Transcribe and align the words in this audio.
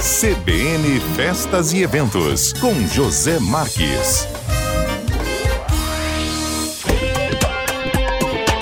CBN 0.00 0.98
Festas 1.14 1.74
e 1.74 1.82
Eventos, 1.82 2.54
com 2.54 2.72
José 2.86 3.38
Marques. 3.38 4.26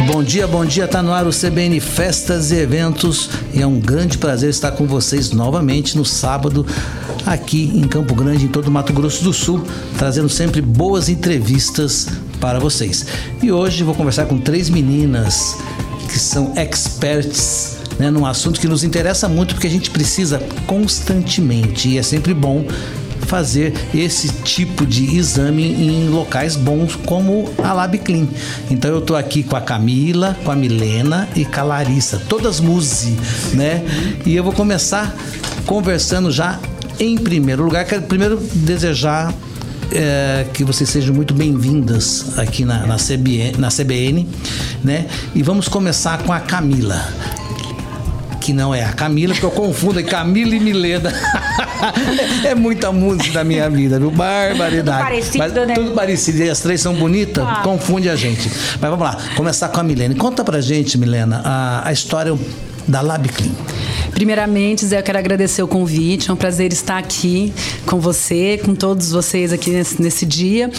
Bom 0.04 0.24
dia, 0.24 0.48
bom 0.48 0.64
dia. 0.64 0.88
Tá 0.88 1.00
no 1.00 1.12
ar 1.12 1.28
o 1.28 1.30
CBN 1.30 1.78
Festas 1.78 2.50
e 2.50 2.56
Eventos 2.56 3.30
e 3.54 3.62
é 3.62 3.66
um 3.68 3.78
grande 3.78 4.18
prazer 4.18 4.50
estar 4.50 4.72
com 4.72 4.84
vocês 4.84 5.30
novamente 5.30 5.96
no 5.96 6.04
sábado 6.04 6.66
aqui 7.24 7.70
em 7.72 7.86
Campo 7.86 8.16
Grande, 8.16 8.46
em 8.46 8.48
todo 8.48 8.66
o 8.66 8.70
Mato 8.72 8.92
Grosso 8.92 9.22
do 9.22 9.32
Sul, 9.32 9.62
trazendo 9.96 10.28
sempre 10.28 10.60
boas 10.60 11.08
entrevistas 11.08 12.08
para 12.40 12.58
vocês. 12.58 13.06
E 13.40 13.52
hoje 13.52 13.84
vou 13.84 13.94
conversar 13.94 14.26
com 14.26 14.40
três 14.40 14.68
meninas 14.68 15.56
que 16.08 16.18
são 16.18 16.52
experts 16.56 17.77
né, 17.98 18.10
num 18.10 18.24
assunto 18.24 18.60
que 18.60 18.68
nos 18.68 18.84
interessa 18.84 19.28
muito 19.28 19.54
porque 19.54 19.66
a 19.66 19.70
gente 19.70 19.90
precisa 19.90 20.40
constantemente 20.66 21.88
e 21.88 21.98
é 21.98 22.02
sempre 22.02 22.32
bom 22.32 22.64
fazer 23.26 23.74
esse 23.94 24.28
tipo 24.42 24.86
de 24.86 25.16
exame 25.16 25.62
em 25.62 26.08
locais 26.08 26.56
bons 26.56 26.96
como 26.96 27.52
a 27.62 27.74
Lab 27.74 27.98
Clean. 27.98 28.26
Então 28.70 28.90
eu 28.90 29.02
tô 29.02 29.14
aqui 29.14 29.42
com 29.42 29.54
a 29.54 29.60
Camila, 29.60 30.36
com 30.44 30.50
a 30.50 30.56
Milena 30.56 31.28
e 31.36 31.44
com 31.44 31.60
a 31.60 31.62
Larissa, 31.62 32.22
todas 32.26 32.58
Muzi, 32.58 33.16
né? 33.52 33.84
E 34.24 34.34
eu 34.34 34.42
vou 34.42 34.52
começar 34.52 35.14
conversando 35.66 36.32
já 36.32 36.58
em 36.98 37.18
primeiro 37.18 37.62
lugar. 37.62 37.84
Quero 37.84 38.02
primeiro 38.02 38.38
desejar 38.54 39.34
é, 39.92 40.46
que 40.54 40.64
vocês 40.64 40.88
sejam 40.88 41.14
muito 41.14 41.34
bem-vindas 41.34 42.38
aqui 42.38 42.64
na, 42.64 42.86
na, 42.86 42.96
CBN, 42.96 43.58
na 43.58 43.68
CBN, 43.68 44.26
né? 44.82 45.06
E 45.34 45.42
vamos 45.42 45.68
começar 45.68 46.22
com 46.22 46.32
a 46.32 46.40
Camila 46.40 47.06
que 48.48 48.52
não 48.54 48.74
é 48.74 48.82
a 48.82 48.94
Camila, 48.94 49.34
porque 49.34 49.44
eu 49.44 49.50
confundo 49.50 50.02
Camila 50.02 50.54
e 50.54 50.58
Milena. 50.58 51.12
é 52.42 52.54
muita 52.54 52.90
música 52.90 53.34
da 53.34 53.44
minha 53.44 53.68
vida, 53.68 53.98
viu? 53.98 54.10
Barbaridade. 54.10 54.96
Tudo 54.96 55.04
parecido, 55.04 55.38
Mas, 55.38 55.52
né? 55.52 55.74
Tudo 55.74 55.90
parecido. 55.90 56.38
E 56.38 56.48
as 56.48 56.58
três 56.58 56.80
são 56.80 56.94
bonitas, 56.94 57.44
ah. 57.46 57.60
confunde 57.62 58.08
a 58.08 58.16
gente. 58.16 58.48
Mas 58.48 58.90
vamos 58.90 59.00
lá, 59.00 59.18
começar 59.36 59.68
com 59.68 59.80
a 59.80 59.82
Milena. 59.82 60.14
Conta 60.14 60.42
pra 60.42 60.62
gente, 60.62 60.96
Milena, 60.96 61.42
a, 61.44 61.88
a 61.88 61.92
história 61.92 62.34
da 62.88 63.00
Lab 63.00 63.28
Clean. 63.28 63.52
Primeiramente, 64.18 64.84
Zé, 64.84 64.98
eu 64.98 65.02
quero 65.02 65.18
agradecer 65.18 65.62
o 65.62 65.68
convite. 65.68 66.28
É 66.28 66.32
um 66.32 66.36
prazer 66.36 66.72
estar 66.72 66.98
aqui 66.98 67.52
com 67.86 68.00
você, 68.00 68.60
com 68.64 68.74
todos 68.74 69.12
vocês 69.12 69.52
aqui 69.52 69.70
nesse, 69.70 70.02
nesse 70.02 70.26
dia. 70.26 70.70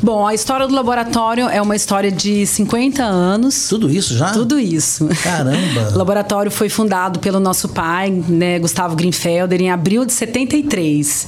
Bom, 0.00 0.24
a 0.24 0.32
história 0.32 0.66
do 0.68 0.74
laboratório 0.74 1.48
é 1.48 1.60
uma 1.60 1.74
história 1.74 2.12
de 2.12 2.46
50 2.46 3.02
anos. 3.02 3.68
Tudo 3.68 3.90
isso 3.90 4.16
já? 4.16 4.30
Tudo 4.30 4.60
isso. 4.60 5.08
Caramba! 5.24 5.90
o 5.94 5.98
laboratório 5.98 6.52
foi 6.52 6.68
fundado 6.68 7.18
pelo 7.18 7.40
nosso 7.40 7.68
pai, 7.68 8.10
né, 8.10 8.58
Gustavo 8.60 8.94
Greenfelder, 8.94 9.60
em 9.60 9.70
abril 9.70 10.04
de 10.04 10.12
73. 10.12 11.26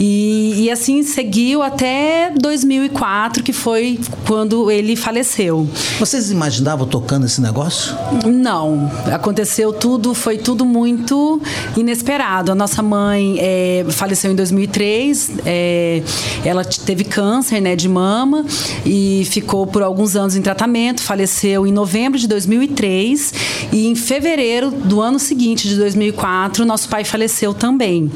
E, 0.00 0.64
e 0.64 0.70
assim 0.70 1.02
seguiu 1.02 1.62
até 1.62 2.32
2004, 2.36 3.42
que 3.42 3.52
foi 3.52 4.00
quando 4.26 4.70
ele 4.70 4.96
faleceu. 4.96 5.68
Vocês 5.98 6.30
imaginavam 6.30 6.86
tocando 6.86 7.26
esse 7.26 7.40
negócio? 7.40 7.94
Não. 8.26 8.90
Aconteceu 9.12 9.65
tudo, 9.72 10.14
foi 10.14 10.38
tudo 10.38 10.64
muito 10.64 10.86
muito 10.86 11.40
inesperado. 11.76 12.52
A 12.52 12.54
nossa 12.54 12.82
mãe 12.82 13.36
é, 13.38 13.84
faleceu 13.90 14.32
em 14.32 14.34
2003, 14.34 15.30
é, 15.44 16.02
ela 16.44 16.64
teve 16.64 17.04
câncer 17.04 17.60
né, 17.60 17.76
de 17.76 17.88
mama 17.88 18.44
e 18.84 19.26
ficou 19.30 19.66
por 19.66 19.82
alguns 19.82 20.16
anos 20.16 20.36
em 20.36 20.42
tratamento, 20.42 21.02
faleceu 21.02 21.66
em 21.66 21.72
novembro 21.72 22.18
de 22.18 22.26
2003 22.26 23.32
e 23.72 23.86
em 23.86 23.94
fevereiro 23.94 24.70
do 24.70 25.00
ano 25.00 25.18
seguinte, 25.18 25.68
de 25.68 25.76
2004, 25.76 26.64
nosso 26.64 26.88
pai 26.88 27.04
faleceu 27.04 27.52
também, 27.52 28.10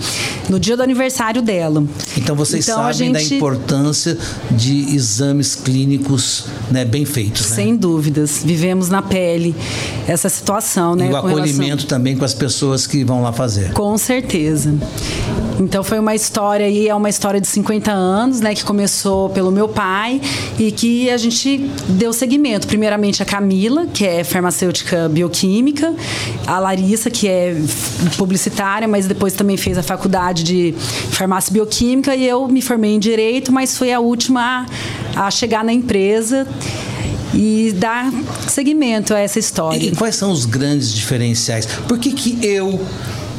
no 0.48 0.58
dia 0.58 0.76
do 0.76 0.82
aniversário 0.82 1.42
dela. 1.42 1.84
Então 2.16 2.34
vocês 2.36 2.66
então, 2.66 2.78
sabem 2.78 2.94
gente... 2.94 3.12
da 3.12 3.36
importância 3.36 4.16
de 4.50 4.94
exames 4.94 5.54
clínicos 5.54 6.44
né, 6.70 6.84
bem 6.84 7.04
feitos, 7.04 7.50
né? 7.50 7.56
Sem 7.56 7.76
dúvidas. 7.76 8.42
Vivemos 8.44 8.88
na 8.88 9.02
pele 9.02 9.54
essa 10.06 10.28
situação, 10.28 10.94
né? 10.94 11.10
E 11.10 11.14
o 11.14 11.38
acolhimento 11.40 11.86
também 11.86 12.16
com 12.16 12.24
as 12.24 12.34
pessoas 12.34 12.86
que 12.86 13.04
vão 13.04 13.22
lá 13.22 13.32
fazer. 13.32 13.72
Com 13.72 13.96
certeza. 13.98 14.74
Então 15.60 15.84
foi 15.84 15.98
uma 15.98 16.14
história 16.14 16.64
aí, 16.64 16.88
é 16.88 16.94
uma 16.94 17.10
história 17.10 17.38
de 17.38 17.46
50 17.46 17.92
anos, 17.92 18.40
né, 18.40 18.54
que 18.54 18.64
começou 18.64 19.28
pelo 19.28 19.50
meu 19.50 19.68
pai 19.68 20.18
e 20.58 20.72
que 20.72 21.10
a 21.10 21.18
gente 21.18 21.70
deu 21.86 22.14
seguimento. 22.14 22.66
Primeiramente 22.66 23.22
a 23.22 23.26
Camila, 23.26 23.86
que 23.86 24.06
é 24.06 24.24
farmacêutica 24.24 25.06
bioquímica, 25.08 25.94
a 26.46 26.58
Larissa, 26.58 27.10
que 27.10 27.28
é 27.28 27.54
publicitária, 28.16 28.88
mas 28.88 29.06
depois 29.06 29.34
também 29.34 29.58
fez 29.58 29.76
a 29.76 29.82
faculdade 29.82 30.44
de 30.44 30.74
farmácia 31.10 31.52
bioquímica 31.52 32.16
e 32.16 32.26
eu 32.26 32.48
me 32.48 32.62
formei 32.62 32.94
em 32.94 32.98
direito, 32.98 33.52
mas 33.52 33.76
fui 33.76 33.92
a 33.92 34.00
última 34.00 34.66
a, 35.14 35.26
a 35.26 35.30
chegar 35.30 35.62
na 35.62 35.74
empresa 35.74 36.48
e 37.34 37.72
dar 37.76 38.10
seguimento 38.48 39.14
a 39.14 39.18
essa 39.18 39.38
história. 39.38 39.78
E 39.78 39.94
quais 39.94 40.16
são 40.16 40.30
os 40.30 40.44
grandes 40.44 40.92
diferenciais? 40.92 41.66
Por 41.66 41.98
que, 41.98 42.12
que 42.12 42.38
eu 42.44 42.80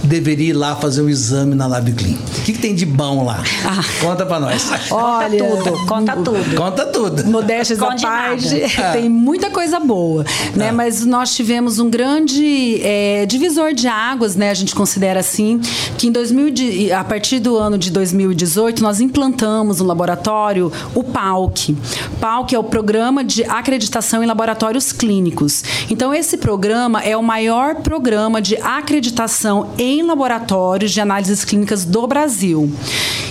deveria 0.04 0.50
ir 0.50 0.54
lá 0.54 0.76
fazer 0.76 1.02
o 1.02 1.10
exame 1.10 1.56
na 1.56 1.68
Lab 1.68 1.92
Clean? 1.92 2.16
O 2.16 2.44
que, 2.44 2.54
que 2.54 2.60
tem 2.60 2.74
de 2.74 2.86
bom 2.86 3.26
lá? 3.26 3.44
Ah. 3.66 3.84
Conta 4.00 4.26
pra 4.26 4.40
nós. 4.40 4.70
Olha, 4.90 5.40
conta 5.40 5.64
tudo, 5.64 5.86
conta 5.86 6.16
tudo. 6.24 6.56
Conta 6.56 6.86
tudo. 6.86 7.26
Modéstia 7.28 7.78
à 7.80 7.96
parte, 7.96 8.62
é. 8.62 8.92
tem 8.94 9.10
muita 9.10 9.50
coisa 9.50 9.80
boa, 9.80 10.26
né? 10.56 10.68
É. 10.68 10.72
Mas 10.72 11.06
nós 11.06 11.36
tivemos 11.36 11.80
um 11.80 11.90
grande 11.90 12.82
é, 12.82 13.26
divisor 13.26 13.74
de 13.74 13.88
águas, 13.88 14.36
né? 14.36 14.50
A 14.50 14.54
gente 14.54 14.74
considera 14.74 15.20
assim, 15.20 15.60
que 15.98 16.08
em 16.08 16.12
2000, 16.12 16.96
a 16.98 17.04
partir 17.04 17.40
do 17.40 17.58
ano 17.58 17.78
de 17.78 17.92
2018, 17.92 18.82
nós 18.82 19.00
implantamos 19.00 19.80
no 19.80 19.86
laboratório 19.86 20.72
o 20.96 21.04
PALC. 21.04 21.76
PALC 22.20 22.54
é 22.54 22.60
o 22.60 22.64
Programa 22.64 23.24
de 23.24 23.44
Acreditação 23.44 24.24
em 24.24 24.26
Laboratórios 24.26 24.92
Clínicos. 24.92 25.64
Então, 25.90 26.14
esse 26.14 26.38
programa 26.38 27.02
é 27.02 27.16
o 27.16 27.24
maior 27.24 27.76
programa 27.76 28.42
de 28.42 28.56
acreditação 28.58 29.70
em 29.78 29.91
em 29.92 30.04
laboratórios 30.04 30.92
de 30.92 31.02
análises 31.02 31.44
clínicas 31.44 31.86
do 31.86 32.08
Brasil. 32.08 32.72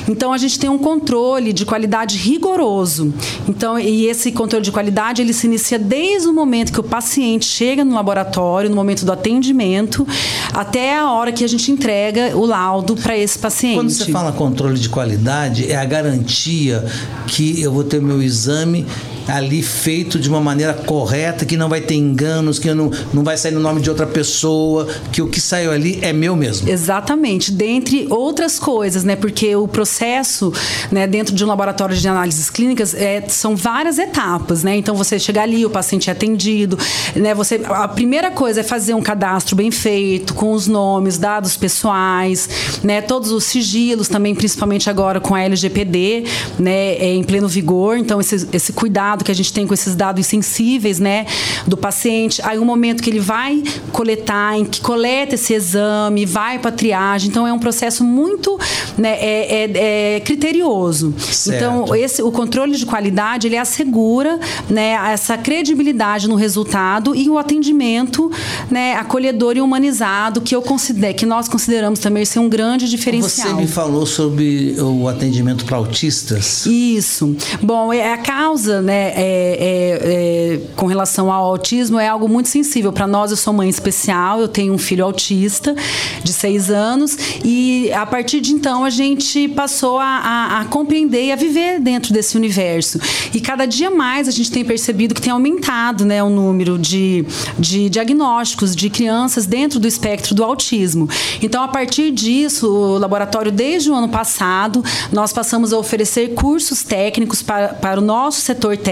Então 0.09 0.33
a 0.33 0.39
gente 0.39 0.59
tem 0.59 0.69
um 0.69 0.79
controle 0.79 1.53
de 1.53 1.65
qualidade 1.65 2.17
rigoroso. 2.17 3.13
Então 3.49 3.79
e 3.79 4.07
esse 4.07 4.33
controle 4.33 4.65
de 4.65 4.73
qualidade 4.73 5.23
ele 5.23 5.33
se 5.33 5.47
inicia 5.47 5.79
desde 5.79 6.29
o 6.29 6.33
momento 6.33 6.73
que 6.73 6.81
o 6.81 6.83
paciente 6.83 7.45
chega 7.45 7.85
no 7.85 7.95
laboratório, 7.95 8.69
no 8.69 8.77
momento 8.77 9.05
do 9.05 9.13
atendimento, 9.13 10.07
até 10.53 10.97
a 10.97 11.11
hora 11.11 11.33
que 11.33 11.45
a 11.45 11.49
gente 11.49 11.71
entrega 11.71 12.37
o 12.37 12.45
laudo 12.45 12.97
para 12.97 13.17
esse 13.17 13.39
paciente. 13.39 13.77
Quando 13.77 13.91
você 13.91 14.11
fala 14.11 14.33
controle 14.33 14.79
de 14.79 14.89
qualidade, 14.89 15.71
é 15.71 15.77
a 15.77 15.85
garantia 15.85 16.85
que 17.27 17.61
eu 17.63 17.73
vou 17.73 17.85
ter 17.85 18.01
meu 18.01 18.23
exame 18.23 18.87
ali 19.29 19.63
feito 19.63 20.19
de 20.19 20.29
uma 20.29 20.41
maneira 20.41 20.75
correta, 20.75 21.45
que 21.45 21.57
não 21.57 21.69
vai 21.69 21.81
ter 21.81 21.95
enganos, 21.95 22.59
que 22.59 22.73
não, 22.73 22.91
não 23.13 23.23
vai 23.23 23.37
sair 23.37 23.53
no 23.53 23.61
nome 23.61 23.81
de 23.81 23.91
outra 23.91 24.07
pessoa, 24.07 24.87
que 25.13 25.23
o 25.23 25.29
que 25.29 25.41
saiu 25.41 25.73
ali 25.73 25.99
é 26.03 26.13
meu 26.13 26.37
mesmo. 26.37 26.69
Exatamente, 26.69 27.53
dentre 27.53 28.07
outras 28.11 28.59
coisas, 28.59 29.05
né? 29.05 29.17
Porque 29.17 29.55
o 29.55 29.69
processo, 29.69 30.53
né, 30.91 31.07
dentro 31.07 31.35
de 31.35 31.45
um 31.45 31.47
laboratório 31.47 31.97
de 31.97 32.09
análises 32.09 32.51
clínicas, 32.51 32.95
é, 32.95 33.23
são 33.29 33.55
várias 33.57 33.99
etapas, 33.99 34.63
né? 34.63 34.77
Então 34.77 34.95
você 34.95 35.19
chega 35.19 35.43
ali, 35.43 35.65
o 35.65 35.71
paciente 35.71 36.09
é 36.09 36.13
atendido, 36.13 36.79
né? 37.15 37.35
Você, 37.35 37.61
a 37.69 37.89
primeira 37.89 38.31
coisa 38.31 38.61
é 38.61 38.63
fazer 38.63 38.95
um 38.95 39.03
cadastro 39.03 39.57
bem 39.57 39.71
feito, 39.71 40.35
com 40.35 40.53
os 40.53 40.67
nomes, 40.67 41.19
dados 41.19 41.57
pessoais, 41.57 42.49
né? 42.83 43.01
Todos 43.01 43.31
os 43.31 43.45
sigilos 43.45 44.09
também, 44.09 44.35
principalmente 44.35 44.89
agora 44.89 45.21
com 45.21 45.35
a 45.35 45.43
LGPD, 45.43 46.25
né? 46.59 46.95
É, 46.95 47.15
em 47.15 47.23
pleno 47.23 47.49
vigor, 47.49 47.97
então 47.97 48.21
esse, 48.21 48.49
esse 48.53 48.73
cuidado 48.73 49.10
cuidado 49.11 49.25
que 49.25 49.31
a 49.31 49.35
gente 49.35 49.53
tem 49.53 49.67
com 49.67 49.75
esses 49.75 49.95
dados 49.95 50.27
sensíveis, 50.27 50.99
né, 50.99 51.27
do 51.67 51.77
paciente. 51.77 52.41
Aí 52.45 52.59
o 52.59 52.63
um 52.63 52.65
momento 52.65 53.03
que 53.03 53.11
ele 53.11 53.21
vai 53.21 53.63
coletar, 53.93 54.57
em 54.59 54.65
que 54.65 54.81
coleta 54.81 55.35
esse 55.35 55.53
exame, 55.55 56.25
vai 56.27 56.59
para 56.59 56.71
triagem. 56.71 57.29
Então 57.29 57.47
é 57.47 57.53
um 57.53 57.59
processo 57.59 58.05
muito, 58.05 58.59
né, 58.97 59.17
é, 59.21 59.65
é, 59.65 60.17
é 60.17 60.21
criterioso. 60.21 61.15
Certo. 61.19 61.57
Então 61.57 61.97
esse, 61.97 62.23
o 62.23 62.31
controle 62.31 62.77
de 62.77 62.87
qualidade 62.87 63.47
ele 63.47 63.57
assegura, 63.57 64.39
né, 64.69 64.93
essa 65.13 65.37
credibilidade 65.37 66.29
no 66.29 66.35
resultado 66.35 67.15
e 67.15 67.29
o 67.29 67.39
atendimento, 67.39 68.31
né, 68.71 68.95
acolhedor 68.95 69.57
e 69.57 69.61
humanizado 69.61 70.41
que 70.41 70.55
eu 70.55 70.63
considero, 70.63 71.15
que 71.15 71.27
nós 71.27 71.49
consideramos 71.49 71.99
também 71.99 72.25
ser 72.25 72.39
um 72.39 72.49
grande 72.49 72.89
diferencial. 72.89 73.49
Você 73.49 73.55
me 73.55 73.67
falou 73.67 74.07
sobre 74.07 74.77
o 74.81 75.09
atendimento 75.09 75.65
para 75.65 75.77
autistas. 75.77 76.67
Isso. 76.67 77.35
Bom, 77.63 77.93
é 77.93 78.13
a 78.13 78.19
causa, 78.19 78.81
né, 78.81 79.00
é, 79.01 79.57
é, 79.59 80.55
é, 80.55 80.61
com 80.77 80.87
relação 80.87 81.33
ao 81.33 81.45
autismo 81.45 81.99
é 81.99 82.07
algo 82.07 82.29
muito 82.29 82.49
sensível. 82.49 82.93
Para 82.93 83.07
nós, 83.07 83.31
eu 83.31 83.37
sou 83.37 83.53
mãe 83.53 83.69
especial, 83.69 84.41
eu 84.41 84.49
tenho 84.49 84.75
um 84.75 84.79
filho 84.79 85.05
autista 85.05 85.75
de 86.23 86.33
seis 86.33 86.71
anos 86.71 87.17
e 87.45 87.91
a 87.93 88.05
partir 88.05 88.41
de 88.41 88.53
então 88.53 88.85
a 88.85 88.91
gente 88.91 89.49
passou 89.49 89.99
a, 89.99 90.05
a, 90.05 90.61
a 90.61 90.65
compreender 90.67 91.25
e 91.25 91.33
a 91.33 91.37
viver 91.37 91.81
dentro 91.81 92.13
desse 92.13 92.37
universo. 92.37 93.01
E 93.33 93.41
cada 93.41 93.65
dia 93.65 93.91
mais 93.91 94.29
a 94.29 94.31
gente 94.31 94.51
tem 94.51 94.65
percebido 94.65 95.15
que 95.15 95.23
tem 95.23 95.33
aumentado 95.33 96.05
né, 96.05 96.23
o 96.23 96.29
número 96.29 96.79
de, 96.79 97.25
de 97.59 97.89
diagnósticos 97.89 98.77
de 98.77 98.91
crianças 98.91 99.47
dentro 99.47 99.81
do 99.81 99.89
espectro 99.89 100.35
do 100.35 100.45
autismo. 100.45 101.09
Então, 101.41 101.63
a 101.63 101.69
partir 101.69 102.11
disso, 102.11 102.69
o 102.69 102.99
laboratório, 102.99 103.51
desde 103.51 103.91
o 103.91 103.95
ano 103.95 104.09
passado, 104.09 104.85
nós 105.11 105.33
passamos 105.33 105.73
a 105.73 105.79
oferecer 105.79 106.35
cursos 106.35 106.83
técnicos 106.83 107.43
para, 107.43 107.69
para 107.69 107.99
o 107.99 108.03
nosso 108.03 108.41
setor 108.41 108.77
técnico 108.77 108.90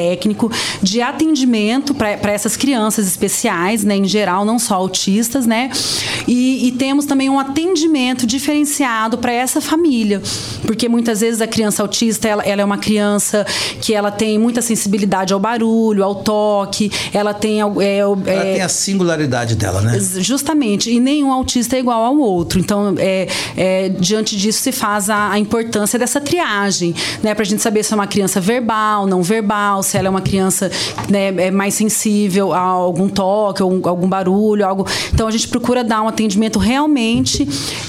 de 0.82 1.02
atendimento 1.02 1.94
para 1.94 2.32
essas 2.32 2.56
crianças 2.56 3.06
especiais, 3.06 3.84
né, 3.84 3.96
em 3.96 4.04
geral, 4.04 4.44
não 4.44 4.58
só 4.58 4.74
autistas, 4.74 5.46
né? 5.46 5.70
E, 6.26 6.68
e 6.68 6.72
temos 6.72 7.04
também 7.04 7.28
um 7.28 7.38
atendimento 7.38 8.26
diferenciado 8.26 9.18
para 9.18 9.32
essa 9.32 9.60
família, 9.60 10.22
porque 10.66 10.88
muitas 10.88 11.20
vezes 11.20 11.40
a 11.40 11.46
criança 11.46 11.82
autista 11.82 12.28
ela, 12.28 12.42
ela, 12.42 12.62
é 12.62 12.64
uma 12.64 12.78
criança 12.78 13.46
que 13.80 13.94
ela 13.94 14.10
tem 14.10 14.38
muita 14.38 14.60
sensibilidade 14.62 15.32
ao 15.32 15.40
barulho, 15.40 16.04
ao 16.04 16.16
toque, 16.16 16.90
ela 17.12 17.34
tem 17.34 17.60
é, 17.60 17.98
ela 17.98 18.18
é, 18.26 18.52
tem 18.54 18.62
a 18.62 18.68
singularidade 18.68 19.54
dela, 19.56 19.80
né? 19.80 19.98
Justamente, 19.98 20.90
e 20.90 21.00
nenhum 21.00 21.32
autista 21.32 21.76
é 21.76 21.80
igual 21.80 22.04
ao 22.04 22.18
outro. 22.18 22.58
Então, 22.60 22.94
é, 22.98 23.28
é 23.56 23.88
diante 23.88 24.36
disso 24.36 24.60
se 24.60 24.72
faz 24.72 25.10
a, 25.10 25.30
a 25.30 25.38
importância 25.38 25.98
dessa 25.98 26.20
triagem, 26.20 26.94
né, 27.22 27.34
para 27.34 27.42
a 27.42 27.46
gente 27.46 27.62
saber 27.62 27.82
se 27.82 27.92
é 27.92 27.96
uma 27.96 28.06
criança 28.06 28.40
verbal, 28.40 29.06
não 29.06 29.22
verbal, 29.22 29.82
se 29.88 29.96
ela 29.96 30.08
é 30.08 30.10
uma 30.10 30.20
criança 30.20 30.70
né, 31.08 31.28
é 31.28 31.50
mais 31.50 31.74
sensível 31.74 32.52
a 32.52 32.60
algum 32.60 33.08
toque, 33.08 33.62
ou 33.62 33.80
algum 33.88 34.08
barulho, 34.08 34.66
algo. 34.66 34.86
Então 35.12 35.26
a 35.26 35.30
gente 35.30 35.48
procura 35.48 35.82
dar 35.82 36.02
um 36.02 36.08
atendimento 36.08 36.58
realmente 36.58 37.48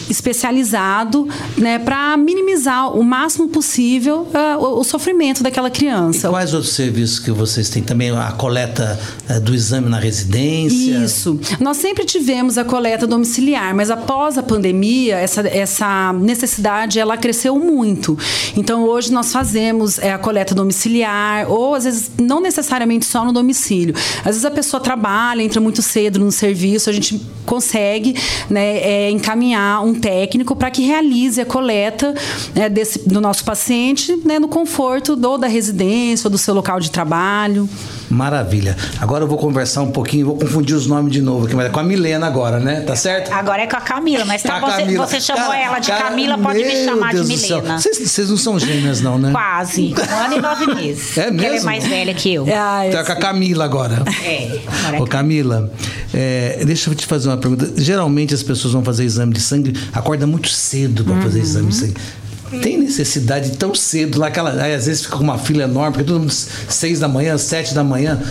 especializado, 0.10 1.28
né, 1.58 1.78
para 1.78 2.18
minimizar 2.18 2.98
o 2.98 3.04
máximo 3.04 3.48
possível 3.50 4.28
uh, 4.34 4.58
o, 4.60 4.80
o, 4.80 4.84
sofrimento 4.84 5.44
daquela 5.44 5.70
criança. 5.70 6.28
E 6.28 6.32
quais 6.32 6.54
outros 6.54 6.74
serviços 6.74 7.20
que 7.20 7.32
vocês 7.32 7.70
têm? 7.70 7.84
Também 7.84 8.10
a 8.10 8.32
coleta 8.32 9.00
uh, 9.30 9.40
do 9.40 9.54
exame 9.54 9.90
na 9.90 10.00
residência? 10.00 10.98
Isso. 10.98 11.40
Nós 11.60 11.78
sempre 11.78 12.06
tivemos 12.06 12.58
a 12.58 12.64
coleta 12.64 13.06
domiciliar, 13.06 13.76
mas 13.76 13.92
após 13.92 14.38
a 14.38 14.44
pandemia, 14.44 15.18
essa, 15.18 15.48
essa 15.48 16.14
necessidade 16.14 17.00
ela 17.00 17.18
cresceu 17.18 17.58
muito. 17.60 18.18
Então 18.56 18.84
hoje 18.84 19.12
nós 19.12 19.32
fazemos 19.32 20.00
é, 20.00 20.12
a 20.12 20.18
coleta 20.18 20.56
domiciliar, 20.56 21.50
ou 21.50 21.76
às 21.76 21.86
vezes 21.90 22.12
não 22.20 22.40
necessariamente 22.40 23.06
só 23.06 23.26
no 23.26 23.32
domicílio. 23.32 23.96
Às 24.20 24.26
vezes 24.26 24.46
a 24.46 24.52
pessoa 24.52 24.82
trabalha, 24.82 25.42
entra 25.42 25.60
muito 25.60 25.82
cedo 25.82 26.20
no 26.20 26.32
serviço, 26.32 26.90
a 26.90 26.94
gente 26.94 27.20
consegue 27.46 28.16
né, 28.50 28.78
é, 28.78 29.10
encaminhar 29.10 29.84
um 29.84 29.94
técnico 29.94 30.56
para 30.56 30.70
que 30.70 30.84
realize 30.84 31.42
a 31.42 31.46
coleta 31.46 32.14
né, 32.54 32.70
desse, 32.70 33.08
do 33.08 33.20
nosso 33.20 33.44
paciente 33.44 34.16
né, 34.24 34.38
no 34.38 34.48
conforto 34.48 35.16
do, 35.16 35.38
da 35.38 35.48
residência 35.48 36.28
ou 36.28 36.32
do 36.32 36.38
seu 36.38 36.54
local 36.54 36.80
de 36.80 36.92
trabalho. 36.92 37.68
Maravilha. 38.10 38.76
Agora 39.00 39.24
eu 39.24 39.28
vou 39.28 39.38
conversar 39.38 39.82
um 39.84 39.92
pouquinho, 39.92 40.26
vou 40.26 40.36
confundir 40.38 40.76
os 40.76 40.88
nomes 40.88 41.12
de 41.12 41.22
novo 41.22 41.46
aqui, 41.46 41.56
mas 41.56 41.68
é 41.68 41.70
com 41.70 41.80
a 41.80 41.84
Milena 41.84 42.26
agora, 42.26 42.60
né? 42.60 42.82
Tá 42.82 42.96
certo? 42.96 43.32
Agora 43.32 43.62
é 43.62 43.68
com 43.68 43.78
a 43.78 43.82
Camila, 43.82 44.26
mas 44.26 44.42
tá, 44.42 44.60
você, 44.60 44.82
Camila. 44.82 45.08
você 45.08 45.22
chamou 45.22 45.44
cara, 45.44 45.60
ela 45.60 45.80
de 45.80 45.88
cara, 45.88 46.04
Camila, 46.06 46.38
pode 46.38 46.60
me 46.60 46.86
chamar 46.86 47.14
Deus 47.14 47.30
de 47.30 47.38
Milena. 47.38 47.78
Vocês 47.80 48.30
não 48.30 48.38
são 48.38 48.60
gêmeas, 48.60 49.02
não, 49.02 49.18
né? 49.18 49.32
Quase. 49.32 49.94
Um 49.94 50.26
ano 50.26 50.38
e 50.38 50.42
nove 50.42 50.74
meses. 50.74 51.18
É 51.18 51.30
mesmo? 51.30 51.46
Ela 51.46 51.56
é 51.58 51.62
mais 51.62 51.88
velha 51.88 52.14
que 52.14 52.34
eu. 52.34 52.46
Ah, 52.52 52.82
tá 52.92 53.04
com 53.04 53.12
a 53.12 53.16
Camila 53.16 53.66
agora. 53.66 54.04
É. 54.24 54.60
Agora 54.68 54.98
é 54.98 55.02
Ô, 55.02 55.08
Camila, 55.08 55.72
é, 56.14 56.64
deixa 56.66 56.90
eu 56.90 56.96
te 56.96 57.06
fazer 57.06 57.30
uma 57.30 57.38
pergunta. 57.38 57.72
Geralmente 57.78 58.34
as 58.34 58.42
pessoas 58.42 58.74
vão 58.74 58.84
fazer 58.84 59.04
exame 59.04 59.34
de 59.34 59.42
sangue, 59.42 59.74
acorda 59.94 60.26
muito 60.26 60.50
cedo 60.50 61.04
para 61.04 61.14
uhum. 61.14 61.22
fazer 61.22 61.40
exame 61.40 61.68
de 61.68 61.76
sangue 61.76 61.96
tem 62.62 62.78
necessidade 62.78 63.52
tão 63.52 63.76
cedo 63.76 64.20
lá, 64.20 64.28
aquela, 64.28 64.62
aí 64.62 64.74
às 64.74 64.86
vezes 64.86 65.04
fica 65.04 65.18
com 65.18 65.24
uma 65.24 65.38
fila 65.38 65.64
enorme, 65.64 65.94
porque 65.94 66.08
todo 66.08 66.20
mundo 66.20 66.32
seis 66.32 67.00
da 67.00 67.08
manhã, 67.08 67.38
sete 67.38 67.74
da 67.74 67.84
manhã 67.84 68.22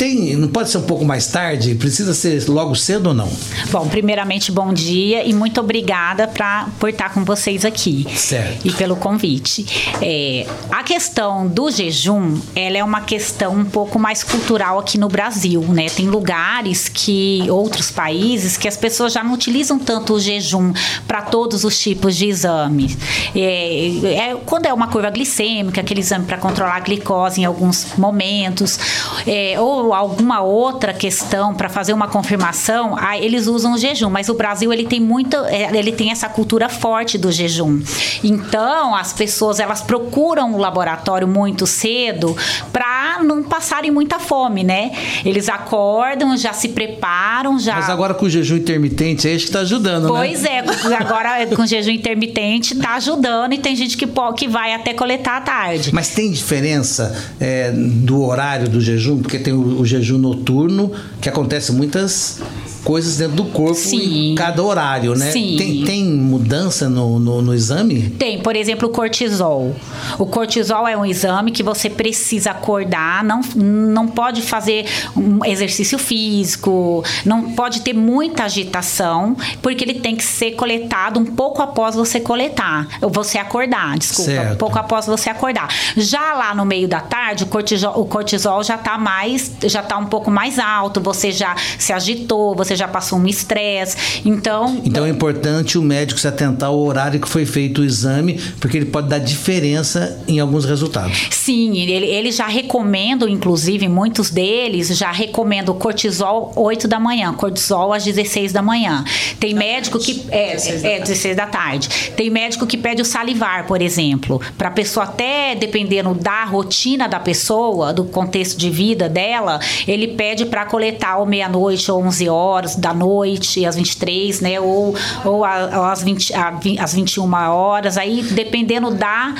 tem, 0.00 0.34
não 0.34 0.48
pode 0.48 0.70
ser 0.70 0.78
um 0.78 0.84
pouco 0.84 1.04
mais 1.04 1.26
tarde? 1.26 1.74
Precisa 1.74 2.14
ser 2.14 2.48
logo 2.48 2.74
cedo 2.74 3.08
ou 3.08 3.14
não? 3.14 3.30
Bom, 3.70 3.86
primeiramente, 3.86 4.50
bom 4.50 4.72
dia 4.72 5.22
e 5.26 5.34
muito 5.34 5.60
obrigada 5.60 6.26
pra, 6.26 6.70
por 6.78 6.88
estar 6.88 7.12
com 7.12 7.22
vocês 7.22 7.66
aqui. 7.66 8.06
Certo. 8.16 8.66
E 8.66 8.72
pelo 8.72 8.96
convite. 8.96 9.66
É, 10.00 10.46
a 10.70 10.82
questão 10.82 11.46
do 11.46 11.70
jejum, 11.70 12.40
ela 12.56 12.78
é 12.78 12.82
uma 12.82 13.02
questão 13.02 13.52
um 13.52 13.64
pouco 13.66 13.98
mais 13.98 14.24
cultural 14.24 14.78
aqui 14.78 14.96
no 14.96 15.06
Brasil, 15.06 15.60
né? 15.68 15.90
Tem 15.90 16.06
lugares 16.06 16.88
que, 16.88 17.44
outros 17.50 17.90
países, 17.90 18.56
que 18.56 18.66
as 18.66 18.78
pessoas 18.78 19.12
já 19.12 19.22
não 19.22 19.34
utilizam 19.34 19.78
tanto 19.78 20.14
o 20.14 20.20
jejum 20.20 20.72
para 21.06 21.20
todos 21.20 21.62
os 21.62 21.78
tipos 21.78 22.16
de 22.16 22.26
exames. 22.26 22.96
É, 23.36 24.30
é, 24.30 24.36
quando 24.46 24.64
é 24.64 24.72
uma 24.72 24.88
curva 24.88 25.10
glicêmica, 25.10 25.82
aquele 25.82 26.00
exame 26.00 26.24
para 26.24 26.38
controlar 26.38 26.76
a 26.76 26.80
glicose 26.80 27.42
em 27.42 27.44
alguns 27.44 27.88
momentos, 27.98 28.78
é, 29.26 29.60
ou 29.60 29.89
alguma 29.92 30.40
outra 30.40 30.92
questão 30.92 31.54
para 31.54 31.68
fazer 31.68 31.92
uma 31.92 32.08
confirmação, 32.08 32.96
aí 32.98 33.24
eles 33.24 33.46
usam 33.46 33.74
o 33.74 33.78
jejum. 33.78 34.10
Mas 34.10 34.28
o 34.28 34.34
Brasil 34.34 34.72
ele 34.72 34.84
tem 34.84 35.00
muito, 35.00 35.36
é, 35.36 35.76
ele 35.76 35.92
tem 35.92 36.10
essa 36.10 36.28
cultura 36.28 36.68
forte 36.68 37.18
do 37.18 37.30
jejum. 37.30 37.80
Então 38.22 38.94
as 38.94 39.12
pessoas 39.12 39.60
elas 39.60 39.82
procuram 39.82 40.54
o 40.54 40.58
laboratório 40.58 41.28
muito 41.28 41.66
cedo 41.66 42.36
para 42.72 43.22
não 43.22 43.42
passarem 43.42 43.90
muita 43.90 44.18
fome, 44.18 44.64
né? 44.64 44.92
Eles 45.24 45.48
acordam, 45.48 46.36
já 46.36 46.52
se 46.52 46.68
preparam, 46.68 47.58
já. 47.58 47.76
Mas 47.76 47.90
agora 47.90 48.14
com 48.14 48.26
o 48.26 48.30
jejum 48.30 48.56
intermitente, 48.56 49.28
é 49.28 49.34
isso 49.34 49.44
que 49.44 49.50
está 49.50 49.60
ajudando, 49.60 50.08
pois 50.08 50.42
né? 50.42 50.62
Pois 50.62 50.92
é, 50.92 50.94
agora 50.96 51.46
com 51.54 51.62
o 51.62 51.66
jejum 51.66 51.90
intermitente 51.90 52.74
está 52.74 52.94
ajudando 52.94 53.52
e 53.52 53.58
tem 53.58 53.74
gente 53.76 53.96
que, 53.96 54.06
que 54.36 54.48
vai 54.48 54.74
até 54.74 54.94
coletar 54.94 55.38
à 55.38 55.40
tarde. 55.40 55.90
Mas 55.92 56.10
tem 56.10 56.30
diferença 56.30 57.16
é, 57.38 57.72
do 57.72 58.22
horário 58.22 58.68
do 58.68 58.80
jejum? 58.80 59.20
Porque 59.20 59.38
tem 59.38 59.52
o, 59.52 59.79
o 59.80 59.86
jejum 59.86 60.18
noturno, 60.18 60.92
que 61.20 61.28
acontece 61.28 61.72
muitas 61.72 62.40
coisas 62.84 63.16
dentro 63.16 63.36
do 63.36 63.44
corpo 63.46 63.74
Sim. 63.74 64.32
em 64.32 64.34
cada 64.34 64.62
horário, 64.62 65.14
né? 65.14 65.30
Sim. 65.30 65.56
Tem, 65.56 65.84
tem 65.84 66.04
mudança 66.04 66.88
no, 66.88 67.18
no, 67.18 67.42
no, 67.42 67.54
exame? 67.54 68.10
Tem, 68.10 68.40
por 68.40 68.56
exemplo, 68.56 68.88
o 68.88 68.92
cortisol. 68.92 69.74
O 70.18 70.26
cortisol 70.26 70.86
é 70.86 70.96
um 70.96 71.04
exame 71.04 71.50
que 71.50 71.62
você 71.62 71.90
precisa 71.90 72.50
acordar, 72.50 73.22
não, 73.24 73.40
não 73.54 74.06
pode 74.06 74.42
fazer 74.42 74.86
um 75.16 75.44
exercício 75.44 75.98
físico, 75.98 77.04
não 77.24 77.52
pode 77.52 77.82
ter 77.82 77.92
muita 77.92 78.44
agitação, 78.44 79.36
porque 79.62 79.84
ele 79.84 79.94
tem 79.94 80.16
que 80.16 80.24
ser 80.24 80.52
coletado 80.52 81.20
um 81.20 81.24
pouco 81.24 81.62
após 81.62 81.94
você 81.94 82.20
coletar, 82.20 82.88
ou 83.00 83.10
você 83.10 83.38
acordar, 83.38 83.98
desculpa, 83.98 84.30
certo. 84.30 84.54
um 84.54 84.56
pouco 84.56 84.78
após 84.78 85.06
você 85.06 85.30
acordar. 85.30 85.68
Já 85.96 86.34
lá 86.34 86.54
no 86.54 86.64
meio 86.64 86.88
da 86.88 87.00
tarde, 87.00 87.44
o 87.44 87.46
cortisol, 87.46 88.00
o 88.00 88.04
cortisol 88.04 88.62
já 88.64 88.76
está 88.76 88.96
mais, 88.98 89.52
já 89.64 89.82
tá 89.82 89.96
um 89.98 90.06
pouco 90.06 90.30
mais 90.30 90.58
alto, 90.58 91.00
você 91.00 91.30
já 91.30 91.54
se 91.78 91.92
agitou, 91.92 92.54
você 92.54 92.69
você 92.70 92.76
já 92.76 92.86
passou 92.86 93.18
um 93.18 93.26
estresse. 93.26 94.22
Então. 94.24 94.80
Então 94.84 95.04
é 95.04 95.10
importante 95.10 95.76
o 95.76 95.82
médico 95.82 96.20
se 96.20 96.28
atentar 96.28 96.68
ao 96.68 96.78
horário 96.78 97.18
que 97.20 97.28
foi 97.28 97.44
feito 97.44 97.80
o 97.80 97.84
exame, 97.84 98.40
porque 98.60 98.76
ele 98.76 98.86
pode 98.86 99.08
dar 99.08 99.18
diferença 99.18 100.22
em 100.28 100.38
alguns 100.38 100.64
resultados. 100.64 101.28
Sim, 101.30 101.78
ele, 101.78 102.06
ele 102.06 102.30
já 102.30 102.46
recomenda, 102.46 103.28
inclusive, 103.28 103.88
muitos 103.88 104.30
deles 104.30 104.96
já 104.96 105.10
recomendam 105.10 105.74
cortisol 105.74 106.52
8 106.54 106.86
da 106.86 107.00
manhã, 107.00 107.32
cortisol 107.32 107.92
às 107.92 108.04
16 108.04 108.52
da 108.52 108.62
manhã. 108.62 109.04
Tem 109.40 109.52
médico 109.54 109.98
que. 109.98 110.24
É, 110.30 110.54
16 110.54 110.84
é, 110.84 111.00
16 111.00 111.36
da 111.36 111.46
tarde. 111.46 111.88
Tem 112.16 112.30
médico 112.30 112.66
que 112.66 112.76
pede 112.76 113.02
o 113.02 113.04
salivar, 113.04 113.66
por 113.66 113.82
exemplo, 113.82 114.40
para 114.56 114.68
a 114.68 114.72
pessoa, 114.72 115.04
até 115.04 115.54
dependendo 115.54 116.14
da 116.14 116.44
rotina 116.44 117.08
da 117.08 117.18
pessoa, 117.18 117.92
do 117.92 118.04
contexto 118.04 118.56
de 118.56 118.70
vida 118.70 119.08
dela, 119.08 119.58
ele 119.88 120.08
pede 120.08 120.46
para 120.46 120.64
coletar 120.66 121.18
ou 121.18 121.26
meia-noite 121.26 121.90
ou 121.90 122.02
11 122.04 122.28
horas 122.28 122.59
horas 122.60 122.76
da 122.76 122.92
noite, 122.92 123.64
às 123.64 123.74
23, 123.74 124.40
né? 124.40 124.60
Ou, 124.60 124.94
ou 125.24 125.44
às, 125.44 126.02
20, 126.02 126.32
às 126.78 126.94
21 126.94 127.32
horas. 127.32 127.96
Aí, 127.96 128.22
dependendo 128.22 128.90
da. 128.90 129.34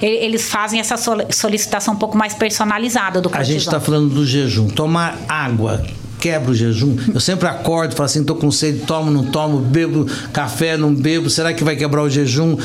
Eles 0.00 0.48
fazem 0.48 0.78
essa 0.78 0.96
solicitação 0.96 1.94
um 1.94 1.96
pouco 1.96 2.16
mais 2.16 2.34
personalizada 2.34 3.20
do 3.20 3.28
cortisol. 3.28 3.56
A 3.56 3.58
gente 3.58 3.66
está 3.66 3.80
falando 3.80 4.14
do 4.14 4.24
jejum. 4.24 4.68
Tomar 4.68 5.18
água 5.28 5.82
quebra 6.20 6.50
o 6.50 6.54
jejum. 6.54 6.96
Eu 7.12 7.20
sempre 7.20 7.48
acordo, 7.48 7.94
falo 7.94 8.06
assim, 8.06 8.24
tô 8.24 8.34
com 8.34 8.50
sede, 8.50 8.80
tomo, 8.80 9.10
não 9.10 9.24
tomo, 9.24 9.58
bebo 9.58 10.06
café, 10.32 10.76
não 10.76 10.94
bebo, 10.94 11.30
será 11.30 11.52
que 11.52 11.62
vai 11.62 11.76
quebrar 11.76 12.02
o 12.02 12.10
jejum? 12.10 12.56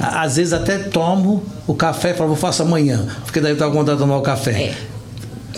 Às 0.00 0.36
vezes 0.36 0.52
até 0.52 0.78
tomo 0.78 1.44
o 1.66 1.74
café 1.74 2.10
e 2.10 2.14
falo, 2.14 2.28
vou 2.28 2.36
faço 2.36 2.62
amanhã, 2.62 3.06
porque 3.24 3.40
daí 3.40 3.52
eu 3.52 3.56
com 3.56 3.70
vontade 3.70 3.98
de 3.98 4.02
tomar 4.02 4.16
o 4.16 4.22
café. 4.22 4.50
É 4.52 4.87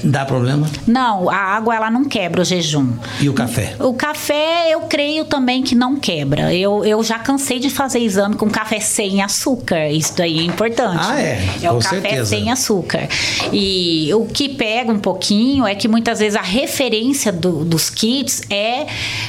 Dá 0.03 0.25
problema? 0.25 0.69
Não, 0.87 1.29
a 1.29 1.37
água 1.37 1.75
ela 1.77 1.91
não 1.91 2.05
quebra 2.05 2.43
o 2.43 2.45
jejum. 2.45 2.93
E 3.21 3.29
o 3.29 3.33
café? 3.33 3.75
O 3.79 3.93
café 3.95 4.69
eu 4.73 4.81
creio 4.83 5.25
também 5.25 5.63
que 5.63 5.75
não 5.75 5.97
quebra. 5.97 6.55
Eu, 6.55 6.85
eu 6.85 7.03
já 7.03 7.19
cansei 7.19 7.59
de 7.59 7.69
fazer 7.71 7.99
exame 8.01 8.35
com 8.37 8.49
café 8.51 8.81
sem 8.81 9.23
açúcar. 9.23 9.89
Isso 9.91 10.15
daí 10.17 10.39
é 10.41 10.43
importante. 10.43 11.05
Ah, 11.09 11.21
é? 11.21 11.43
É 11.63 11.69
Com 11.69 11.77
o 11.77 11.81
café 11.83 12.01
certeza. 12.01 12.25
sem 12.27 12.51
açúcar. 12.51 13.09
E 13.53 14.11
o 14.15 14.25
que 14.27 14.49
pega 14.49 14.93
um 14.93 14.99
pouquinho 14.99 15.67
é 15.67 15.75
que 15.75 15.89
muitas 15.89 16.19
vezes 16.19 16.37
a 16.37 16.43
referência 16.43 17.33
do- 17.33 17.65
dos 17.65 17.91
kits 17.91 18.43
é, 18.51 18.87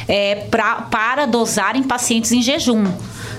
é 0.07 0.35
pra, 0.49 0.75
para 0.89 1.25
dosar 1.25 1.75
em 1.75 1.83
pacientes 1.83 2.31
em 2.31 2.41
jejum. 2.41 2.85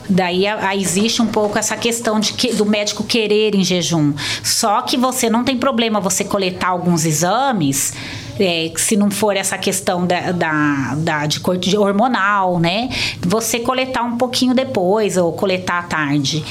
Daí 0.09 0.47
a- 0.47 0.69
a- 0.69 0.77
existe 0.77 1.23
um 1.23 1.27
pouco 1.27 1.59
essa 1.59 1.77
questão 1.77 2.19
de 2.21 2.33
que, 2.33 2.53
do 2.55 2.67
médico 2.67 3.05
querer 3.05 3.55
em 3.55 3.63
jejum. 3.65 4.13
Só 4.43 4.83
que 4.83 4.97
você 4.97 5.31
não 5.31 5.45
tem 5.45 5.57
problema 5.57 6.01
você 6.01 6.25
coletar 6.25 6.69
alguns 6.69 7.05
exames. 7.05 7.93
é, 8.41 8.73
se 8.77 8.97
não 8.97 9.11
for 9.11 9.37
essa 9.37 9.59
questão 9.59 10.07
da, 10.07 10.33
da, 10.33 10.95
da- 10.97 11.27
de 11.27 11.39
corte 11.39 11.77
hormonal, 11.77 12.59
né? 12.59 12.89
Você 13.21 13.61
coletar 13.61 14.03
um 14.03 14.17
pouquinho 14.17 14.55
depois 14.55 15.19
ou 15.19 15.33
coletar 15.35 15.81
à 15.81 15.83
tarde. 15.83 16.43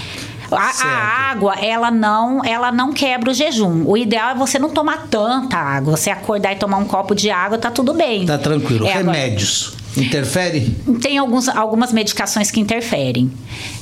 A, 0.52 0.70
a 0.86 1.32
água, 1.32 1.56
ela 1.56 1.90
não, 1.90 2.46
ela 2.46 2.72
não 2.72 2.94
quebra 2.94 3.32
o 3.32 3.34
jejum. 3.34 3.84
O 3.88 3.98
ideal 3.98 4.30
é 4.32 4.36
você 4.36 4.60
não 4.60 4.70
tomar 4.70 5.08
tanta 5.10 5.58
água. 5.58 5.98
Você 5.98 6.12
acordar 6.12 6.52
e 6.54 6.56
tomar 6.58 6.78
um 6.78 6.86
copo 6.86 7.16
de 7.16 7.32
água, 7.32 7.58
tá 7.58 7.72
tudo 7.72 7.94
bem. 7.96 8.26
Tá 8.28 8.38
tranquilo. 8.38 8.86
É, 8.86 8.94
Remédios. 8.94 9.74
Interfere? 9.98 10.62
tem 11.02 11.18
alguns, 11.18 11.50
algumas 11.50 11.92
medicações 11.92 12.50
que 12.50 12.60
interferem. 12.60 13.30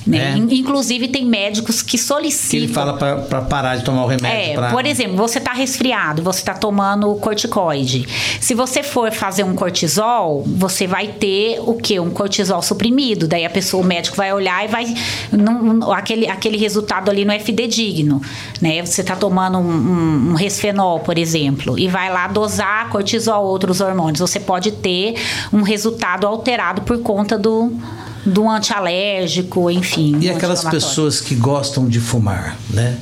Né? 0.08 0.34
É. 0.34 0.38
In- 0.38 0.48
Inclusive, 0.60 1.08
tem 1.08 1.24
médicos 1.26 1.84
que 1.84 1.98
solicitam. 1.98 2.50
Que 2.50 2.58
ele 2.58 2.68
fala 2.74 2.94
pra, 2.98 3.16
pra 3.18 3.42
parar 3.42 3.76
de 3.76 3.84
tomar 3.84 4.06
o 4.06 4.08
remédio. 4.08 4.28
É, 4.52 4.54
pra- 4.56 4.72
por 4.72 4.86
exemplo, 4.86 5.16
você 5.16 5.38
está 5.38 5.54
resfriado, 5.54 6.24
você 6.24 6.40
está 6.40 6.54
tomando 6.56 7.14
corticoide. 7.16 8.08
Se 8.42 8.56
você 8.56 8.82
for 8.82 9.12
fazer 9.12 9.44
um 9.44 9.54
cortisol, 9.54 10.44
você 10.48 10.88
vai 10.88 11.10
ter 11.10 11.60
o 11.60 11.76
quê? 11.76 12.00
Um 12.00 12.10
cortisol 12.10 12.62
suprimido. 12.64 13.28
Daí 13.28 13.46
a 13.46 13.50
pessoa, 13.50 13.84
o 13.84 13.86
médico 13.86 14.18
vai 14.18 14.34
olhar 14.34 14.66
e 14.66 14.68
vai. 14.68 14.92
não- 15.32 15.92
aquele, 15.92 16.28
aquele 16.28 16.58
resultado 16.58 17.10
ali 17.12 17.24
não 17.24 17.34
é 17.34 17.40
fidedigno. 17.40 18.20
Né? 18.60 18.84
Você 18.84 19.02
está 19.02 19.16
tomando 19.16 19.60
um, 19.60 19.62
um, 19.70 20.30
um 20.32 20.34
resfenol, 20.34 21.02
por 21.02 21.18
exemplo, 21.20 21.78
e 21.78 21.88
vai 21.88 22.12
lá 22.12 22.28
dosar 22.28 22.90
cortisol, 22.90 23.46
outros 23.46 23.80
hormônios. 23.80 24.20
Você 24.20 24.40
pode 24.40 24.72
ter 24.72 25.16
um 25.54 25.62
resultado 25.62 25.99
alterado 26.28 26.82
por 26.82 27.00
conta 27.02 27.38
do. 27.38 27.74
Do 28.26 28.48
antialérgico, 28.50 29.72
enfim. 29.72 30.18
E 30.20 30.30
aquelas 30.30 30.64
pessoas 30.66 31.22
que 31.22 31.34
gostam 31.36 31.88
de 31.88 32.02
fumar, 32.02 32.58
né? 32.70 32.98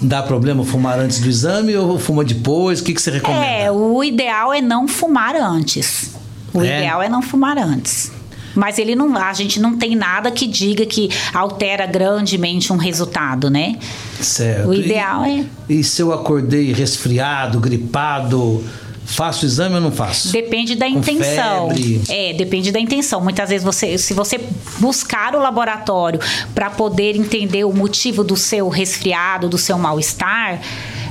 Dá 0.00 0.22
problema 0.22 0.64
fumar 0.64 0.98
antes 1.00 1.18
do 1.20 1.28
exame 1.28 1.74
ou 1.76 1.98
fuma 1.98 2.24
depois? 2.24 2.80
O 2.80 2.84
que, 2.84 2.94
que 2.94 3.02
você 3.02 3.10
recomenda? 3.10 3.44
É, 3.44 3.70
o 3.70 4.02
ideal 4.04 4.52
é 4.54 4.60
não 4.60 4.86
fumar 4.86 5.34
antes. 5.34 6.12
O 6.54 6.60
É? 6.62 6.78
ideal 6.78 7.02
é 7.02 7.08
não 7.08 7.20
fumar 7.20 7.58
antes. 7.58 8.12
Mas 8.54 8.78
ele 8.78 8.94
não, 8.94 9.16
a 9.16 9.32
gente 9.34 9.58
não 9.60 9.76
tem 9.76 9.96
nada 9.96 10.30
que 10.30 10.46
diga 10.46 10.86
que 10.86 11.10
altera 11.34 11.84
grandemente 11.84 12.72
um 12.72 12.76
resultado, 12.76 13.50
né? 13.50 13.76
Certo. 14.20 14.68
O 14.68 14.74
E- 14.74 14.80
ideal 14.80 15.24
é 15.24 15.44
E 15.68 15.82
se 15.82 16.00
eu 16.00 16.12
acordei 16.12 16.72
resfriado, 16.72 17.58
gripado, 17.58 18.62
faço 19.06 19.44
o 19.44 19.48
exame 19.48 19.76
ou 19.76 19.80
não 19.80 19.92
faço? 19.92 20.32
Depende 20.32 20.74
da 20.74 20.86
Com 20.86 20.98
intenção. 20.98 21.68
febre. 21.68 22.02
É, 22.08 22.32
depende 22.32 22.72
da 22.72 22.80
intenção. 22.80 23.20
Muitas 23.20 23.48
vezes 23.48 23.64
você, 23.64 23.96
se 23.96 24.12
você 24.12 24.40
buscar 24.78 25.34
o 25.34 25.38
laboratório 25.38 26.20
para 26.54 26.68
poder 26.70 27.16
entender 27.16 27.64
o 27.64 27.72
motivo 27.72 28.22
do 28.24 28.36
seu 28.36 28.68
resfriado, 28.68 29.48
do 29.48 29.56
seu 29.58 29.78
mal-estar, 29.78 30.60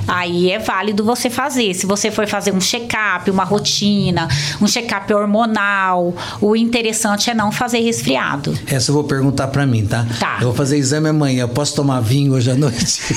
aí 0.06 0.50
é 0.50 0.58
válido 0.58 1.04
você 1.04 1.30
fazer. 1.30 1.74
Se 1.74 1.86
você 1.86 2.10
for 2.10 2.26
fazer 2.26 2.52
um 2.52 2.60
check-up, 2.60 3.30
uma 3.30 3.44
rotina, 3.44 4.28
um 4.60 4.66
check-up 4.66 5.12
hormonal, 5.12 6.14
o 6.40 6.56
interessante 6.56 7.30
é 7.30 7.34
não 7.34 7.50
fazer 7.52 7.80
resfriado. 7.80 8.56
Essa 8.66 8.90
eu 8.90 8.94
vou 8.94 9.04
perguntar 9.04 9.48
pra 9.48 9.66
mim, 9.66 9.86
tá? 9.86 10.06
Tá. 10.18 10.38
Eu 10.40 10.48
vou 10.48 10.54
fazer 10.54 10.76
exame 10.76 11.08
amanhã. 11.08 11.42
Eu 11.42 11.48
posso 11.48 11.74
tomar 11.74 12.00
vinho 12.00 12.34
hoje 12.34 12.50
à 12.50 12.54
noite? 12.54 13.02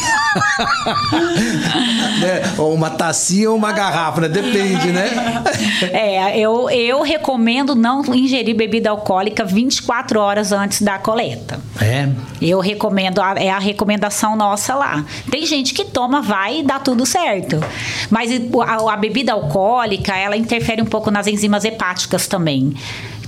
né? 2.20 2.54
Ou 2.58 2.74
uma 2.74 2.90
tacinha 2.90 3.50
ou 3.50 3.58
uma 3.58 3.72
garrafa, 3.72 4.22
né? 4.22 4.30
Depende, 4.30 4.92
né? 4.92 5.10
É, 5.92 6.40
eu, 6.40 6.70
eu 6.70 7.02
recomendo 7.02 7.76
não 7.76 8.04
ingerir 8.14 8.56
bebida 8.56 8.90
alcoólica 8.90 9.44
24 9.44 10.20
horas 10.20 10.52
antes 10.52 10.82
da 10.82 10.98
coleta. 10.98 11.60
É. 11.82 12.10
Eu 12.42 12.60
recomendo, 12.60 13.22
é 13.38 13.50
a 13.50 13.60
recomendação 13.60 14.36
nossa 14.36 14.76
lá. 14.76 15.06
Tem 15.30 15.46
gente 15.46 15.74
que 15.74 15.86
toma, 15.86 16.22
vai 16.22 16.60
e 16.60 16.64
dá 16.64 16.79
tudo 16.84 17.06
certo. 17.06 17.60
Mas 18.10 18.32
a, 18.32 18.94
a 18.94 18.98
bebida 18.98 19.34
alcoólica, 19.34 20.16
ela 20.16 20.36
interfere 20.38 20.82
um 20.82 20.86
pouco 20.86 21.10
nas 21.12 21.28
enzimas 21.28 21.64
hepáticas 21.66 22.28
também. 22.28 22.74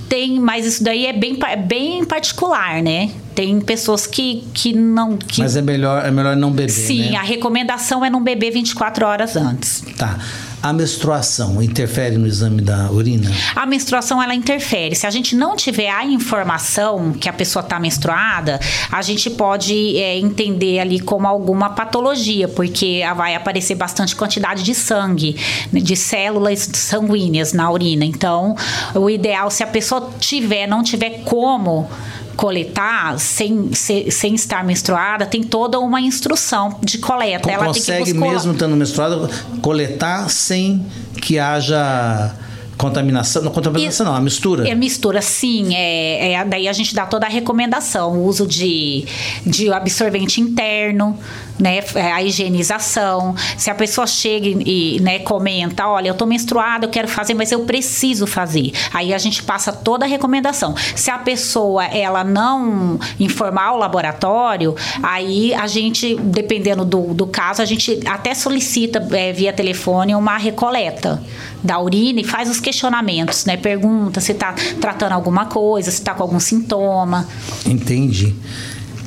Tem, 0.08 0.38
mas 0.38 0.66
isso 0.66 0.84
daí 0.84 1.06
é 1.06 1.12
bem, 1.12 1.36
pa- 1.36 1.56
bem 1.56 2.04
particular, 2.04 2.82
né? 2.82 3.10
Tem 3.34 3.58
pessoas 3.62 4.06
que, 4.06 4.44
que 4.52 4.74
não. 4.74 5.16
Que, 5.16 5.40
Mas 5.40 5.56
é 5.56 5.62
melhor, 5.62 6.04
é 6.04 6.10
melhor 6.10 6.36
não 6.36 6.50
beber, 6.50 6.68
sim, 6.70 7.10
né? 7.12 7.16
a 7.16 7.22
recomendação 7.22 8.04
é 8.04 8.10
não 8.10 8.22
beber 8.22 8.50
24 8.52 9.06
horas 9.06 9.36
antes. 9.36 9.82
Tá. 9.96 10.18
A 10.62 10.72
menstruação 10.72 11.60
interfere 11.60 12.16
no 12.16 12.24
exame 12.24 12.62
da 12.62 12.88
urina? 12.92 13.28
A 13.56 13.66
menstruação 13.66 14.22
ela 14.22 14.32
interfere. 14.32 14.94
Se 14.94 15.06
a 15.08 15.10
gente 15.10 15.34
não 15.34 15.56
tiver 15.56 15.90
a 15.90 16.04
informação 16.04 17.12
que 17.12 17.28
a 17.28 17.32
pessoa 17.32 17.64
está 17.64 17.80
menstruada, 17.80 18.60
a 18.90 19.02
gente 19.02 19.28
pode 19.28 19.98
é, 19.98 20.16
entender 20.16 20.78
ali 20.78 21.00
como 21.00 21.26
alguma 21.26 21.70
patologia, 21.70 22.46
porque 22.46 23.02
vai 23.16 23.34
aparecer 23.34 23.74
bastante 23.74 24.14
quantidade 24.14 24.62
de 24.62 24.72
sangue, 24.72 25.36
né, 25.72 25.80
de 25.80 25.96
células 25.96 26.70
sanguíneas 26.72 27.52
na 27.52 27.68
urina. 27.68 28.04
Então, 28.04 28.54
o 28.94 29.10
ideal, 29.10 29.50
se 29.50 29.64
a 29.64 29.66
pessoa 29.66 30.10
tiver, 30.20 30.68
não 30.68 30.84
tiver 30.84 31.24
como 31.24 31.90
coletar 32.36 33.18
sem, 33.18 33.72
se- 33.72 34.10
sem 34.10 34.34
estar 34.34 34.64
menstruada, 34.64 35.26
tem 35.26 35.42
toda 35.42 35.78
uma 35.78 36.00
instrução 36.00 36.78
de 36.82 36.98
coleta. 36.98 37.50
Ela 37.50 37.64
tem 37.64 37.72
que 37.74 37.80
Consegue 37.80 38.18
mesmo 38.34 38.52
estando 38.52 38.76
menstruada 38.76 39.28
coletar 39.60 40.28
sem 40.30 40.84
que 41.20 41.38
haja 41.38 42.34
contaminação? 42.82 43.42
Não, 43.42 43.52
contaminação 43.52 44.06
não, 44.06 44.14
a 44.14 44.20
mistura. 44.20 44.68
É 44.68 44.74
mistura, 44.74 45.22
sim. 45.22 45.74
É, 45.74 46.32
é- 46.32 46.44
daí 46.44 46.68
a 46.68 46.72
gente 46.72 46.94
dá 46.94 47.06
toda 47.06 47.26
a 47.26 47.28
recomendação. 47.28 48.12
O 48.12 48.24
uso 48.26 48.46
de, 48.46 49.04
de 49.46 49.72
absorvente 49.72 50.40
interno, 50.40 51.18
né? 51.58 51.78
é, 51.94 52.12
A 52.12 52.22
higienização. 52.22 53.34
Se 53.56 53.70
a 53.70 53.74
pessoa 53.74 54.06
chega 54.06 54.48
e 54.48 55.00
né, 55.00 55.20
comenta, 55.20 55.86
olha, 55.86 56.08
eu 56.08 56.14
tô 56.14 56.26
menstruada, 56.26 56.86
eu 56.86 56.90
quero 56.90 57.08
fazer, 57.08 57.34
mas 57.34 57.52
eu 57.52 57.60
preciso 57.60 58.26
fazer. 58.26 58.72
Aí 58.92 59.14
a 59.14 59.18
gente 59.18 59.42
passa 59.42 59.72
toda 59.72 60.04
a 60.04 60.08
recomendação. 60.08 60.74
Se 60.96 61.10
a 61.10 61.18
pessoa 61.18 61.84
ela 61.84 62.24
não 62.24 62.98
informar 63.20 63.72
o 63.72 63.76
laboratório, 63.76 64.74
aí 65.02 65.54
a 65.54 65.66
gente, 65.66 66.16
dependendo 66.16 66.84
do, 66.84 67.14
do 67.14 67.26
caso, 67.26 67.62
a 67.62 67.64
gente 67.64 68.00
até 68.06 68.34
solicita 68.34 69.06
é, 69.12 69.32
via 69.32 69.52
telefone 69.52 70.14
uma 70.14 70.36
recoleta 70.36 71.22
da 71.62 71.78
urina 71.78 72.20
e 72.20 72.24
faz 72.24 72.50
os 72.50 72.58
questionamentos, 72.72 73.44
né? 73.44 73.56
Pergunta 73.56 74.18
se 74.20 74.32
tá 74.34 74.54
tratando 74.80 75.12
alguma 75.12 75.44
coisa, 75.46 75.90
se 75.90 76.00
tá 76.00 76.14
com 76.14 76.22
algum 76.22 76.40
sintoma. 76.40 77.28
Entendi. 77.66 78.34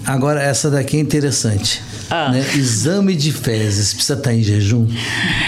Agora, 0.06 0.42
essa 0.42 0.70
daqui 0.70 0.98
é 0.98 1.00
interessante. 1.00 1.82
Ah. 2.10 2.30
né? 2.30 2.40
Exame 2.56 3.16
de 3.16 3.32
fezes 3.32 3.94
precisa 3.94 4.14
estar 4.18 4.34
em 4.34 4.42
jejum? 4.44 4.88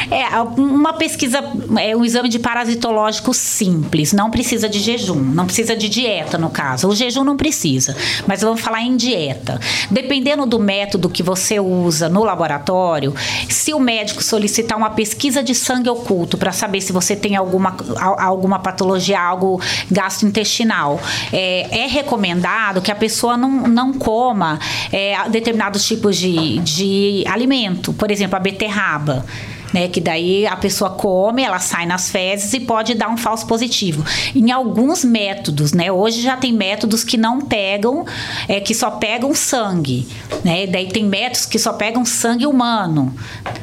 É, 0.10 0.40
uma 0.60 0.94
pesquisa, 0.94 1.40
é 1.80 1.96
um 1.96 2.04
exame 2.04 2.30
de 2.30 2.40
parasitológico 2.40 3.34
simples, 3.34 4.14
não 4.14 4.30
precisa 4.32 4.68
de 4.70 4.80
jejum, 4.80 5.16
não 5.20 5.46
precisa 5.46 5.76
de 5.76 5.90
dieta 5.90 6.38
no 6.38 6.50
caso. 6.50 6.88
O 6.88 6.96
jejum 6.96 7.24
não 7.24 7.38
precisa, 7.38 7.96
mas 8.26 8.42
vamos 8.42 8.62
falar 8.62 8.82
em 8.82 8.96
dieta. 8.96 9.60
Dependendo 9.92 10.46
do 10.46 10.60
método 10.60 11.10
que 11.10 11.22
você 11.24 11.60
usa 11.60 12.10
no 12.10 12.24
laboratório, 12.24 13.14
se 13.50 13.74
o 13.74 13.80
médico 13.80 14.24
solicitar 14.24 14.78
uma 14.78 14.90
pesquisa 14.92 15.44
de 15.44 15.54
sangue 15.54 15.90
oculto 15.90 16.38
para 16.38 16.52
saber 16.52 16.82
se 16.82 16.92
você 16.92 17.16
tem 17.16 17.36
alguma, 17.36 17.76
al- 18.00 18.20
alguma 18.20 18.60
patologia, 18.60 19.20
algo 19.20 19.62
gastrointestinal, 19.92 21.00
é, 21.32 21.84
é 21.84 21.88
recomendado 21.88 22.82
que 22.82 22.92
a 22.92 22.96
pessoa 22.96 23.38
não, 23.38 23.68
não 23.68 23.94
coma 23.94 24.60
é, 24.92 25.28
determinados 25.30 25.86
tipos 25.86 26.18
de, 26.18 26.47
de 26.56 27.24
alimento, 27.28 27.94
por 27.94 28.12
exemplo, 28.12 28.38
a 28.38 28.40
beterraba 28.40 29.26
né? 29.74 29.88
Que 29.88 30.00
daí 30.02 30.46
a 30.48 30.56
pessoa 30.56 30.90
come, 30.92 31.44
ela 31.44 31.60
sai 31.60 31.86
nas 31.86 32.10
fezes 32.10 32.54
e 32.54 32.60
pode 32.60 32.94
dar 32.94 33.10
um 33.10 33.18
falso 33.18 33.46
positivo. 33.46 34.04
Em 34.36 34.52
alguns 34.52 35.04
métodos, 35.04 35.74
né? 35.74 35.92
Hoje 35.92 36.22
já 36.22 36.38
tem 36.38 36.54
métodos 36.54 37.04
que 37.04 37.18
não 37.18 37.42
pegam, 37.42 38.06
é, 38.48 38.60
que 38.60 38.74
só 38.74 38.92
pegam 38.92 39.34
sangue, 39.36 40.08
né? 40.44 40.68
Daí 40.68 40.88
tem 40.88 41.04
métodos 41.06 41.46
que 41.46 41.60
só 41.60 41.74
pegam 41.74 42.06
sangue 42.06 42.46
humano, 42.46 43.14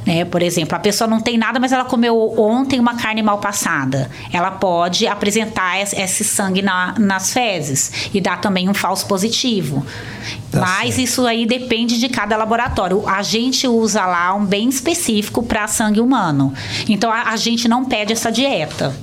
né? 0.07 0.25
Por 0.25 0.43
exemplo, 0.43 0.75
a 0.77 0.79
pessoa 0.79 1.09
não 1.09 1.21
tem 1.21 1.39
nada, 1.39 1.59
mas 1.59 1.73
ela 1.73 1.85
comeu 1.85 2.35
ontem 2.39 2.79
uma 2.81 2.95
carne 2.95 3.23
mal 3.23 3.39
passada. 3.39 4.11
Ela 4.33 4.51
pode 4.51 5.07
apresentar 5.07 5.81
es- 5.81 5.93
esse 5.93 6.25
sangue 6.25 6.63
na- 6.63 6.95
nas 6.99 7.33
fezes 7.33 8.09
e 8.13 8.21
dar 8.21 8.41
também 8.41 8.69
um 8.69 8.75
falso 8.75 9.07
positivo. 9.07 9.85
Tá 10.51 10.61
Mas 10.61 10.95
certo. 10.95 10.99
isso 11.01 11.27
aí 11.27 11.45
depende 11.47 11.99
de 11.99 12.09
cada 12.09 12.37
laboratório. 12.37 13.07
A 13.09 13.23
gente 13.23 13.67
usa 13.69 14.07
lá 14.07 14.35
um 14.35 14.45
bem 14.45 14.69
específico 14.69 15.43
para 15.43 15.67
sangue 15.67 15.94
humano. 16.01 16.53
Então 16.89 17.11
a, 17.11 17.31
a 17.31 17.37
gente 17.37 17.69
não 17.69 17.85
pede 17.85 18.13
essa 18.13 18.31
dieta. 18.31 18.95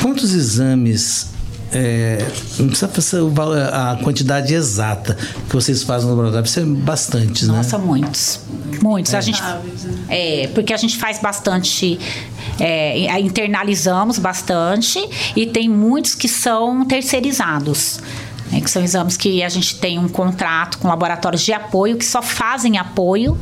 Quantos 0.00 0.32
exames. 0.34 1.28
é, 1.72 2.18
não 2.58 2.68
precisa 2.68 2.90
a 3.72 3.96
quantidade 4.02 4.52
exata 4.54 5.16
que 5.48 5.54
vocês 5.54 5.84
fazem 5.84 6.08
no 6.08 6.14
laboratório, 6.16 6.42
precisa 6.42 6.66
ser 6.66 6.72
bastantes, 6.82 7.46
Nossa, 7.46 7.78
né? 7.78 7.84
muitos. 7.84 8.40
Muitos. 8.82 9.14
A 9.14 9.20
gente, 9.20 9.40
né? 9.40 9.60
é, 10.08 10.48
porque 10.48 10.72
a 10.72 10.76
gente 10.76 10.98
faz 10.98 11.20
bastante. 11.20 11.98
é, 12.58 13.20
internalizamos 13.20 14.18
bastante 14.18 14.98
e 15.36 15.46
tem 15.46 15.68
muitos 15.68 16.14
que 16.14 16.28
são 16.28 16.84
terceirizados. 16.84 18.00
Né, 18.50 18.60
que 18.60 18.70
são 18.70 18.82
exames 18.82 19.16
que 19.16 19.42
a 19.42 19.48
gente 19.48 19.76
tem 19.76 19.98
um 19.98 20.08
contrato 20.08 20.78
com 20.78 20.88
laboratórios 20.88 21.42
de 21.42 21.52
apoio 21.52 21.96
que 21.96 22.04
só 22.04 22.20
fazem 22.22 22.78
apoio 22.78 23.38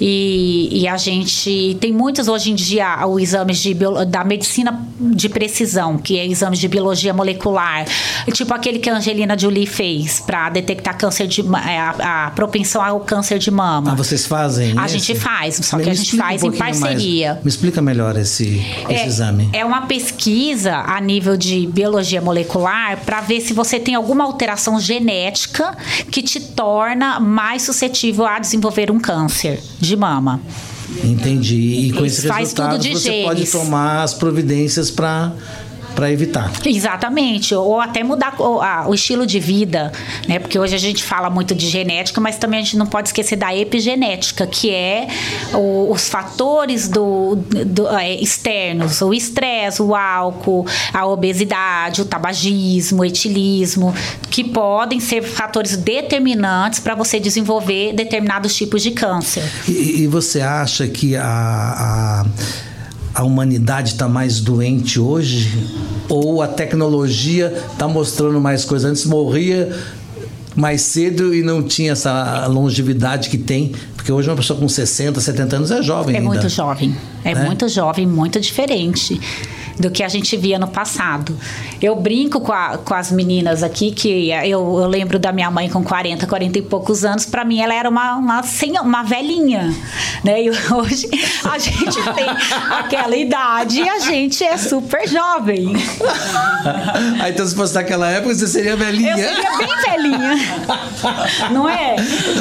e, 0.00 0.68
e 0.82 0.88
a 0.88 0.96
gente 0.96 1.76
tem 1.80 1.92
muitos 1.92 2.28
hoje 2.28 2.50
em 2.50 2.54
dia 2.54 3.06
os 3.06 3.22
exames 3.22 3.58
de 3.58 3.74
bio- 3.74 4.04
da 4.04 4.24
medicina 4.24 4.84
de 4.98 5.28
precisão 5.28 5.98
que 5.98 6.18
é 6.18 6.26
exames 6.26 6.58
de 6.58 6.68
biologia 6.68 7.12
molecular 7.14 7.84
tipo 8.32 8.52
aquele 8.54 8.78
que 8.78 8.88
a 8.90 8.96
Angelina 8.96 9.38
Jolie 9.38 9.66
fez 9.66 10.20
para 10.20 10.48
detectar 10.50 10.96
câncer 10.96 11.26
de 11.26 11.40
é, 11.40 11.78
a, 11.78 12.26
a 12.26 12.30
propensão 12.30 12.82
ao 12.82 13.00
câncer 13.00 13.38
de 13.38 13.50
mama 13.50 13.92
Ah, 13.92 13.94
vocês 13.94 14.26
fazem? 14.26 14.74
A 14.78 14.86
esse? 14.86 14.98
gente 14.98 15.18
faz, 15.18 15.56
só 15.62 15.76
Me 15.76 15.84
que 15.84 15.90
a 15.90 15.94
gente 15.94 16.04
explica 16.06 16.24
um 16.24 16.28
faz 16.28 16.42
em 16.42 16.44
pouquinho 16.46 16.64
mais. 16.64 16.80
parceria. 16.80 17.40
Me 17.42 17.48
explica 17.48 17.82
melhor 17.82 18.16
esse, 18.16 18.62
esse 18.88 19.02
é, 19.02 19.06
exame. 19.06 19.48
é 19.52 19.64
uma 19.64 19.82
pesquisa 19.86 20.76
a 20.76 21.00
nível 21.00 21.36
de 21.36 21.66
biologia 21.66 22.20
molecular 22.20 22.98
para 23.04 23.20
ver 23.20 23.40
se 23.40 23.52
você 23.52 23.78
tem 23.78 23.94
alguma 23.94 24.24
alteração 24.24 24.41
genética 24.78 25.76
que 26.10 26.22
te 26.22 26.40
torna 26.40 27.20
mais 27.20 27.62
suscetível 27.62 28.26
a 28.26 28.38
desenvolver 28.38 28.90
um 28.90 28.98
câncer 28.98 29.60
de 29.80 29.96
mama. 29.96 30.40
Entendi. 31.04 31.56
E 31.56 31.92
com 31.92 32.04
Isso 32.04 32.18
esse 32.20 32.28
faz 32.28 32.40
resultado 32.50 32.72
tudo 32.72 32.82
de 32.82 32.92
você 32.92 33.22
pode 33.22 33.38
genes. 33.38 33.52
tomar 33.52 34.02
as 34.02 34.14
providências 34.14 34.90
para 34.90 35.32
para 35.94 36.10
evitar. 36.10 36.50
Exatamente, 36.64 37.54
ou 37.54 37.80
até 37.80 38.02
mudar 38.02 38.34
o, 38.40 38.60
a- 38.60 38.86
o 38.88 38.94
estilo 38.94 39.26
de 39.26 39.38
vida, 39.38 39.92
né? 40.28 40.38
Porque 40.38 40.58
hoje 40.58 40.74
a 40.74 40.78
gente 40.78 41.02
fala 41.02 41.28
muito 41.30 41.54
de 41.54 41.68
genética, 41.68 42.20
mas 42.20 42.36
também 42.36 42.60
a 42.60 42.62
gente 42.62 42.76
não 42.76 42.86
pode 42.86 43.08
esquecer 43.08 43.36
da 43.36 43.54
epigenética, 43.56 44.46
que 44.46 44.70
é 44.70 45.06
o- 45.54 45.90
os 45.90 46.08
fatores 46.08 46.88
do, 46.88 47.36
do- 47.66 47.88
é, 47.96 48.14
externos, 48.14 49.00
o 49.02 49.12
estresse, 49.14 49.82
o 49.82 49.94
álcool, 49.94 50.66
a 50.92 51.06
obesidade, 51.06 52.02
o 52.02 52.04
tabagismo, 52.04 53.02
o 53.02 53.04
etilismo, 53.04 53.94
que 54.30 54.44
podem 54.44 55.00
ser 55.00 55.22
fatores 55.22 55.76
determinantes 55.76 56.80
para 56.80 56.94
você 56.94 57.18
desenvolver 57.20 57.92
determinados 57.94 58.54
tipos 58.54 58.82
de 58.82 58.90
câncer. 58.92 59.42
E, 59.68 60.02
e 60.02 60.06
você 60.06 60.40
acha 60.40 60.86
que 60.88 61.14
a, 61.16 61.22
a, 61.24 62.26
a 63.14 63.22
humanidade 63.24 63.90
está 63.90 64.08
mais 64.08 64.40
doente 64.40 64.98
hoje? 64.98 65.50
Ou 66.08 66.42
a 66.42 66.48
tecnologia 66.48 67.52
está 67.72 67.86
mostrando 67.88 68.40
mais 68.40 68.64
coisas? 68.64 68.90
Antes 68.90 69.04
morria 69.04 69.74
mais 70.54 70.82
cedo 70.82 71.34
e 71.34 71.42
não 71.42 71.62
tinha 71.62 71.92
essa 71.92 72.46
longevidade 72.46 73.28
que 73.30 73.38
tem. 73.38 73.72
Porque 73.96 74.12
hoje 74.12 74.28
uma 74.28 74.36
pessoa 74.36 74.58
com 74.58 74.68
60, 74.68 75.20
70 75.20 75.56
anos 75.56 75.70
é 75.70 75.82
jovem 75.82 76.14
É 76.14 76.18
ainda. 76.18 76.28
muito 76.28 76.48
jovem. 76.48 76.96
É, 77.24 77.34
Né? 77.34 77.44
muito 77.46 77.68
jovem, 77.68 78.06
muito 78.06 78.40
diferente 78.40 79.20
do 79.78 79.90
que 79.90 80.02
a 80.02 80.08
gente 80.08 80.36
via 80.36 80.58
no 80.58 80.68
passado. 80.68 81.36
Eu 81.80 81.96
brinco 81.96 82.40
com, 82.40 82.52
a- 82.52 82.78
com 82.78 82.94
as 82.94 83.10
meninas 83.10 83.62
aqui, 83.62 83.90
que 83.92 84.30
eu, 84.30 84.80
eu 84.80 84.86
lembro 84.86 85.18
da 85.18 85.32
minha 85.32 85.50
mãe 85.50 85.68
com 85.68 85.82
40, 85.82 86.26
40 86.26 86.58
e 86.58 86.62
poucos 86.62 87.04
anos. 87.04 87.24
Para 87.26 87.44
mim, 87.44 87.60
ela 87.60 87.74
era 87.74 87.88
uma, 87.88 88.16
uma, 88.16 88.42
uma 88.82 89.02
velhinha. 89.02 89.74
Né? 90.24 90.44
E 90.44 90.50
hoje 90.50 91.08
a 91.50 91.58
gente 91.58 92.02
tem 92.14 92.26
aquela 92.70 93.16
idade 93.16 93.80
e 93.80 93.88
a 93.88 93.98
gente 93.98 94.42
é 94.44 94.56
super 94.56 95.08
jovem. 95.08 95.72
Aí 97.20 97.32
então 97.32 97.46
se 97.46 97.54
fosse 97.54 97.74
naquela 97.74 98.08
época, 98.10 98.34
você 98.34 98.46
seria 98.46 98.76
velhinha. 98.76 99.12
Eu 99.16 99.34
seria 99.34 99.58
bem 99.58 99.76
velhinha. 99.90 100.38
Não 101.50 101.68
é? 101.68 101.96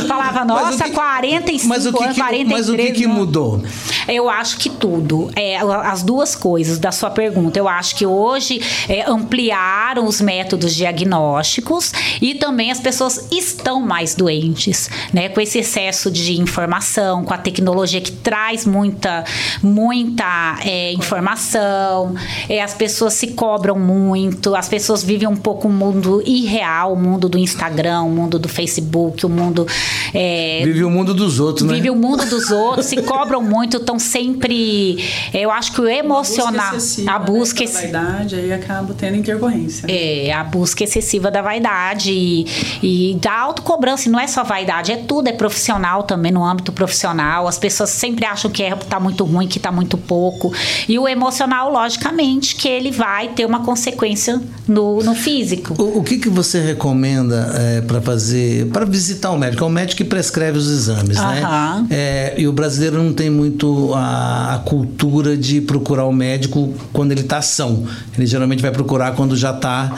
Falava, 0.07 0.45
nossa, 0.45 0.83
que- 0.85 0.91
45 0.91 1.67
mas 1.67 1.85
o 1.85 1.93
que, 1.93 2.03
anos, 2.03 2.15
que- 2.15 2.21
43 2.21 2.47
mas 2.59 2.69
o 2.69 2.75
que, 2.75 2.91
que 2.91 3.07
mudou? 3.07 3.63
Eu 4.07 4.29
acho 4.29 4.57
que 4.57 4.69
tudo. 4.69 5.31
É, 5.35 5.57
as 5.57 6.03
duas 6.03 6.35
coisas 6.35 6.77
da 6.79 6.91
sua 6.91 7.09
pergunta. 7.21 7.59
Eu 7.59 7.67
acho 7.67 7.95
que 7.95 8.03
hoje 8.03 8.59
é, 8.89 9.07
ampliaram 9.07 10.07
os 10.07 10.19
métodos 10.19 10.73
diagnósticos 10.73 11.93
e 12.19 12.33
também 12.33 12.71
as 12.71 12.79
pessoas 12.79 13.27
estão 13.31 13.79
mais 13.79 14.15
doentes, 14.15 14.89
né? 15.13 15.29
Com 15.29 15.39
esse 15.39 15.59
excesso 15.59 16.09
de 16.09 16.41
informação, 16.41 17.23
com 17.23 17.31
a 17.31 17.37
tecnologia 17.37 18.01
que 18.01 18.11
traz 18.11 18.65
muita, 18.65 19.23
muita 19.61 20.57
é, 20.65 20.93
informação, 20.93 22.15
é, 22.49 22.59
as 22.59 22.73
pessoas 22.73 23.13
se 23.13 23.27
cobram 23.27 23.77
muito, 23.77 24.55
as 24.55 24.67
pessoas 24.67 25.03
vivem 25.03 25.27
um 25.27 25.35
pouco 25.35 25.67
o 25.67 25.71
mundo 25.71 26.23
irreal, 26.25 26.93
o 26.93 26.95
mundo 26.95 27.29
do 27.29 27.37
Instagram, 27.37 28.01
o 28.01 28.09
mundo 28.09 28.39
do 28.39 28.49
Facebook, 28.49 29.27
o 29.27 29.29
mundo. 29.29 29.67
é, 30.11 30.61
Vive 30.65 30.83
o 30.83 30.89
mundo 30.89 31.13
dos 31.13 31.39
outros, 31.39 31.67
né? 31.67 31.75
Vive 31.75 31.91
o 31.91 31.95
mundo 31.95 32.25
dos 32.25 32.49
outros, 32.49 32.87
se 32.87 32.99
cobram 33.03 33.43
muito, 33.43 33.77
estão 33.77 33.99
sempre. 33.99 34.97
Eu 35.31 35.51
acho 35.51 35.71
que 35.71 35.81
o 35.81 35.87
emocional. 35.87 36.71
Excessiva, 37.11 37.15
A 37.15 37.19
busca. 37.19 37.63
né, 37.63 37.67
pela 37.67 37.81
vaidade, 37.81 38.35
aí 38.35 38.53
acaba 38.53 38.93
tendo 38.93 39.17
intercorrência. 39.17 39.85
É, 39.89 40.31
a 40.31 40.43
busca 40.43 40.83
excessiva 40.83 41.29
da 41.31 41.41
vaidade 41.41 42.11
e, 42.11 42.45
e 42.81 43.15
da 43.21 43.33
autocobrança. 43.37 44.07
E 44.07 44.11
não 44.11 44.19
é 44.19 44.27
só 44.27 44.43
vaidade, 44.43 44.91
é 44.91 44.97
tudo, 44.97 45.27
é 45.27 45.33
profissional 45.33 46.03
também, 46.03 46.31
no 46.31 46.43
âmbito 46.43 46.71
profissional. 46.71 47.47
As 47.47 47.57
pessoas 47.57 47.89
sempre 47.89 48.25
acham 48.25 48.49
que 48.49 48.63
é, 48.63 48.75
tá 48.75 48.99
muito 48.99 49.23
ruim, 49.23 49.47
que 49.47 49.59
tá 49.59 49.71
muito 49.71 49.97
pouco. 49.97 50.53
E 50.87 50.97
o 50.97 51.07
emocional, 51.07 51.71
logicamente, 51.71 52.55
que 52.55 52.67
ele 52.67 52.91
vai 52.91 53.29
ter 53.29 53.45
uma 53.45 53.63
consequência 53.63 54.41
no, 54.67 55.01
no 55.03 55.15
físico. 55.15 55.75
O, 55.81 55.99
o 55.99 56.03
que, 56.03 56.17
que 56.17 56.29
você 56.29 56.59
recomenda 56.59 57.51
para 57.87 58.01
fazer, 58.01 58.67
para 58.67 58.85
visitar 58.85 59.31
um 59.31 59.37
médico? 59.37 59.63
É 59.63 59.67
o 59.67 59.69
médico 59.69 59.97
que 59.97 60.03
prescreve 60.03 60.57
os 60.57 60.69
exames, 60.69 61.17
Aham. 61.17 61.81
né? 61.81 61.87
É, 61.89 62.33
e 62.37 62.47
o 62.47 62.53
brasileiro 62.53 63.01
não 63.01 63.13
tem 63.13 63.29
muito 63.29 63.93
a, 63.93 64.55
a 64.55 64.59
cultura 64.59 65.35
de 65.37 65.61
procurar 65.61 66.05
o 66.05 66.13
médico 66.13 66.73
quando 67.01 67.11
ele 67.13 67.21
está 67.21 67.41
são. 67.41 67.87
Ele 68.15 68.27
geralmente 68.27 68.61
vai 68.61 68.69
procurar 68.69 69.15
quando 69.15 69.35
já 69.35 69.49
está 69.49 69.91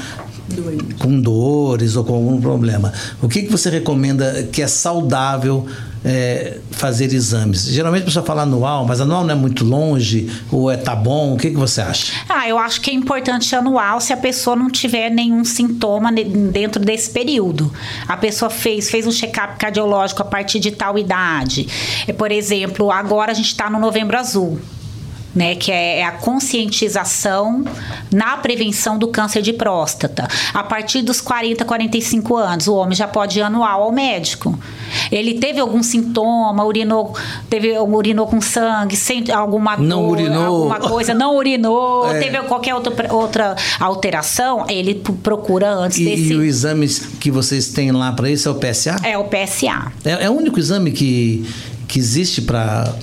com 0.99 1.19
dores 1.19 1.97
ou 1.97 2.05
com 2.05 2.13
algum 2.13 2.39
problema. 2.39 2.93
O 3.21 3.27
que, 3.27 3.43
que 3.43 3.51
você 3.51 3.69
recomenda 3.69 4.47
que 4.51 4.61
é 4.61 4.67
saudável 4.67 5.65
é, 6.05 6.59
fazer 6.71 7.13
exames? 7.13 7.65
Geralmente 7.65 8.03
a 8.03 8.05
pessoa 8.05 8.25
fala 8.25 8.43
anual, 8.43 8.85
mas 8.85 9.01
anual 9.01 9.25
não 9.25 9.31
é 9.31 9.35
muito 9.35 9.65
longe 9.65 10.31
ou 10.49 10.71
é 10.71 10.77
tá 10.77 10.95
bom? 10.95 11.33
O 11.33 11.37
que, 11.37 11.49
que 11.49 11.57
você 11.57 11.81
acha? 11.81 12.13
Ah, 12.29 12.47
eu 12.47 12.57
acho 12.57 12.79
que 12.79 12.89
é 12.89 12.93
importante 12.93 13.53
anual 13.53 13.99
se 13.99 14.13
a 14.13 14.17
pessoa 14.17 14.55
não 14.55 14.69
tiver 14.69 15.09
nenhum 15.09 15.43
sintoma 15.43 16.09
dentro 16.09 16.81
desse 16.81 17.09
período. 17.09 17.69
A 18.07 18.15
pessoa 18.15 18.49
fez, 18.49 18.89
fez 18.89 19.05
um 19.05 19.11
check-up 19.11 19.57
cardiológico 19.57 20.21
a 20.21 20.25
partir 20.25 20.59
de 20.59 20.71
tal 20.71 20.97
idade. 20.97 21.67
É, 22.07 22.13
por 22.13 22.31
exemplo, 22.31 22.89
agora 22.91 23.33
a 23.33 23.35
gente 23.35 23.47
está 23.47 23.69
no 23.69 23.77
Novembro 23.77 24.17
Azul. 24.17 24.57
Né, 25.35 25.55
que 25.55 25.71
é 25.71 26.05
a 26.05 26.11
conscientização 26.11 27.63
na 28.11 28.37
prevenção 28.37 28.99
do 28.99 29.07
câncer 29.07 29.41
de 29.41 29.51
próstata. 29.53 30.27
A 30.53 30.63
partir 30.63 31.01
dos 31.01 31.19
40, 31.21 31.65
45 31.65 32.35
anos, 32.37 32.67
o 32.67 32.75
homem 32.75 32.95
já 32.95 33.07
pode 33.07 33.39
ir 33.39 33.41
anual 33.41 33.81
ao 33.83 33.91
médico. 33.91 34.57
Ele 35.11 35.33
teve 35.35 35.59
algum 35.59 35.81
sintoma, 35.81 36.63
urinou, 36.63 37.15
teve 37.49 37.77
urinou 37.79 38.27
com 38.27 38.39
sangue, 38.39 38.95
sente 38.95 39.31
alguma 39.31 39.75
Não 39.77 40.03
dor, 40.03 40.11
urinou. 40.11 40.45
alguma 40.71 40.79
coisa, 40.79 41.13
não 41.15 41.35
urinou, 41.35 42.07
É. 42.13 42.19
teve 42.19 42.37
qualquer 42.43 42.75
outra, 42.75 43.11
outra 43.13 43.55
alteração, 43.79 44.65
ele 44.69 44.95
procura 45.23 45.71
antes 45.73 45.97
E, 45.97 46.05
desse. 46.05 46.33
e 46.33 46.35
o 46.35 46.43
exame 46.43 46.87
que 47.19 47.31
vocês 47.31 47.69
têm 47.69 47.91
lá 47.91 48.11
para 48.11 48.29
isso 48.29 48.47
é 48.47 48.51
o 48.51 48.55
PSA? 48.55 48.97
É 49.03 49.17
o 49.17 49.23
PSA. 49.23 49.91
É, 50.05 50.25
é 50.25 50.29
o 50.29 50.33
único 50.33 50.59
exame 50.59 50.91
que, 50.91 51.43
que 51.87 51.97
existe 51.97 52.41
para 52.41 52.93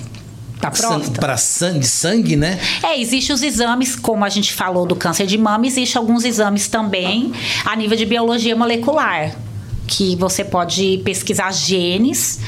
Próstata. 0.69 1.19
para 1.19 1.37
sangue, 1.37 1.85
sangue, 1.87 2.35
né? 2.35 2.59
É, 2.83 2.99
existem 2.99 3.33
os 3.33 3.41
exames, 3.41 3.95
como 3.95 4.23
a 4.23 4.29
gente 4.29 4.53
falou 4.53 4.85
do 4.85 4.95
câncer 4.95 5.25
de 5.25 5.37
mama, 5.37 5.65
existem 5.65 5.99
alguns 5.99 6.25
exames 6.25 6.67
também 6.67 7.31
a 7.65 7.75
nível 7.75 7.97
de 7.97 8.05
biologia 8.05 8.55
molecular, 8.55 9.35
que 9.87 10.15
você 10.15 10.43
pode 10.43 11.01
pesquisar 11.03 11.51
genes 11.51 12.39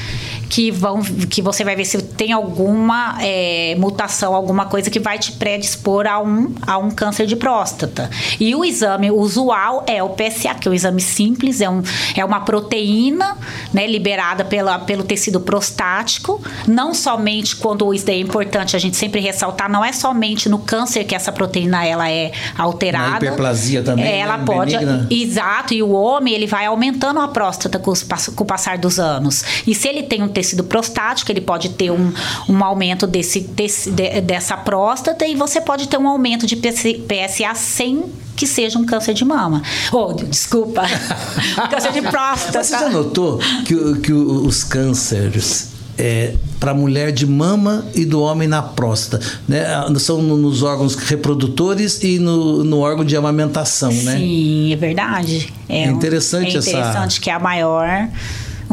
que 0.54 0.70
vão 0.70 1.02
que 1.02 1.42
você 1.42 1.64
vai 1.64 1.74
ver 1.74 1.84
se 1.84 2.00
tem 2.00 2.30
alguma 2.30 3.16
é, 3.20 3.74
mutação, 3.76 4.36
alguma 4.36 4.66
coisa 4.66 4.88
que 4.88 5.00
vai 5.00 5.18
te 5.18 5.32
predispor 5.32 6.06
a 6.06 6.22
um, 6.22 6.54
a 6.64 6.78
um 6.78 6.92
câncer 6.92 7.26
de 7.26 7.34
próstata. 7.34 8.08
E 8.38 8.54
o 8.54 8.64
exame 8.64 9.10
usual 9.10 9.82
é 9.84 10.00
o 10.00 10.10
PSA, 10.10 10.54
que 10.54 10.68
é 10.68 10.70
o 10.70 10.74
exame 10.74 11.00
simples, 11.00 11.60
é, 11.60 11.68
um, 11.68 11.82
é 12.16 12.24
uma 12.24 12.38
proteína 12.38 13.36
né, 13.72 13.84
liberada 13.84 14.44
pela, 14.44 14.78
pelo 14.78 15.02
tecido 15.02 15.40
prostático, 15.40 16.40
não 16.68 16.94
somente 16.94 17.56
quando 17.56 17.92
isso 17.92 18.06
daí 18.06 18.18
é 18.18 18.20
importante 18.20 18.76
a 18.76 18.78
gente 18.78 18.96
sempre 18.96 19.20
ressaltar, 19.20 19.68
não 19.68 19.84
é 19.84 19.92
somente 19.92 20.48
no 20.48 20.60
câncer 20.60 21.02
que 21.02 21.16
essa 21.16 21.32
proteína 21.32 21.84
ela 21.84 22.08
é 22.08 22.30
alterada. 22.56 23.10
Na 23.10 23.16
hiperplasia 23.16 23.82
também. 23.82 24.04
É, 24.04 24.18
ela 24.20 24.36
né? 24.36 24.44
pode. 24.46 24.76
Benigna. 24.76 25.08
Exato, 25.10 25.74
e 25.74 25.82
o 25.82 25.90
homem 25.90 26.32
ele 26.32 26.46
vai 26.46 26.66
aumentando 26.66 27.18
a 27.18 27.26
próstata 27.26 27.80
com, 27.80 27.90
os, 27.90 28.04
com 28.04 28.44
o 28.44 28.46
passar 28.46 28.78
dos 28.78 29.00
anos. 29.00 29.42
E 29.66 29.74
se 29.74 29.88
ele 29.88 30.04
tem 30.04 30.22
um 30.22 30.28
tecido 30.28 30.43
prostático, 30.64 31.30
ele 31.30 31.40
pode 31.40 31.70
ter 31.70 31.90
um, 31.90 32.12
um 32.48 32.64
aumento 32.64 33.06
desse, 33.06 33.40
desse 33.40 33.90
de, 33.90 34.20
dessa 34.20 34.56
próstata 34.56 35.26
e 35.26 35.34
você 35.34 35.60
pode 35.60 35.88
ter 35.88 35.98
um 35.98 36.08
aumento 36.08 36.46
de 36.46 36.56
PSA 36.56 37.54
sem 37.54 38.04
que 38.36 38.46
seja 38.46 38.78
um 38.78 38.84
câncer 38.84 39.14
de 39.14 39.24
mama. 39.24 39.62
Oh, 39.92 40.12
desculpa. 40.12 40.82
câncer 41.70 41.92
de 41.92 42.02
próstata. 42.02 42.64
Você 42.64 42.72
já 42.72 42.88
notou 42.88 43.38
que, 43.64 44.00
que 44.00 44.12
os 44.12 44.64
cânceres 44.64 45.74
é, 45.96 46.34
para 46.58 46.72
a 46.72 46.74
mulher 46.74 47.12
de 47.12 47.26
mama 47.26 47.86
e 47.94 48.04
do 48.04 48.20
homem 48.20 48.48
na 48.48 48.62
próstata, 48.62 49.24
né? 49.46 49.64
São 49.98 50.20
nos 50.22 50.62
órgãos 50.62 50.94
reprodutores 50.96 52.02
e 52.02 52.18
no, 52.18 52.64
no 52.64 52.80
órgão 52.80 53.04
de 53.04 53.16
amamentação, 53.16 53.92
né? 53.92 54.16
Sim, 54.16 54.72
é 54.72 54.76
verdade. 54.76 55.52
É, 55.68 55.86
interessante 55.86 56.52
um, 56.52 56.56
é 56.56 56.58
essa. 56.58 56.70
interessante 56.70 57.20
que 57.20 57.30
é 57.30 57.34
a 57.34 57.38
maior 57.38 57.86
um, 57.88 58.08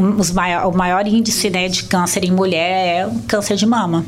os 0.02 0.32
maior, 0.32 0.68
o 0.68 0.78
maior 0.78 1.08
índice 1.08 1.50
né, 1.50 1.68
de 1.68 1.84
câncer 1.84 2.24
em 2.24 2.32
mulher 2.32 3.00
é 3.00 3.08
o 3.08 3.20
câncer 3.28 3.56
de 3.56 3.66
mama. 3.66 4.06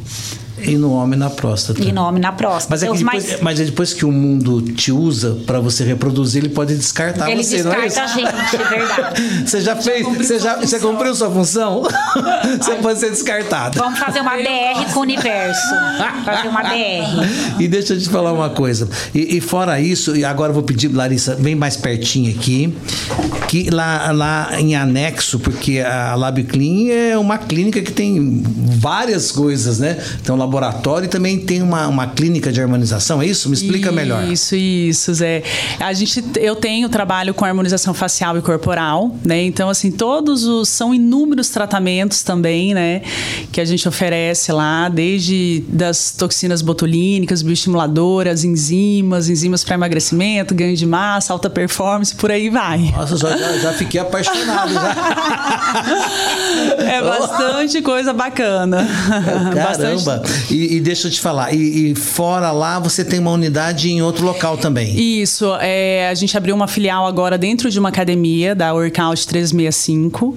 E 0.64 0.78
no 0.78 0.94
homem 0.94 1.18
na 1.18 1.30
próstata. 1.30 1.82
E 1.82 1.92
no 1.92 2.02
homem 2.04 2.22
na 2.22 2.32
próstata. 2.32 2.68
Mas 2.70 2.84
é, 2.84 2.86
depois, 2.86 3.02
mais... 3.02 3.42
mas 3.42 3.60
é 3.60 3.66
depois 3.66 3.94
que 3.94 4.06
o 4.06 4.12
mundo 4.12 4.62
te 4.62 4.92
usa 4.92 5.38
para 5.46 5.60
você 5.60 5.84
reproduzir, 5.84 6.44
ele 6.44 6.54
pode 6.54 6.76
descartar 6.76 7.30
ele 7.30 7.44
você, 7.44 7.58
descarta 7.58 7.78
não 7.78 7.84
é 7.84 7.88
isso? 7.88 8.00
a 8.00 8.08
gente, 8.08 8.56
é 8.56 8.70
verdade. 8.70 9.24
Você 9.46 9.62
já 9.62 9.76
fez? 9.76 10.08
Você 10.08 10.40
já 10.40 10.56
você 10.56 10.80
cumpriu 10.80 11.14
sua 11.14 11.30
função? 11.30 11.84
você 12.60 12.76
pode 12.76 13.00
ser 13.00 13.10
descartado. 13.10 13.78
Vamos 13.78 14.00
fazer 14.00 14.22
uma 14.22 14.36
DR 14.38 14.92
com 14.94 15.00
o 15.00 15.02
universo. 15.04 15.76
Fazer 16.26 16.48
uma 16.48 16.62
DR. 16.64 17.54
E 17.60 17.68
deixa 17.68 17.94
eu 17.94 18.00
te 18.00 18.10
falar 18.10 18.34
uma 18.34 18.50
coisa. 18.50 18.90
E, 19.14 19.38
e 19.38 19.42
fora 19.42 19.80
isso, 19.80 20.16
e 20.16 20.26
agora 20.26 20.50
eu 20.50 20.54
vou 20.54 20.64
pedir, 20.64 20.88
Larissa, 20.88 21.36
vem 21.36 21.56
mais 21.56 21.78
pertinho 21.78 22.32
aqui, 22.32 22.76
que 23.48 23.70
lá, 23.70 24.12
lá 24.12 24.60
em 24.60 24.76
anexo, 24.76 25.40
porque 25.40 25.80
a 25.80 26.16
LabClean 26.16 26.92
é 26.92 27.18
uma 27.18 27.38
clínica 27.38 27.82
que 27.82 27.92
tem 27.92 28.42
várias 28.44 29.32
coisas, 29.32 29.80
né? 29.80 29.98
Então, 30.22 30.36
laboratório 30.36 30.53
e 31.04 31.08
também 31.08 31.40
tem 31.40 31.62
uma, 31.62 31.88
uma 31.88 32.08
clínica 32.08 32.52
de 32.52 32.62
harmonização, 32.62 33.22
é 33.22 33.26
isso? 33.26 33.50
Me 33.50 33.56
explica 33.56 33.88
isso, 33.88 33.96
melhor. 33.96 34.24
Isso, 34.32 34.56
isso, 34.56 35.14
Zé. 35.14 35.44
A 35.80 35.92
gente, 35.94 36.24
eu 36.40 36.56
tenho 36.56 36.88
trabalho 36.90 37.34
com 37.34 37.46
harmonização 37.46 37.94
facial 37.94 38.38
e 38.38 38.42
corporal, 38.42 39.16
né? 39.26 39.42
Então, 39.44 39.70
assim, 39.70 39.92
todos 39.92 40.44
os. 40.46 40.70
São 40.70 40.94
inúmeros 40.94 41.50
tratamentos 41.50 42.24
também, 42.24 42.74
né? 42.74 43.02
Que 43.52 43.62
a 43.62 43.66
gente 43.66 43.88
oferece 43.88 44.52
lá, 44.52 44.90
desde 44.90 45.64
das 45.68 46.12
toxinas 46.12 46.62
botulínicas, 46.62 47.42
bioestimuladoras, 47.42 48.44
enzimas, 48.44 49.30
enzimas 49.30 49.64
para 49.64 49.76
emagrecimento, 49.76 50.54
ganho 50.54 50.76
de 50.76 50.86
massa, 50.86 51.34
alta 51.34 51.50
performance, 51.50 52.16
por 52.16 52.32
aí 52.32 52.50
vai. 52.50 52.92
Nossa, 52.96 53.18
já, 53.18 53.38
já 53.58 53.74
fiquei 53.74 54.00
apaixonado 54.00 54.74
já. 54.74 54.96
É 56.84 57.02
bastante 57.04 57.82
coisa 57.82 58.14
bacana. 58.14 58.88
Caramba! 59.54 60.18
Bastante... 60.18 60.54
E, 60.54 60.76
e, 60.76 60.80
deixa 60.80 61.08
eu 61.08 61.12
te 61.12 61.20
falar, 61.20 61.54
e, 61.54 61.92
e, 61.92 61.96
fora 61.96 62.52
lá 62.52 62.80
você 62.80 63.04
tem 63.04 63.20
uma 63.20 63.32
unidade 63.32 63.90
em 63.90 64.02
outro 64.02 64.26
local 64.26 64.58
também? 64.58 64.96
Isso, 65.00 65.56
é, 65.60 66.10
a 66.10 66.14
gente 66.14 66.36
abriu 66.38 66.56
uma 66.56 66.68
filial 66.68 67.06
agora 67.06 67.38
dentro 67.38 67.70
de 67.70 67.80
uma 67.80 67.90
academia 67.90 68.56
da 68.56 68.74
Workout 68.74 69.28
365. 69.28 70.36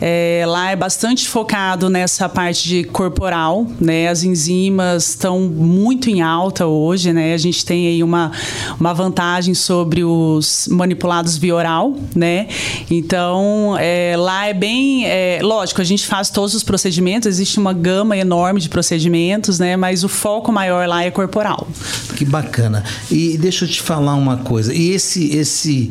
É, 0.00 0.44
lá 0.46 0.70
é 0.70 0.76
bastante 0.76 1.28
focado 1.28 1.88
nessa 1.88 2.28
parte 2.28 2.68
de 2.68 2.84
corporal, 2.84 3.66
né? 3.80 4.08
As 4.08 4.24
enzimas 4.24 5.10
estão 5.10 5.40
muito 5.40 6.10
em 6.10 6.22
alta 6.22 6.66
hoje, 6.66 7.12
né? 7.12 7.34
A 7.34 7.38
gente 7.38 7.64
tem 7.64 7.86
aí 7.86 8.02
uma, 8.02 8.32
uma 8.78 8.92
vantagem 8.92 9.54
sobre 9.54 10.04
os 10.04 10.68
manipulados 10.70 11.36
via 11.36 11.54
oral, 11.54 11.94
né? 12.14 12.48
Então, 12.90 13.76
é, 13.78 14.14
lá 14.16 14.46
é 14.46 14.54
bem... 14.54 15.06
É, 15.06 15.38
lógico, 15.42 15.83
a 15.84 15.86
gente 15.86 16.06
faz 16.06 16.30
todos 16.30 16.54
os 16.54 16.62
procedimentos, 16.62 17.28
existe 17.28 17.58
uma 17.58 17.72
gama 17.72 18.16
enorme 18.16 18.60
de 18.60 18.68
procedimentos, 18.68 19.58
né? 19.58 19.76
Mas 19.76 20.02
o 20.02 20.08
foco 20.08 20.50
maior 20.50 20.88
lá 20.88 21.04
é 21.04 21.10
corporal. 21.10 21.68
Que 22.16 22.24
bacana. 22.24 22.82
E 23.10 23.36
deixa 23.38 23.64
eu 23.64 23.68
te 23.68 23.80
falar 23.80 24.14
uma 24.14 24.38
coisa. 24.38 24.74
E 24.74 24.90
esse 24.90 25.34
esse 25.36 25.90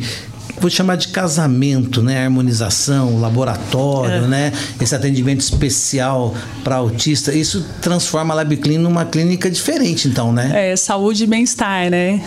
vou 0.60 0.70
chamar 0.70 0.96
de 0.96 1.10
casamento, 1.10 2.02
né? 2.02 2.24
Harmonização, 2.24 3.20
laboratório, 3.20 4.26
é. 4.26 4.28
né? 4.28 4.54
Esse 4.80 4.96
atendimento 4.96 5.42
especial 5.42 6.34
para 6.64 6.76
autista, 6.76 7.34
isso 7.34 7.66
transforma 7.82 8.34
a 8.34 8.38
LabClean 8.38 8.80
numa 8.80 9.06
clínica 9.06 9.50
diferente, 9.50 10.08
então, 10.08 10.32
né? 10.32 10.72
É, 10.72 10.76
saúde 10.76 11.26
e 11.26 11.28
bem-estar, 11.28 11.90
né? 11.90 12.22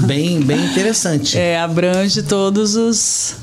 Bem, 0.00 0.40
bem 0.40 0.64
interessante. 0.64 1.38
É, 1.44 1.60
abrange 1.60 2.22
todos 2.22 2.74
os 2.74 3.36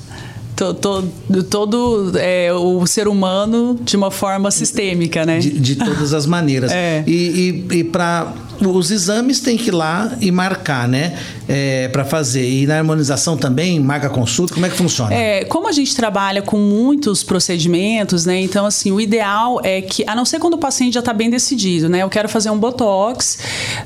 to, 0.61 0.73
to, 0.75 1.43
todo 1.49 2.11
é, 2.17 2.53
o 2.53 2.85
ser 2.85 3.07
humano 3.07 3.79
de 3.81 3.97
uma 3.97 4.11
forma 4.11 4.51
sistêmica, 4.51 5.25
né? 5.25 5.39
De, 5.39 5.49
de 5.49 5.75
todas 5.75 6.13
as 6.13 6.25
maneiras. 6.25 6.71
É. 6.81 7.03
E, 7.05 7.65
e, 7.69 7.79
e 7.79 7.83
para 7.83 8.33
os 8.67 8.91
exames 8.91 9.39
tem 9.39 9.57
que 9.57 9.69
ir 9.69 9.71
lá 9.71 10.15
e 10.21 10.31
marcar, 10.31 10.87
né? 10.87 11.17
É, 11.47 11.87
para 11.89 12.05
fazer. 12.05 12.47
E 12.47 12.65
na 12.65 12.77
harmonização 12.77 13.35
também, 13.35 13.79
marca 13.79 14.09
consulta, 14.09 14.53
como 14.53 14.65
é 14.65 14.69
que 14.69 14.75
funciona? 14.75 15.13
É, 15.13 15.43
como 15.45 15.67
a 15.67 15.71
gente 15.71 15.95
trabalha 15.95 16.41
com 16.41 16.57
muitos 16.57 17.23
procedimentos, 17.23 18.25
né? 18.25 18.39
Então, 18.39 18.65
assim, 18.65 18.91
o 18.91 19.01
ideal 19.01 19.59
é 19.63 19.81
que, 19.81 20.03
a 20.07 20.15
não 20.15 20.25
ser 20.25 20.39
quando 20.39 20.53
o 20.53 20.57
paciente 20.57 20.93
já 20.93 20.99
está 20.99 21.13
bem 21.13 21.29
decidido, 21.29 21.89
né? 21.89 22.03
Eu 22.03 22.09
quero 22.09 22.29
fazer 22.29 22.49
um 22.49 22.57
botox, 22.57 23.37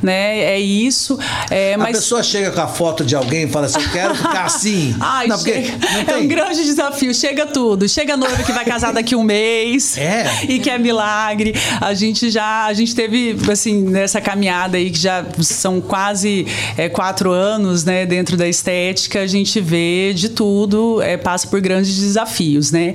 né? 0.01 0.39
É 0.39 0.59
isso. 0.59 1.17
É, 1.49 1.77
mas... 1.77 1.95
A 1.95 1.99
pessoa 1.99 2.23
chega 2.23 2.51
com 2.51 2.61
a 2.61 2.67
foto 2.67 3.03
de 3.03 3.15
alguém 3.15 3.43
e 3.45 3.47
fala 3.47 3.65
assim: 3.65 3.81
eu 3.81 3.91
quero 3.91 4.15
ficar 4.15 4.45
assim. 4.45 4.95
Ai, 4.99 5.27
não, 5.27 5.37
porque 5.37 5.71
não 6.07 6.15
é 6.15 6.17
um 6.17 6.27
grande 6.27 6.64
desafio. 6.65 7.13
Chega 7.13 7.45
tudo. 7.45 7.87
Chega 7.87 8.13
a 8.13 8.17
noiva 8.17 8.43
que 8.43 8.51
vai 8.51 8.65
casar 8.65 8.93
daqui 8.93 9.15
um 9.15 9.23
mês. 9.23 9.95
É. 10.05 10.45
E 10.47 10.59
que 10.59 10.69
é 10.69 10.77
milagre. 10.77 11.53
A 11.81 11.93
gente 11.93 12.29
já, 12.29 12.65
a 12.65 12.73
gente 12.73 12.93
teve, 12.93 13.35
assim, 13.51 13.81
nessa 13.81 14.21
caminhada 14.21 14.77
aí 14.77 14.91
que 14.91 14.99
já 14.99 15.25
são 15.41 15.81
quase 15.81 16.45
é, 16.77 16.87
quatro 16.87 17.31
anos, 17.31 17.83
né, 17.83 18.05
dentro 18.05 18.37
da 18.37 18.47
estética, 18.47 19.21
a 19.21 19.27
gente 19.27 19.59
vê 19.59 20.13
de 20.13 20.29
tudo, 20.29 21.01
é, 21.01 21.17
passa 21.17 21.47
por 21.47 21.59
grandes 21.59 21.97
desafios, 21.97 22.71
né? 22.71 22.93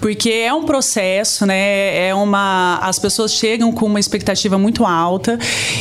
Porque 0.00 0.30
é 0.30 0.52
um 0.52 0.64
processo, 0.64 1.44
né? 1.46 2.08
É 2.08 2.14
uma, 2.14 2.78
as 2.82 2.98
pessoas 2.98 3.32
chegam 3.32 3.72
com 3.72 3.86
uma 3.86 4.00
expectativa 4.00 4.58
muito 4.58 4.84
alta 4.84 5.38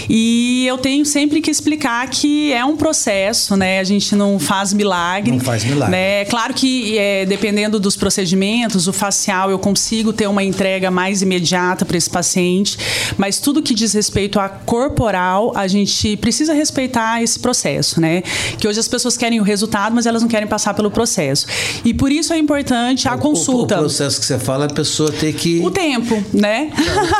e 0.09 0.65
eu 0.67 0.77
tenho 0.77 1.05
sempre 1.05 1.41
que 1.41 1.51
explicar 1.51 2.07
que 2.09 2.51
é 2.53 2.63
um 2.65 2.75
processo, 2.75 3.55
né? 3.55 3.79
A 3.79 3.83
gente 3.83 4.15
não 4.15 4.39
faz 4.39 4.73
milagre. 4.73 5.31
Não 5.31 5.39
faz 5.39 5.63
milagre. 5.63 5.91
Né? 5.91 6.25
Claro 6.25 6.53
que 6.53 6.97
é, 6.97 7.25
dependendo 7.31 7.79
dos 7.79 7.95
procedimentos, 7.95 8.89
o 8.89 8.93
facial 8.93 9.49
eu 9.49 9.57
consigo 9.57 10.11
ter 10.11 10.27
uma 10.27 10.43
entrega 10.43 10.91
mais 10.91 11.21
imediata 11.21 11.85
para 11.85 11.95
esse 11.95 12.09
paciente, 12.09 12.77
mas 13.17 13.39
tudo 13.39 13.61
que 13.61 13.73
diz 13.73 13.93
respeito 13.93 14.37
a 14.37 14.49
corporal, 14.49 15.53
a 15.55 15.65
gente 15.65 16.17
precisa 16.17 16.53
respeitar 16.53 17.23
esse 17.23 17.39
processo, 17.39 18.01
né? 18.01 18.21
Que 18.59 18.67
hoje 18.67 18.81
as 18.81 18.87
pessoas 18.89 19.15
querem 19.15 19.39
o 19.39 19.43
resultado, 19.43 19.95
mas 19.95 20.05
elas 20.05 20.21
não 20.21 20.27
querem 20.27 20.45
passar 20.45 20.73
pelo 20.73 20.91
processo. 20.91 21.47
E 21.85 21.93
por 21.93 22.11
isso 22.11 22.33
é 22.33 22.37
importante 22.37 23.07
a 23.07 23.15
o, 23.15 23.17
consulta. 23.17 23.75
O, 23.75 23.77
o, 23.77 23.81
processo 23.83 24.19
que 24.19 24.25
você 24.25 24.37
fala, 24.37 24.65
a 24.65 24.69
pessoa 24.69 25.09
tem 25.09 25.31
que. 25.31 25.61
O 25.63 25.71
tempo, 25.71 26.21
né? 26.33 26.69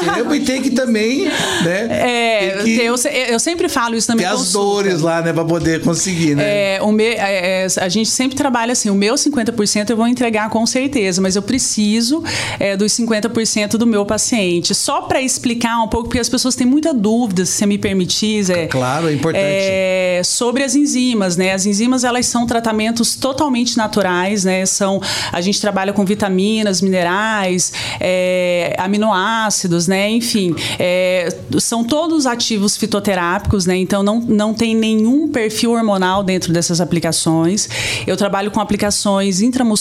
o 0.02 0.14
tempo 0.14 0.36
e 0.36 0.42
tem 0.42 0.62
que 0.62 0.72
também, 0.72 1.24
né? 1.64 1.88
É, 1.90 2.64
que 2.66 2.82
eu, 2.82 2.96
eu, 3.30 3.40
sempre 3.40 3.70
falo 3.70 3.96
isso 3.96 4.08
também. 4.08 4.26
Tem 4.26 4.36
as 4.36 4.52
dores 4.52 5.00
lá, 5.00 5.22
né, 5.22 5.32
para 5.32 5.46
poder 5.46 5.82
conseguir, 5.82 6.36
né? 6.36 6.76
É, 6.76 6.82
o 6.82 6.92
me, 6.92 7.06
é, 7.06 7.66
a 7.78 7.88
gente 7.88 8.10
sempre 8.10 8.36
trabalha 8.36 8.74
assim, 8.74 8.90
o 8.90 8.96
meu 8.96 9.16
50% 9.16 9.91
eu 9.92 9.98
vou 9.98 10.08
entregar 10.08 10.50
com 10.50 10.66
certeza, 10.66 11.22
mas 11.22 11.36
eu 11.36 11.42
preciso 11.42 12.24
é, 12.60 12.76
dos 12.76 12.92
50% 12.94 13.72
do 13.72 13.86
meu 13.86 14.06
paciente. 14.06 14.74
Só 14.74 15.02
para 15.02 15.22
explicar 15.22 15.82
um 15.84 15.88
pouco, 15.88 16.08
porque 16.08 16.20
as 16.20 16.30
pessoas 16.30 16.56
têm 16.56 16.66
muita 16.66 16.94
dúvida, 16.94 17.46
se 17.46 17.54
você 17.54 17.66
me 17.66 17.78
permitir, 17.78 18.44
Zé. 18.44 18.68
Claro, 18.68 19.10
é 19.10 19.14
importante. 19.14 19.44
É, 19.44 20.22
sobre 20.24 20.64
as 20.64 20.76
enzimas, 20.76 21.38
né? 21.38 21.54
As 21.54 21.66
enzimas, 21.66 22.04
elas 22.04 22.26
são 22.26 22.46
tratamentos 22.46 23.16
totalmente 23.16 23.78
naturais, 23.78 24.44
né? 24.44 24.66
São, 24.66 25.02
a 25.32 25.42
gente 25.42 25.60
trabalha 25.60 25.94
com 25.94 26.06
vitaminas, 26.06 26.82
minerais, 26.82 27.72
é, 28.00 28.76
aminoácidos, 28.78 29.88
né? 29.88 30.10
Enfim, 30.10 30.56
é, 30.80 31.30
são 31.60 31.84
todos 31.84 32.26
ativos 32.26 32.78
fitoterápicos, 32.78 33.66
né? 33.66 33.76
Então, 33.78 34.04
não, 34.04 34.20
não 34.20 34.54
tem 34.54 34.76
nenhum 34.76 35.28
perfil 35.28 35.72
hormonal 35.72 36.24
dentro 36.24 36.54
dessas 36.54 36.80
aplicações. 36.82 37.70
Eu 38.06 38.16
trabalho 38.18 38.52
com 38.52 38.60
aplicações 38.60 39.42
intramusculares. 39.42 39.81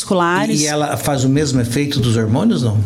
E 0.62 0.66
ela 0.66 0.96
faz 0.96 1.24
o 1.24 1.28
mesmo 1.28 1.60
efeito 1.60 2.00
dos 2.00 2.16
hormônios, 2.16 2.62
não? 2.62 2.78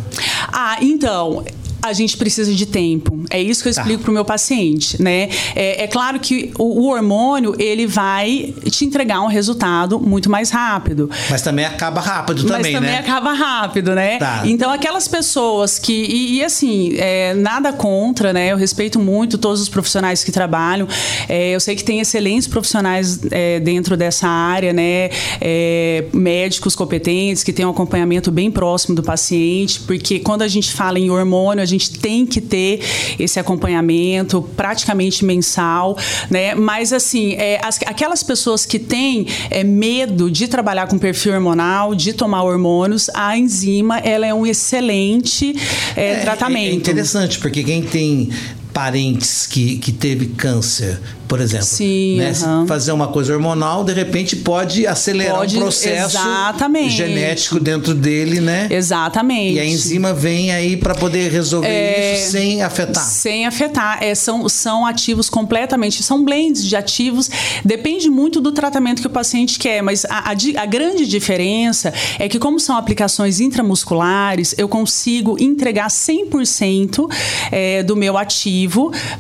Ah, 0.53 0.79
então, 0.81 1.45
a 1.85 1.93
gente 1.93 2.17
precisa 2.17 2.53
de 2.55 2.67
tempo. 2.67 3.25
É 3.31 3.41
isso 3.41 3.63
que 3.63 3.69
eu 3.69 3.75
Tá. 3.75 3.81
explico 3.83 4.03
para 4.05 4.11
o 4.11 4.15
meu 4.15 4.25
paciente, 4.25 5.03
né? 5.03 5.29
É, 5.55 5.85
é 5.85 5.87
claro 5.87 6.19
que 6.21 6.53
o, 6.59 6.83
o 6.83 6.87
hormônio 6.89 7.55
ele 7.59 7.87
vai 7.87 8.55
te 8.71 8.85
entregar 8.85 9.21
um 9.21 9.27
resultado 9.27 9.99
muito 10.01 10.31
mais 10.31 10.51
rápido. 10.51 11.11
Mas 11.29 11.43
também 11.43 11.65
acaba 11.65 12.01
rápido 12.01 12.43
Mas 12.45 12.51
também, 12.53 12.73
também 12.73 12.91
né? 12.91 12.99
acaba 12.99 13.33
rápido, 13.33 13.95
né? 13.95 14.19
Tá. 14.19 14.43
Então, 14.45 14.71
aquelas 14.71 15.09
pessoas 15.09 15.79
que. 15.79 15.93
E, 15.93 16.37
e, 16.37 16.45
assim, 16.45 16.95
é, 16.97 17.35
nada 17.35 17.73
contra, 17.73 18.33
né? 18.33 18.53
Eu 18.53 18.57
respeito 18.57 18.99
muito 19.01 19.37
todos 19.37 19.61
os 19.61 19.69
profissionais 19.69 20.23
que 20.23 20.31
trabalham. 20.31 20.87
É, 21.29 21.51
eu 21.51 21.61
sei 21.61 21.75
que 21.75 21.83
tem 21.85 22.01
excelentes 22.01 22.47
profissionais 22.47 23.21
é, 23.31 23.59
dentro 23.61 23.97
dessa 23.97 24.29
área, 24.29 24.73
né? 24.73 25.11
É, 25.41 26.05
médicos 26.13 26.77
competentes 26.77 27.43
que 27.43 27.53
têm 27.53 27.67
um 27.67 27.71
acompanhamento 27.71 28.31
bem 28.31 28.51
próximo 28.51 28.95
do 28.95 29.03
paciente, 29.03 29.81
porque 29.81 30.21
quando 30.21 30.43
a 30.43 30.49
gente 30.49 30.73
fala 30.73 30.99
em 30.99 31.11
hormônio, 31.11 31.63
a 31.63 31.67
gente 31.67 31.74
tem 31.79 32.25
que 32.27 32.41
ter 32.41 32.81
esse 33.19 33.39
acompanhamento 33.39 34.43
praticamente 34.57 35.25
mensal, 35.25 35.97
né? 36.31 36.55
Mas 36.55 36.93
assim, 36.93 37.35
é, 37.35 37.59
as- 37.63 37.79
aquelas 37.87 38.23
pessoas 38.23 38.65
que 38.65 38.79
têm 38.79 39.27
é, 39.51 39.63
medo 39.65 40.31
de 40.31 40.49
trabalhar 40.49 40.87
com 40.87 40.99
perfil 40.99 41.35
hormonal, 41.35 41.95
de 41.95 42.13
tomar 42.13 42.43
hormônios, 42.43 43.11
a 43.15 43.37
enzima 43.37 43.99
ela 43.99 44.27
é 44.27 44.33
um 44.35 44.47
excelente 44.47 45.55
é, 45.97 46.17
tratamento. 46.21 46.71
É 46.73 46.75
interessante, 46.75 47.39
porque 47.39 47.63
quem 47.63 47.83
tem 47.83 48.31
parentes 48.75 49.47
que, 49.47 49.79
que 49.79 49.93
teve 49.93 50.27
câncer, 50.27 51.01
por 51.29 51.41
exemplo, 51.41 51.65
Sim, 51.65 52.17
né, 52.19 52.33
aham. 52.43 52.67
fazer 52.67 52.91
uma 52.91 53.07
coisa 53.09 53.33
hormonal, 53.33 53.85
de 53.85 53.93
repente 53.93 54.35
pode 54.37 54.85
acelerar 54.87 55.37
Pode, 55.37 55.57
um 55.57 55.61
processo 55.61 56.17
exatamente. 56.17 56.95
genético 56.97 57.61
dentro 57.61 57.95
dele, 57.95 58.41
né? 58.41 58.67
Exatamente. 58.69 59.55
E 59.55 59.61
a 59.61 59.65
enzima 59.65 60.13
vem 60.13 60.51
aí 60.51 60.77
para 60.77 60.95
poder 60.95 61.31
resolver 61.31 61.69
É, 61.69 62.15
isso 62.21 62.33
sem 62.33 62.63
afetar. 62.63 63.05
Sem 63.05 63.47
afetar. 63.47 64.03
É, 64.03 64.13
são, 64.15 64.49
são 64.49 64.85
ativos 64.85 65.31
completamente. 65.31 66.03
São 66.03 66.25
blends 66.25 66.65
de 66.65 66.75
ativos. 66.75 67.31
Depende 67.65 68.11
muito 68.11 68.41
do 68.41 68.51
tratamento 68.51 69.01
que 69.01 69.07
o 69.07 69.11
paciente 69.11 69.57
quer, 69.59 69.83
mas 69.83 70.05
a, 70.07 70.31
a 70.31 70.35
a 70.57 70.67
grande 70.67 71.07
diferença 71.07 71.93
é 72.19 72.29
que, 72.29 72.39
como 72.39 72.59
são 72.59 72.77
aplicações 72.77 73.39
intramusculares, 73.41 74.55
eu 74.59 74.69
consigo 74.69 75.37
entregar 75.41 75.89
100% 75.89 77.09
é, 77.53 77.83
do 77.83 77.95
meu 77.97 78.19
ativo 78.19 78.64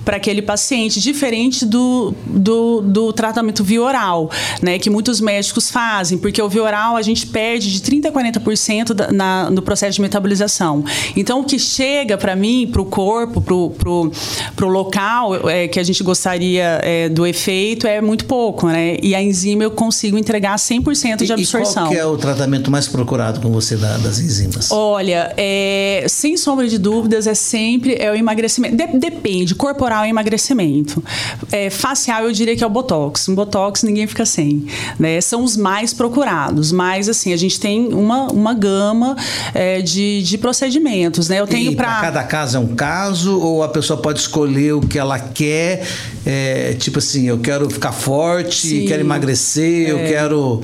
para 0.04 0.16
aquele 0.16 0.42
paciente, 0.42 1.00
diferente 1.00 1.64
do, 1.66 2.14
do, 2.26 2.80
do 2.80 3.12
tratamento 3.12 3.62
via 3.64 3.82
oral, 3.82 4.30
né, 4.62 4.78
que 4.78 4.90
muitos 4.90 5.20
médicos 5.20 5.70
fazem, 5.70 6.18
porque 6.18 6.40
o 6.40 6.48
via 6.48 6.62
oral 6.62 6.96
a 6.96 7.02
gente 7.02 7.26
perde 7.26 7.72
de 7.72 7.80
30% 7.80 8.06
a 8.06 8.12
40% 8.12 8.92
da, 8.94 9.12
na, 9.12 9.50
no 9.50 9.62
processo 9.62 9.96
de 9.96 10.02
metabolização. 10.02 10.84
Então, 11.16 11.40
o 11.40 11.44
que 11.44 11.58
chega 11.58 12.16
para 12.16 12.34
mim, 12.36 12.68
para 12.70 12.80
o 12.82 12.84
corpo, 12.84 13.40
para 13.40 14.66
o 14.66 14.68
local 14.68 15.48
é, 15.48 15.68
que 15.68 15.78
a 15.78 15.82
gente 15.82 16.02
gostaria 16.02 16.80
é, 16.82 17.08
do 17.08 17.26
efeito 17.26 17.86
é 17.86 18.00
muito 18.00 18.24
pouco, 18.26 18.66
né? 18.68 18.96
E 19.02 19.14
a 19.14 19.22
enzima 19.22 19.62
eu 19.62 19.70
consigo 19.70 20.16
entregar 20.18 20.56
100% 20.56 21.24
de 21.24 21.32
absorção. 21.32 21.84
E 21.84 21.86
qual 21.86 21.90
que 21.90 21.96
é 21.98 22.06
o 22.06 22.16
tratamento 22.16 22.70
mais 22.70 22.86
procurado 22.88 23.40
com 23.40 23.50
você 23.50 23.76
da- 23.76 23.96
das 23.98 24.18
enzimas? 24.18 24.70
Olha, 24.70 25.32
é, 25.36 26.04
sem 26.08 26.36
sombra 26.36 26.66
de 26.68 26.78
dúvidas, 26.78 27.26
é 27.26 27.34
sempre 27.34 27.96
é 27.98 28.10
o 28.10 28.14
emagrecimento. 28.14 28.76
De- 28.76 28.98
depende, 28.98 29.33
corporal 29.54 30.04
é 30.04 30.08
emagrecimento. 30.08 31.02
É, 31.50 31.70
facial, 31.70 32.24
eu 32.24 32.32
diria 32.32 32.56
que 32.56 32.62
é 32.62 32.66
o 32.66 32.70
Botox. 32.70 33.28
Um 33.28 33.34
Botox 33.34 33.82
ninguém 33.82 34.06
fica 34.06 34.24
sem. 34.26 34.66
Né? 34.98 35.20
São 35.20 35.42
os 35.42 35.56
mais 35.56 35.92
procurados. 35.92 36.72
Mas, 36.72 37.08
assim, 37.08 37.32
a 37.32 37.36
gente 37.36 37.58
tem 37.58 37.92
uma, 37.92 38.28
uma 38.30 38.54
gama 38.54 39.16
é, 39.54 39.80
de, 39.80 40.22
de 40.22 40.38
procedimentos. 40.38 41.28
Né? 41.28 41.40
Eu 41.40 41.46
tenho 41.46 41.74
para. 41.74 42.00
cada 42.00 42.22
caso 42.24 42.56
é 42.56 42.60
um 42.60 42.74
caso 42.74 43.38
ou 43.38 43.62
a 43.62 43.68
pessoa 43.68 44.00
pode 44.00 44.20
escolher 44.20 44.74
o 44.74 44.80
que 44.80 44.98
ela 44.98 45.18
quer? 45.18 45.86
É, 46.26 46.74
tipo 46.78 46.98
assim, 46.98 47.28
eu 47.28 47.38
quero 47.38 47.68
ficar 47.68 47.92
forte, 47.92 48.66
Sim. 48.66 48.84
É. 48.84 48.88
quero 48.88 49.02
emagrecer, 49.02 49.88
eu 49.88 49.98
quero. 49.98 50.62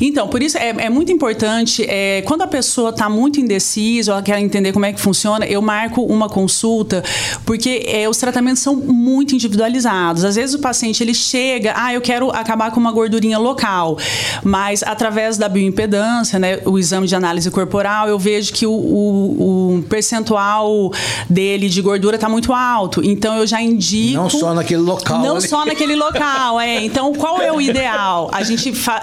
Então, 0.00 0.28
por 0.28 0.42
isso 0.42 0.58
é, 0.58 0.68
é 0.78 0.90
muito 0.90 1.10
importante, 1.12 1.84
é, 1.88 2.22
quando 2.22 2.42
a 2.42 2.46
pessoa 2.46 2.90
está 2.90 3.08
muito 3.08 3.40
indecisa, 3.40 4.12
ela 4.12 4.22
quer 4.22 4.38
entender 4.40 4.72
como 4.72 4.84
é 4.84 4.92
que 4.92 5.00
funciona, 5.00 5.46
eu 5.46 5.62
marco 5.62 6.02
uma 6.02 6.28
consulta, 6.28 7.02
porque 7.44 7.84
é, 7.86 8.08
os 8.08 8.16
tratamentos 8.18 8.62
são 8.62 8.76
muito 8.76 9.34
individualizados. 9.34 10.24
Às 10.24 10.36
vezes 10.36 10.54
o 10.54 10.58
paciente 10.58 11.02
ele 11.02 11.14
chega, 11.14 11.72
ah, 11.76 11.92
eu 11.94 12.00
quero 12.00 12.30
acabar 12.30 12.70
com 12.70 12.80
uma 12.80 12.92
gordurinha 12.92 13.38
local, 13.38 13.96
mas 14.42 14.82
através 14.82 15.36
da 15.38 15.48
bioimpedância, 15.48 16.38
né, 16.38 16.60
o 16.64 16.78
exame 16.78 17.06
de 17.06 17.14
análise 17.14 17.50
corporal, 17.50 18.08
eu 18.08 18.18
vejo 18.18 18.52
que 18.52 18.66
o, 18.66 18.72
o- 18.72 19.74
o 19.78 19.82
percentual 19.88 20.92
dele 21.28 21.68
de 21.68 21.80
gordura 21.82 22.16
está 22.16 22.28
muito 22.28 22.52
alto. 22.52 23.00
Então 23.04 23.36
eu 23.36 23.46
já 23.46 23.60
indico. 23.60 24.14
Não 24.16 24.30
só 24.30 24.54
naquele 24.54 24.80
local. 24.82 25.18
Não 25.20 25.36
ali. 25.36 25.48
só 25.48 25.64
naquele 25.64 25.94
local, 25.94 26.60
é. 26.60 26.84
Então, 26.84 27.12
qual 27.14 27.40
é 27.40 27.52
o 27.52 27.60
ideal? 27.60 28.30
A 28.32 28.42
gente 28.42 28.72
fa- 28.72 29.02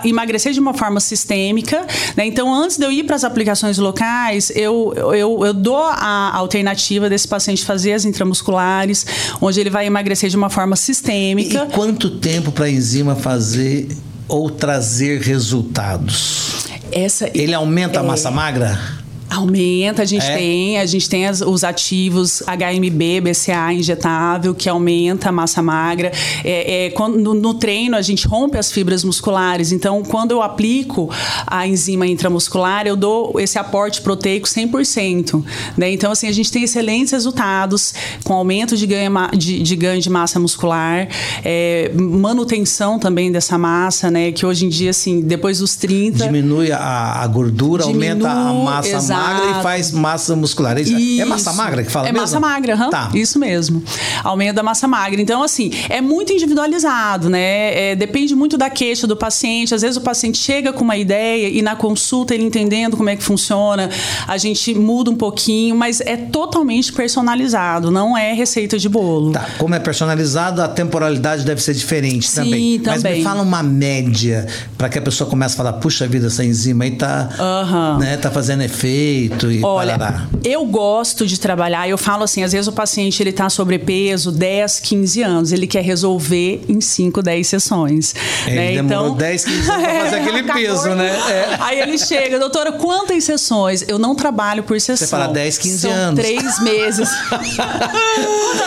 emagrecer 0.51 0.53
de 0.53 0.59
uma 0.59 0.73
forma 0.73 0.99
sistêmica, 0.99 1.85
né? 2.15 2.25
Então, 2.25 2.53
antes 2.53 2.77
de 2.77 2.85
eu 2.85 2.91
ir 2.91 3.03
para 3.03 3.15
as 3.15 3.23
aplicações 3.23 3.77
locais, 3.77 4.51
eu, 4.55 4.93
eu, 4.95 5.45
eu 5.45 5.53
dou 5.53 5.77
a 5.85 6.35
alternativa 6.35 7.09
desse 7.09 7.27
paciente 7.27 7.65
fazer 7.65 7.93
as 7.93 8.05
intramusculares, 8.05 9.05
onde 9.41 9.59
ele 9.59 9.69
vai 9.69 9.85
emagrecer 9.85 10.29
de 10.29 10.35
uma 10.37 10.49
forma 10.49 10.75
E 10.75 10.77
sistêmica. 10.77 11.65
quanto 11.67 12.09
tempo 12.09 12.51
para 12.51 12.65
a 12.65 12.69
enzima 12.69 13.15
fazer 13.15 13.89
ou 14.27 14.49
trazer 14.49 15.21
resultados? 15.21 16.65
Essa 16.91 17.29
Ele 17.33 17.53
aumenta 17.53 17.99
a 17.99 18.03
É. 18.03 18.05
massa 18.05 18.29
magra? 18.29 19.00
Aumenta, 19.31 20.01
a 20.01 20.05
gente 20.05 20.25
É? 20.25 20.35
tem, 20.37 20.77
a 20.77 20.85
gente 20.85 21.09
tem 21.09 21.25
as- 21.25 21.41
os 21.41 21.63
ativos 21.63 22.43
HMB, 22.45 23.21
BCA 23.21 23.73
injetável, 23.73 24.53
que 24.53 24.67
aumenta 24.67 25.29
a 25.29 25.31
massa 25.31 25.61
magra. 25.61 26.11
É, 26.43 26.85
é, 26.87 26.89
quando, 26.89 27.17
no, 27.17 27.33
no 27.33 27.53
treino, 27.53 27.95
a 27.95 28.01
gente 28.01 28.27
rompe 28.27 28.57
as 28.57 28.71
fibras 28.71 29.03
musculares. 29.03 29.71
Então, 29.71 30.03
quando 30.03 30.31
eu 30.31 30.41
aplico 30.41 31.09
a 31.47 31.65
enzima 31.65 32.05
intramuscular, 32.05 32.85
eu 32.85 32.95
dou 32.97 33.39
esse 33.39 33.57
aporte 33.57 34.01
proteico 34.01 34.47
100%. 34.47 35.43
Né? 35.77 35.91
Então, 35.91 36.11
assim, 36.11 36.27
a 36.27 36.31
gente 36.33 36.51
tem 36.51 36.63
excelentes 36.63 37.13
resultados 37.13 37.93
com 38.23 38.33
aumento 38.33 38.75
de 38.75 38.85
ganho, 38.85 39.11
de, 39.37 39.61
de 39.63 39.75
ganho 39.75 40.01
de 40.01 40.09
massa 40.09 40.39
muscular, 40.39 41.07
é, 41.43 41.89
manutenção 41.95 42.99
também 42.99 43.31
dessa 43.31 43.57
massa, 43.57 44.11
né? 44.11 44.31
Que 44.31 44.45
hoje 44.45 44.65
em 44.65 44.69
dia, 44.69 44.89
assim, 44.89 45.21
depois 45.21 45.59
dos 45.59 45.75
30... 45.75 46.25
Diminui 46.25 46.71
a, 46.71 47.21
a 47.21 47.27
gordura, 47.27 47.83
aumenta 47.83 48.29
a 48.29 48.35
Diminui, 48.47 48.63
massa 48.65 48.89
exato. 48.89 49.20
Magra 49.21 49.59
e 49.59 49.63
faz 49.63 49.91
massa 49.91 50.35
muscular. 50.35 50.77
É, 50.77 50.81
isso? 50.81 51.21
é 51.21 51.25
massa 51.25 51.53
magra 51.53 51.83
que 51.83 51.91
fala 51.91 52.07
É 52.07 52.11
mesmo? 52.11 52.21
massa 52.21 52.39
magra, 52.39 52.73
aham. 52.73 52.89
Tá. 52.89 53.11
Isso 53.13 53.39
mesmo. 53.39 53.83
Aumento 54.23 54.55
da 54.55 54.63
massa 54.63 54.87
magra. 54.87 55.21
Então, 55.21 55.43
assim, 55.43 55.71
é 55.89 56.01
muito 56.01 56.33
individualizado, 56.33 57.29
né? 57.29 57.91
É, 57.91 57.95
depende 57.95 58.35
muito 58.35 58.57
da 58.57 58.69
queixa 58.69 59.05
do 59.07 59.15
paciente. 59.15 59.73
Às 59.75 59.81
vezes 59.81 59.97
o 59.97 60.01
paciente 60.01 60.37
chega 60.37 60.73
com 60.73 60.83
uma 60.83 60.97
ideia 60.97 61.49
e 61.49 61.61
na 61.61 61.75
consulta 61.75 62.33
ele 62.33 62.43
entendendo 62.43 62.97
como 62.97 63.09
é 63.09 63.15
que 63.15 63.23
funciona, 63.23 63.89
a 64.27 64.37
gente 64.37 64.73
muda 64.75 65.09
um 65.11 65.15
pouquinho, 65.15 65.75
mas 65.75 66.01
é 66.01 66.15
totalmente 66.17 66.91
personalizado, 66.93 67.91
não 67.91 68.17
é 68.17 68.33
receita 68.33 68.77
de 68.77 68.87
bolo. 68.89 69.31
Tá, 69.31 69.45
como 69.57 69.75
é 69.75 69.79
personalizado, 69.79 70.61
a 70.61 70.67
temporalidade 70.67 71.43
deve 71.45 71.61
ser 71.61 71.73
diferente 71.73 72.27
Sim, 72.27 72.35
também. 72.35 72.81
Mas 72.85 73.03
me 73.03 73.09
também. 73.09 73.23
fala 73.23 73.41
uma 73.41 73.63
média 73.63 74.47
para 74.77 74.89
que 74.89 74.97
a 74.99 75.01
pessoa 75.01 75.29
comece 75.29 75.53
a 75.55 75.57
falar, 75.57 75.73
puxa 75.73 76.07
vida, 76.07 76.27
essa 76.27 76.43
enzima 76.43 76.83
aí 76.83 76.91
tá, 76.91 77.29
Aham. 77.39 77.97
né, 77.99 78.17
tá 78.17 78.29
fazendo 78.31 78.61
efeito 78.63 78.91
e 79.11 79.61
Olha, 79.63 79.97
parará. 79.97 80.27
eu 80.43 80.65
gosto 80.65 81.25
de 81.25 81.39
trabalhar, 81.39 81.87
eu 81.89 81.97
falo 81.97 82.23
assim, 82.23 82.43
às 82.43 82.51
vezes 82.51 82.67
o 82.67 82.71
paciente 82.71 83.21
ele 83.21 83.31
tá 83.31 83.49
sobrepeso 83.49 84.31
10, 84.31 84.79
15 84.79 85.21
anos, 85.23 85.51
ele 85.51 85.67
quer 85.67 85.83
resolver 85.83 86.61
em 86.67 86.79
5, 86.81 87.21
10 87.21 87.47
sessões. 87.47 88.13
Ele 88.47 88.55
né? 88.55 88.71
demorou 88.73 89.05
então, 89.07 89.15
10, 89.17 89.45
15 89.45 89.71
anos 89.71 89.83
pra 89.85 89.99
fazer 90.03 90.15
aquele 90.21 90.43
Tá 90.43 90.53
peso, 90.53 90.75
gordo. 90.83 90.95
né? 90.95 91.09
É. 91.29 91.57
Aí 91.59 91.79
ele 91.81 91.97
chega, 91.97 92.39
doutora, 92.39 92.71
quantas 92.71 93.23
sessões? 93.23 93.83
Eu 93.87 93.99
não 93.99 94.15
trabalho 94.15 94.63
por 94.63 94.79
sessão. 94.81 95.07
fala 95.07 95.27
10, 95.27 95.57
15 95.57 95.77
São 95.79 95.91
anos. 95.91 96.19
três 96.23 96.59
meses. 96.59 97.09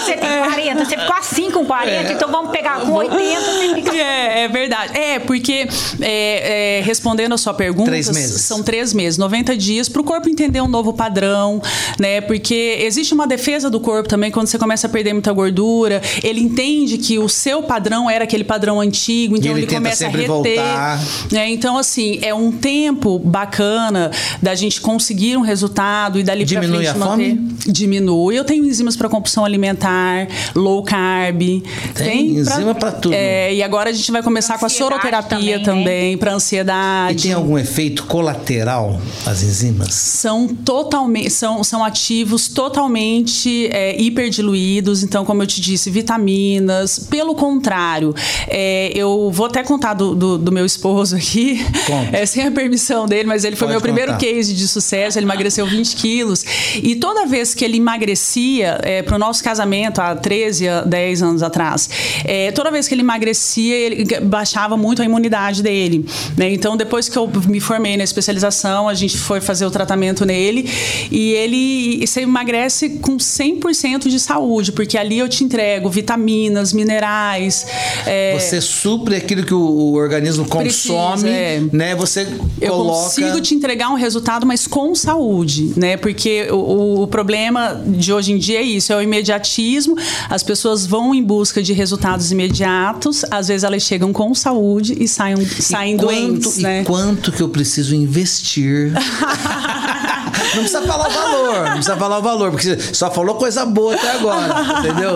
Você 0.05 0.17
tem 0.17 0.29
40, 0.39 0.85
você 0.85 0.97
ficou 0.99 1.17
assim 1.17 1.51
com 1.51 1.65
40, 1.65 2.13
então 2.13 2.31
vamos 2.31 2.51
pegar 2.51 2.81
com 2.81 2.93
80, 2.93 3.41
você 3.41 3.75
fica. 3.75 3.95
É, 4.05 4.45
é 4.45 4.49
verdade. 4.49 4.97
É, 4.99 5.19
porque, 5.19 5.67
é, 6.01 6.79
é, 6.79 6.83
respondendo 6.85 7.33
a 7.33 7.39
sua 7.39 7.55
pergunta, 7.55 7.91
Três 7.91 8.09
meses. 8.11 8.43
são 8.43 8.63
três 8.63 8.93
meses, 8.93 9.17
90 9.19 9.57
dias, 9.57 9.89
para 9.89 10.01
o 10.01 10.05
corpo 10.05 10.29
entender 10.35 10.61
um 10.61 10.69
novo 10.69 10.93
padrão, 10.93 11.61
né? 11.99 12.21
Porque 12.21 12.79
existe 12.81 13.15
uma 13.15 13.27
defesa 13.27 13.71
do 13.71 13.81
corpo 13.81 14.09
também 14.09 14.31
quando 14.31 14.47
você 14.47 14.59
começa 14.59 14.87
a 14.87 14.91
perder 14.91 15.13
muita 15.13 15.33
gordura. 15.33 16.03
Ele 16.23 16.41
entende 16.41 16.99
que 16.99 17.19
o 17.19 17.29
seu 17.29 17.63
padrão 17.63 18.09
era 18.11 18.25
aquele 18.25 18.45
padrão 18.45 18.81
antigo, 18.81 19.37
então 19.37 19.51
ele 19.53 19.61
ele, 19.61 19.67
tenta 19.67 19.81
começa 19.81 20.07
a 20.07 20.09
reter. 20.09 20.27
voltar. 20.29 21.01
né? 21.33 21.49
Então, 21.51 21.79
assim, 21.79 22.19
é 22.23 22.35
um 22.35 22.53
tempo 22.53 23.19
bacana 23.19 24.11
da 24.43 24.55
gente 24.55 24.81
conseguir 24.81 25.37
um 25.37 25.41
resultado 25.43 26.19
e 26.19 26.23
dali 26.23 26.45
pra 26.45 26.61
Diminui 26.61 26.85
frente 26.85 26.89
a 26.91 26.99
manter. 26.99 27.31
fome? 27.37 27.55
Diminui. 27.67 28.39
Eu 28.39 28.45
tenho 28.45 28.65
enzimas 28.65 28.97
para 28.97 29.09
compulsão 29.09 29.45
alimentar, 29.45 30.27
low 30.55 30.83
carb. 30.83 31.63
Tem 31.95 32.31
enzima 32.37 32.75
pra 32.75 32.91
tudo. 32.93 33.15
É, 33.15 33.55
e 33.55 33.63
agora 33.63 33.91
a 33.91 33.93
gente 33.93 34.11
vai 34.11 34.23
começar 34.23 34.59
com 34.59 34.67
a 34.67 34.69
soroterapia 34.69 35.61
também, 35.61 35.63
também, 35.65 36.11
né? 36.13 36.17
para 36.17 36.33
E 36.33 36.35
ansiedade. 36.35 37.23
tem 37.23 37.33
algum 37.33 37.57
efeito 37.59 38.05
colateral 38.05 39.01
as 39.27 39.43
enzimas? 39.43 39.93
São 40.25 40.49
totalmente 40.49 41.29
são, 41.29 41.63
são 41.63 41.85
ativos 41.85 42.49
totalmente 42.49 43.69
é, 43.71 44.01
hiperdiluídos. 44.01 45.03
Então, 45.03 45.23
como 45.23 45.43
eu 45.43 45.47
te 45.47 45.61
disse, 45.61 45.91
vitaminas. 45.91 46.99
Pelo 46.99 47.35
contrário, 47.35 48.15
é, 48.49 48.91
eu 48.95 49.31
vou 49.31 49.45
até 49.47 49.63
contar 49.63 49.93
do, 49.93 50.15
do, 50.15 50.39
do 50.39 50.51
meu 50.51 50.65
esposo 50.65 51.15
aqui, 51.15 51.61
é, 52.11 52.25
sem 52.25 52.47
a 52.47 52.51
permissão 52.51 53.07
dele, 53.07 53.29
mas 53.29 53.45
ele 53.45 53.55
foi 53.55 53.67
Pode 53.67 53.73
meu 53.73 53.81
primeiro 53.83 54.13
contar. 54.13 54.25
case 54.25 54.55
de 54.55 54.67
sucesso. 54.67 55.19
Ele 55.19 55.27
emagreceu 55.27 55.67
20 55.67 55.95
quilos. 55.97 56.43
E 56.83 56.97
toda 56.97 57.27
vez 57.27 57.55
que 57.55 57.63
ele 57.63 57.77
emagrecia, 57.77 58.81
é, 58.83 59.03
para 59.03 59.17
o 59.17 59.19
nosso 59.19 59.45
casamento, 59.45 59.99
há 60.01 60.17
13, 60.17 60.69
a 60.69 60.81
10 60.85 61.23
anos 61.23 61.43
atrás, 61.43 61.91
é, 62.25 62.51
toda 62.53 62.71
vez 62.71 62.89
que 62.89 62.95
ele 62.95 63.03
emagrecia, 63.03 63.77
ele 63.77 64.21
baixava 64.21 64.75
muito 64.75 65.03
a 65.03 65.05
imunidade 65.05 65.63
dele. 65.63 66.07
né? 66.35 66.51
Então, 66.51 66.79
depois 66.79 67.11
que 67.11 67.19
eu 67.19 67.31
me 67.47 67.61
formei 67.61 67.99
na 67.99 68.05
especialização, 68.05 68.89
a 68.89 68.95
gente 68.95 69.19
foi 69.19 69.43
fazer 69.43 69.67
o 69.67 69.71
tratamento 69.71 70.14
nele 70.23 70.69
e 71.11 71.33
ele 71.33 72.07
você 72.07 72.21
emagrece 72.21 72.91
com 73.01 73.17
100% 73.17 74.09
de 74.09 74.21
saúde, 74.21 74.71
porque 74.73 74.99
ali 74.99 75.19
eu 75.19 75.29
te 75.29 75.43
entrego 75.43 75.89
vitaminas, 75.89 76.73
minerais. 76.75 77.67
é, 78.07 78.39
Você 78.39 78.61
supre 78.61 79.17
aquilo 79.17 79.43
que 79.45 79.55
o, 79.55 79.59
o 79.59 79.95
organismo 79.95 80.45
Precisa, 80.45 80.93
consome, 80.93 81.31
é. 81.31 81.63
né? 81.73 81.95
Você 81.95 82.27
eu 82.61 82.73
coloca. 82.75 83.05
consigo 83.05 83.41
te 83.41 83.55
entregar 83.55 83.89
um 83.89 83.95
resultado, 83.95 84.45
mas 84.45 84.67
com 84.67 84.95
saúde, 84.95 85.73
né? 85.77 85.97
Porque 85.97 86.49
o, 86.51 87.03
o- 87.03 87.07
problema 87.07 87.81
de 87.87 88.13
hoje 88.13 88.33
em 88.33 88.39
dia 88.39 88.59
é 88.59 88.63
isso, 88.63 88.93
é 88.93 88.97
o 88.97 89.01
imediatismo. 89.03 89.97
As 90.29 90.43
pessoas 90.43 90.85
vão 90.85 91.15
em 91.15 91.23
busca 91.23 91.63
de 91.63 91.73
resultados 91.73 92.31
imediatos, 92.33 93.25
às 93.31 93.49
vezes 93.49 93.63
elas 93.65 93.83
chegam 93.83 94.13
com 94.13 94.35
saúde 94.35 94.97
e 95.01 95.07
saem, 95.09 95.37
saem 95.47 95.97
quanto, 95.97 96.07
doentes, 96.11 96.59
e 96.59 96.63
né? 96.63 96.85
quanto 96.85 97.31
que 97.33 97.41
eu 97.41 97.49
preciso 97.49 97.95
investir? 97.95 98.93
não 100.05 100.63
precisa 100.63 100.83
falar 100.83 101.09
o 101.09 101.11
valor, 101.13 101.55
não 101.65 101.73
precisa 101.73 101.97
falar 101.97 102.19
o 102.19 102.23
valor, 102.23 102.51
porque 102.51 102.77
você 102.77 102.95
só 102.95 103.11
falou 103.11 103.35
coisa 103.37 103.65
boa 103.67 103.95
até 103.95 104.13
agora, 104.13 104.55
entendeu? 104.81 105.15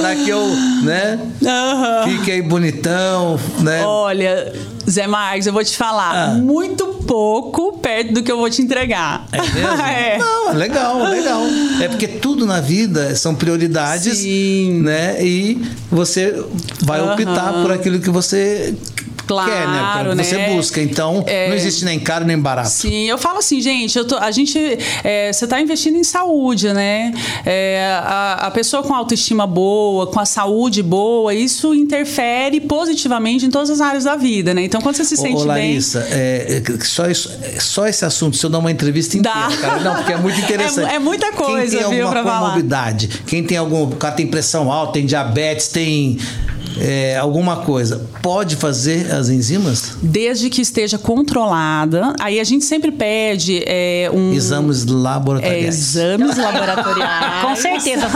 Pra 0.00 0.14
que 0.16 0.28
eu, 0.28 0.46
né, 0.82 1.18
Aham. 1.46 2.04
fique 2.04 2.30
aí 2.32 2.42
bonitão, 2.42 3.38
né? 3.60 3.84
Olha, 3.84 4.52
Zé 4.88 5.06
Marques, 5.06 5.46
eu 5.46 5.52
vou 5.52 5.64
te 5.64 5.76
falar, 5.76 6.14
Ah. 6.14 6.28
muito 6.34 6.86
pouco 7.06 7.78
perto 7.78 8.14
do 8.14 8.22
que 8.22 8.30
eu 8.32 8.38
vou 8.38 8.48
te 8.50 8.62
entregar. 8.62 9.26
É 9.32 9.40
mesmo? 9.40 9.74
É. 9.84 10.18
Não, 10.18 10.50
é 10.50 10.54
legal, 10.54 11.02
legal. 11.04 11.40
É 11.80 11.88
porque 11.88 12.06
tudo 12.08 12.46
na 12.46 12.60
vida 12.60 13.14
são 13.16 13.34
prioridades, 13.34 14.18
Sim. 14.18 14.80
né? 14.82 15.22
E 15.22 15.60
você 15.90 16.42
vai 16.82 17.00
Aham. 17.00 17.12
optar 17.14 17.52
por 17.62 17.70
aquilo 17.72 17.98
que 18.00 18.10
você 18.10 18.74
Claro, 19.26 19.50
quer, 19.50 20.14
né? 20.16 20.22
Você 20.24 20.36
né? 20.36 20.54
busca. 20.54 20.80
Então, 20.82 21.24
É. 21.26 21.48
não 21.48 21.54
existe 21.56 21.84
nem 21.84 21.98
caro 21.98 22.24
nem 22.24 22.38
barato. 22.38 22.68
Sim, 22.70 23.04
eu 23.04 23.16
falo 23.18 23.38
assim, 23.38 23.60
gente, 23.60 23.96
eu 23.98 24.04
tô- 24.06 24.16
a 24.18 24.30
gente, 24.30 24.58
é, 25.02 25.32
você 25.32 25.44
está 25.44 25.60
investindo 25.60 25.96
em 25.96 26.04
saúde, 26.04 26.72
né? 26.72 27.12
É, 27.44 27.98
a, 28.02 28.46
a 28.46 28.50
pessoa 28.50 28.82
com 28.82 28.94
autoestima 28.94 29.46
boa, 29.46 30.06
com 30.06 30.20
a 30.20 30.26
saúde 30.26 30.82
boa, 30.82 31.34
isso 31.34 31.74
interfere 31.74 32.60
positivamente 32.60 33.46
em 33.46 33.50
todas 33.50 33.70
as 33.70 33.80
áreas 33.80 34.04
da 34.04 34.16
vida, 34.16 34.52
né? 34.54 34.62
Então, 34.64 34.80
quando 34.80 34.96
você 34.96 35.04
se 35.04 35.14
Ô, 35.14 35.16
sente 35.18 35.34
ô, 35.36 35.38
bem, 35.40 35.46
Larissa, 35.46 36.06
é, 36.10 36.62
é, 36.66 36.84
só, 36.84 37.06
isso, 37.08 37.30
é, 37.42 37.60
só 37.60 37.86
esse 37.86 38.04
assunto, 38.04 38.36
se 38.36 38.44
eu 38.44 38.50
dar 38.50 38.58
uma 38.58 38.70
entrevista 38.70 39.16
inteira, 39.16 39.48
Dá. 39.48 39.56
cara. 39.56 39.80
Não, 39.80 39.94
porque 39.96 40.12
é 40.12 40.16
muito 40.18 40.38
interessante. 40.40 40.90
É- 40.90 40.94
é 40.96 40.98
muita 40.98 41.32
coisa, 41.32 41.76
Quem 41.76 41.86
tem 41.86 41.94
viu, 41.96 42.06
alguma 42.06 42.22
falar. 42.24 42.40
comorbidade, 42.40 43.08
quem 43.26 43.42
tem 43.44 43.56
algum. 43.56 43.84
O 43.84 43.96
cara 43.96 44.14
tem 44.14 44.26
pressão 44.26 44.70
alta, 44.70 44.94
tem 44.94 45.06
diabetes, 45.06 45.68
tem 45.68 46.18
é, 46.78 47.16
alguma 47.16 47.56
coisa, 47.58 48.06
pode 48.22 48.56
fazer 48.56 49.12
as 49.12 49.28
enzimas? 49.28 49.96
desde 50.02 50.48
que 50.50 50.60
esteja 50.60 50.98
controlada, 50.98 52.14
aí 52.20 52.38
a 52.40 52.44
gente 52.44 52.64
sempre 52.64 52.90
pede 52.90 53.62
é, 53.66 54.10
um 54.12 54.32
Exames 54.32 54.86
é, 54.86 54.90
laboratoriais. 54.90 55.74
exames 55.74 56.36
laboratoriais. 56.38 57.42
Com 57.42 57.56
certeza. 57.56 58.06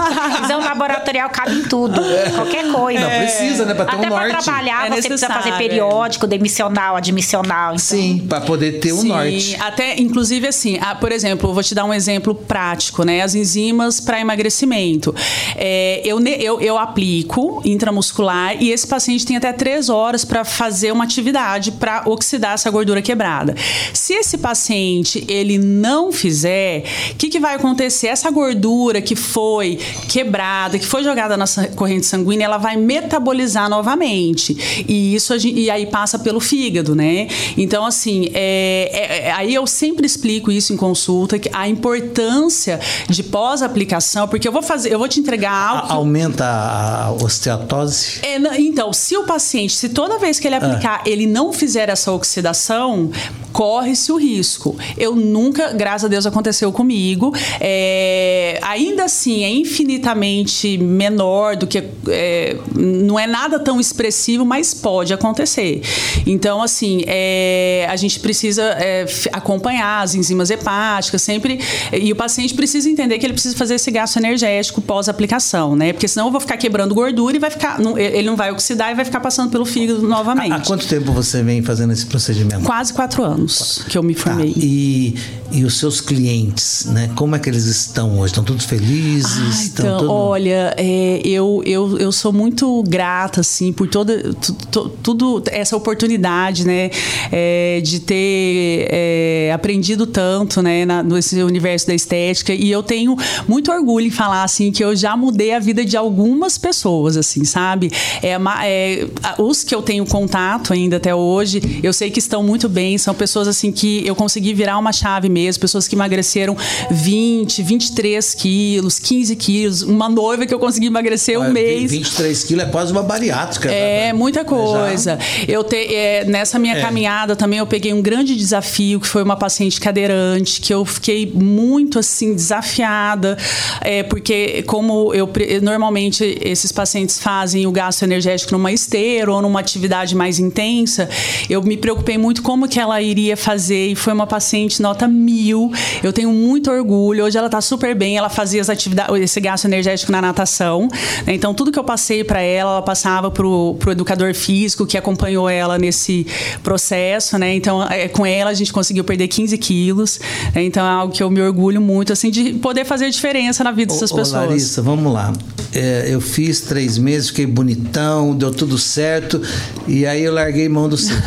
Exame 0.45 0.65
laboratorial 0.65 1.31
cabe 1.31 1.55
em 1.57 1.63
tudo. 1.65 2.01
Qualquer 2.35 2.71
coisa. 2.73 3.01
Não, 3.01 3.09
precisa, 3.11 3.65
né? 3.65 3.75
Pra 3.75 3.85
ter 3.85 3.97
Até 3.97 4.07
um 4.07 4.11
pra 4.11 4.29
norte. 4.29 4.45
trabalhar, 4.45 4.87
É 4.87 4.91
você 4.91 5.09
precisa 5.09 5.27
fazer 5.29 5.51
necessário, 5.51 5.69
periódico, 5.69 6.27
demissional, 6.27 6.97
admissional. 6.97 7.69
Então, 7.75 7.79
Sim, 7.79 8.25
para 8.29 8.41
poder 8.41 8.81
ter 8.81 8.93
um 8.93 9.01
Sim, 9.03 9.09
norte. 9.09 9.57
até 9.61 9.99
inclusive 10.01 10.47
assim, 10.47 10.79
ah, 10.81 10.95
por 10.95 11.13
exemplo, 11.13 11.51
eu 11.51 11.55
vou 11.55 11.63
te 11.63 11.75
dar 11.75 11.85
um 11.85 11.93
exemplo 11.95 12.35
prático, 12.35 13.03
né? 13.05 13.23
As 13.23 13.35
enzimas 13.35 14.01
para 14.01 14.21
emagrecimento. 14.21 15.15
É, 15.57 16.01
eu, 16.05 16.21
eu, 16.21 16.61
eu 16.61 16.79
aplico 16.79 17.61
intramuscular 17.65 18.48
e 18.55 18.71
esse 18.71 18.87
paciente 18.87 19.27
tem 19.27 19.37
até 19.37 19.53
três 19.53 19.89
horas 19.89 20.25
para 20.25 20.45
fazer 20.45 20.93
uma 20.93 21.05
atividade 21.05 21.73
para 21.73 22.03
oxidar 22.07 22.55
essa 22.55 22.71
gordura 22.71 23.01
quebrada. 23.03 23.55
Se 23.93 24.13
esse 24.15 24.39
paciente 24.39 25.25
ele 25.29 25.59
não 25.59 26.13
fizer, 26.13 26.85
o 27.13 27.15
que, 27.17 27.29
que 27.29 27.41
vai 27.41 27.55
acontecer? 27.55 28.09
Essa 28.09 28.31
gordura 28.31 29.01
que 29.01 29.17
foi 29.17 29.79
quebrada, 30.09 30.79
que 30.79 30.87
foi 30.87 31.03
jogada 31.05 31.37
na 31.37 31.45
corrente 31.75 32.07
sanguínea, 32.07 32.45
ela 32.45 32.59
vai 32.59 32.77
metabolizar 32.77 33.69
novamente. 33.69 34.85
E 34.89 35.15
isso 35.15 35.35
e 35.47 35.71
aí 35.71 35.87
passa 35.87 36.19
pelo 36.19 36.41
fígado, 36.41 36.95
né? 36.95 37.29
Então, 37.57 37.85
assim, 37.85 38.29
é, 38.35 38.91
é- 38.93 39.29
é- 39.29 39.33
aí 39.33 39.55
eu 39.55 39.67
sempre 39.67 40.07
explico 40.07 40.51
isso 40.51 40.73
em 40.73 40.77
consulta, 40.77 41.39
que 41.39 41.51
a 41.53 41.69
importância 41.69 42.81
de 43.09 43.23
pós-aplicação, 43.23 44.27
porque 44.29 44.47
eu 44.47 44.53
vou 44.53 44.63
fazer, 44.63 44.93
eu 44.93 44.99
vou 44.99 45.09
te 45.09 45.21
entregar 45.21 45.53
algo. 45.53 45.93
A- 45.93 45.95
aumenta 45.97 46.45
a 46.45 47.13
osteatose? 47.13 48.21
é, 48.23 48.38
não, 48.39 48.55
então, 48.55 48.93
se 48.93 49.17
o 49.17 49.25
paciente, 49.25 49.75
se 49.75 49.89
toda 49.89 50.19
vez 50.19 50.39
que 50.39 50.47
ele 50.47 50.55
aplicar, 50.57 51.03
ele 51.07 51.27
não 51.27 51.53
fizer 51.53 51.89
essa 51.89 52.13
oxidação, 52.13 53.11
corre-se 53.53 54.13
o 54.13 54.17
risco. 54.17 54.77
Eu 54.97 55.15
nunca, 55.15 55.73
graças 55.73 56.05
a 56.05 56.09
Deus, 56.09 56.27
aconteceu 56.27 56.71
comigo. 56.73 57.33
É, 57.61 58.59
ainda 58.63 59.05
assim, 59.05 59.45
é 59.45 59.51
infinitamente 59.51 60.79
menor 60.79 61.57
do 61.57 61.67
que. 61.67 61.83
é, 62.09 62.57
não 62.77 63.19
é 63.19 63.27
nada 63.27 63.59
tão 63.59 63.81
expressivo, 63.81 64.45
mas 64.45 64.75
pode 64.75 65.13
acontecer. 65.13 65.81
Então, 66.27 66.63
assim, 66.63 67.03
é, 67.07 67.87
a 67.89 67.97
gente 67.97 68.21
precisa 68.21 68.63
é, 68.79 69.07
acompanhar 69.33 70.03
as 70.03 70.15
enzimas 70.15 70.51
hepáticas 70.51 71.23
sempre. 71.23 71.59
E 71.93 72.13
o 72.13 72.17
paciente 72.17 72.55
precisa 72.55 72.89
entender 72.89 73.19
que 73.19 73.27
ele 73.27 73.33
precisa 73.33 73.57
fazer 73.57 73.75
esse 73.75 73.91
gasto 73.91 74.17
energético 74.19 74.81
pós-aplicação, 74.81 75.75
né? 75.75 75.93
Porque 75.93 76.07
senão 76.09 76.27
eu 76.27 76.31
vou 76.33 76.41
ficar 76.41 76.57
quebrando 76.57 76.95
gordura 76.95 77.37
e 77.37 77.41
vai 77.41 77.51
ficar. 77.51 77.79
não- 77.79 77.99
ele 77.99 78.28
não 78.29 78.37
vai 78.37 78.51
oxidar 78.53 78.93
e 78.93 78.95
vai 78.95 79.05
ficar 79.05 79.21
passando 79.21 79.51
pelo 79.51 79.65
fígado 79.65 80.03
novamente. 80.07 80.53
Há 80.53 80.61
quanto 80.61 80.87
tempo 80.87 81.13
você 81.13 81.43
vem 81.43 81.63
fazendo 81.63 81.93
esse 81.93 82.07
procedimento? 82.07 82.63
Quase 82.65 82.93
quatro 82.93 83.23
anos 83.25 83.83
que 83.89 83.97
eu 83.97 84.03
me 84.03 84.15
Tá, 84.15 84.23
formei. 84.23 84.53
E, 84.57 85.15
e 85.53 85.65
os 85.65 85.79
seus 85.79 86.01
clientes, 86.01 86.85
né? 86.87 87.11
Como 87.15 87.35
é 87.35 87.39
que 87.39 87.49
eles 87.49 87.65
estão 87.65 88.19
hoje? 88.19 88.33
Estão 88.33 88.45
todos 88.45 88.65
felizes? 88.65 89.39
Ah, 89.39 89.49
Estão 89.63 89.97
então, 89.97 90.09
olha, 90.11 90.75
é, 90.77 91.21
eu, 91.25 91.63
eu, 91.65 91.99
eu 91.99 92.13
sou 92.13 92.33
muito 92.33 92.83
grata, 92.87 93.41
assim, 93.41 93.73
por 93.73 93.89
toda 93.89 94.35
tu- 94.35 94.53
tu- 94.71 94.89
tudo 95.03 95.43
essa 95.47 95.77
oportunidade, 95.77 96.67
né, 96.67 96.91
é, 97.33 97.81
de 97.83 98.01
ter 98.01 98.89
é, 98.91 99.53
aprendido 99.55 100.07
tanto, 100.07 100.61
né, 100.63 100.85
na, 100.85 101.03
nesse 101.03 101.43
universo 101.43 101.87
da 101.87 101.95
estética. 101.95 102.53
E 102.53 102.71
eu 102.71 102.83
tenho 102.83 103.17
muito 103.47 103.71
orgulho 103.73 104.07
em 104.07 104.11
falar, 104.11 104.43
assim, 104.45 104.71
que 104.73 104.85
eu 104.85 104.95
já 104.95 105.17
mudei 105.17 105.53
a 105.55 105.59
vida 105.59 105.85
de 105.85 105.97
algumas 105.97 106.59
pessoas, 106.59 107.17
assim, 107.17 107.45
sabe? 107.45 107.91
É, 108.23 108.37
é, 108.65 109.07
os 109.39 109.65
que 109.65 109.75
eu 109.75 109.83
tenho 109.83 110.05
contato 110.07 110.73
ainda 110.73 110.97
até 110.97 111.15
hoje, 111.15 111.81
eu 111.83 111.93
sei 111.93 112.11
que 112.11 112.19
estão 112.19 112.43
muito 112.43 112.69
bem, 112.69 112.99
são 112.99 113.15
pessoas, 113.15 113.49
assim, 113.49 113.71
que 113.73 114.07
eu 114.07 114.15
consegui 114.15 114.55
virar 114.55 114.79
uma 114.79 114.93
chave 114.93 115.29
mesmo, 115.29 115.61
pessoas 115.61 115.87
que 115.89 115.95
emagreceram 115.95 116.57
20, 116.91 117.63
23 117.63 118.35
quilos, 118.35 118.99
15 118.99 119.37
quilos, 119.37 119.83
uma 119.83 120.09
noiva 120.09 120.47
que 120.47 120.55
eu 120.55 120.59
consegui 120.59 120.87
emagrecer 120.87 121.39
um 121.39 121.43
Olha, 121.43 121.53
mês. 121.53 121.91
23 121.91 122.45
quilos 122.45 122.65
é 122.65 122.69
quase 122.69 122.93
uma 122.93 123.03
bariátrica. 123.03 123.71
É 123.71 124.13
muita 124.13 124.45
coisa. 124.45 125.19
Eu 125.47 125.63
te, 125.65 125.77
é, 125.95 126.25
nessa 126.25 126.59
minha 126.59 126.77
É. 126.77 126.81
caminhada 126.81 127.35
também 127.37 127.59
eu 127.59 127.67
peguei 127.67 127.93
um 127.93 128.03
grande 128.03 128.35
desafio 128.37 129.01
que 129.01 129.07
foi 129.07 129.23
uma 129.23 129.37
paciente 129.37 129.81
cadeirante 129.81 130.61
que 130.61 130.73
eu 130.73 130.85
fiquei 130.85 131.27
muito 131.33 131.99
assim 131.99 132.35
desafiada 132.35 133.37
é, 133.81 134.03
porque 134.03 134.63
como 134.63 135.13
eu 135.15 135.29
normalmente 135.63 136.39
esses 136.43 136.73
pacientes 136.73 137.19
fazem 137.19 137.67
o 137.67 137.73
gasto 137.73 137.98
energético 138.05 138.53
numa 138.53 138.73
esteira 138.73 139.33
ou 139.33 139.43
numa 139.43 139.61
atividade 139.61 140.15
mais 140.15 140.39
intensa, 140.39 141.09
eu 141.49 141.63
me 141.63 141.77
preocupei 141.77 142.19
muito 142.19 142.43
como 142.43 142.69
que 142.69 142.79
ela 142.79 143.01
iria 143.01 143.37
fazer 143.37 143.89
e 143.89 143.95
foi 143.95 144.13
uma 144.13 144.27
paciente 144.27 144.81
nota 144.83 145.07
mil. 145.09 145.73
Eu 146.03 146.13
tenho 146.13 146.33
muito 146.33 146.71
orgulho. 146.71 147.25
Hoje 147.25 147.37
ela 147.39 147.47
está 147.47 147.61
super 147.61 147.95
bem. 147.95 148.17
Ela 148.17 148.29
fazia 148.29 148.61
as 148.61 148.69
atividades, 148.69 149.15
esse 149.21 149.41
gasto 149.41 149.65
energético 149.65 150.13
na 150.13 150.21
natação. 150.21 150.89
né? 151.27 151.35
Então 151.35 151.55
tudo 151.55 151.71
que 151.73 151.79
eu 151.79 151.85
passei 151.85 152.25
para 152.25 152.41
ela, 152.41 152.73
ela 152.73 152.83
passava 152.83 153.31
pro, 153.31 153.77
pro 153.79 153.93
educador 153.93 154.35
físico 154.35 154.87
que 154.87 154.97
acompanhou 154.97 155.49
ela 155.49 155.79
nesse 155.79 156.27
processo, 156.63 157.39
né? 157.39 157.55
Então 157.55 157.83
é, 157.85 158.09
com 158.09 158.25
ela 158.27 158.51
a 158.51 158.55
gente 158.55 158.73
conseguiu 158.73 159.05
perder 159.05 159.29
15 159.29 159.57
quilos. 159.59 160.21
né? 160.55 160.63
Então 160.65 160.85
é 160.87 160.91
algo 160.91 161.13
que 161.13 161.23
eu 161.23 161.31
me 161.31 161.41
orgulho 161.41 161.81
muito, 161.81 162.13
assim, 162.13 162.31
de 162.31 162.55
poder 162.55 162.85
fazer 162.85 163.11
diferença 163.11 163.65
na 163.65 163.73
vida 163.73 163.93
dessas 163.93 164.11
Ô, 164.11 164.15
ô, 164.15 164.19
pessoas. 164.19 164.47
Larissa, 164.49 164.83
vamos 164.83 165.13
lá. 165.13 165.33
É, 165.73 166.09
eu 166.11 166.21
fiz 166.21 166.61
três 166.63 166.99
meses, 166.99 167.29
fiquei 167.29 167.47
bonitão, 167.89 168.37
deu 168.37 168.53
tudo 168.53 168.79
certo. 168.79 169.41
E 169.87 170.07
aí 170.07 170.23
eu 170.23 170.33
larguei 170.33 170.69
mão 170.69 170.89
do 170.89 170.97
seu. 170.97 171.17
O 171.17 171.21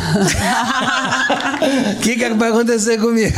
que, 2.00 2.16
que 2.16 2.28
vai 2.30 2.50
acontecer 2.50 2.98
comigo? 2.98 3.36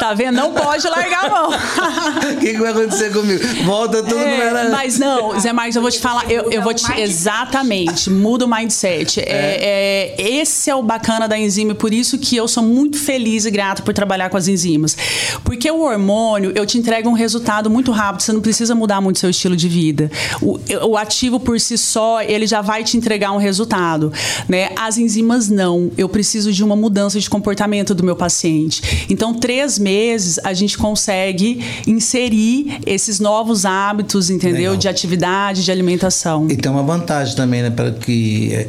Tá 0.00 0.12
vendo? 0.12 0.36
Não 0.36 0.52
pode 0.52 0.86
largar 0.88 1.26
a 1.26 1.30
mão. 1.30 1.50
O 1.50 2.36
que, 2.38 2.52
que 2.52 2.58
vai 2.58 2.70
acontecer 2.70 3.12
comigo? 3.12 3.42
Volta 3.64 4.02
tudo 4.02 4.18
É, 4.18 4.48
era. 4.48 4.68
mas 4.70 4.98
não, 4.98 5.38
Zé 5.38 5.52
Marcos, 5.52 5.76
eu 5.76 5.82
vou 5.82 5.90
te 5.90 6.00
falar, 6.00 6.30
eu, 6.30 6.50
eu 6.50 6.62
vou 6.62 6.74
te. 6.74 6.84
Exatamente, 7.00 8.10
muda 8.10 8.44
o 8.44 8.48
mindset. 8.48 9.20
É, 9.20 10.14
é, 10.18 10.18
esse 10.18 10.68
é 10.68 10.74
o 10.74 10.82
bacana 10.82 11.28
da 11.28 11.38
enzima, 11.38 11.72
e 11.72 11.74
por 11.74 11.94
isso 11.94 12.18
que 12.18 12.36
eu 12.36 12.48
sou 12.48 12.62
muito 12.62 12.98
feliz 12.98 13.44
e 13.44 13.50
grata 13.50 13.82
por 13.82 13.94
trabalhar 13.94 14.28
com 14.28 14.36
as 14.36 14.48
enzimas. 14.48 14.96
Porque 15.44 15.70
o 15.70 15.80
hormônio, 15.80 16.52
eu 16.54 16.66
te 16.66 16.78
entrego 16.78 17.08
um 17.08 17.14
resultado 17.14 17.70
muito 17.70 17.92
rápido, 17.92 18.22
você 18.22 18.32
não 18.32 18.40
precisa 18.40 18.74
mudar 18.74 19.00
muito 19.00 19.18
seu 19.18 19.30
estilo 19.30 19.56
de 19.56 19.68
vida. 19.68 20.10
O, 20.40 20.58
o 20.88 20.96
ativo 20.96 21.38
por 21.38 21.60
si 21.60 21.78
só, 21.78 22.20
ele 22.22 22.46
já 22.46 22.55
vai 22.60 22.84
te 22.84 22.96
entregar 22.96 23.32
um 23.32 23.38
resultado. 23.38 24.12
Né? 24.48 24.70
As 24.76 24.98
enzimas 24.98 25.48
não. 25.48 25.90
Eu 25.96 26.08
preciso 26.08 26.52
de 26.52 26.62
uma 26.62 26.76
mudança 26.76 27.18
de 27.18 27.28
comportamento 27.28 27.94
do 27.94 28.02
meu 28.02 28.16
paciente. 28.16 29.06
Então, 29.08 29.34
três 29.34 29.78
meses 29.78 30.38
a 30.42 30.52
gente 30.52 30.76
consegue 30.76 31.64
inserir 31.86 32.80
esses 32.86 33.20
novos 33.20 33.64
hábitos, 33.64 34.30
entendeu? 34.30 34.72
Legal. 34.72 34.76
De 34.76 34.88
atividade, 34.88 35.64
de 35.64 35.70
alimentação. 35.70 36.48
E 36.50 36.56
tem 36.56 36.70
uma 36.70 36.82
vantagem 36.82 37.34
também, 37.36 37.62
né? 37.62 37.70
Para 37.70 37.92
que 37.92 38.52
é, 38.52 38.68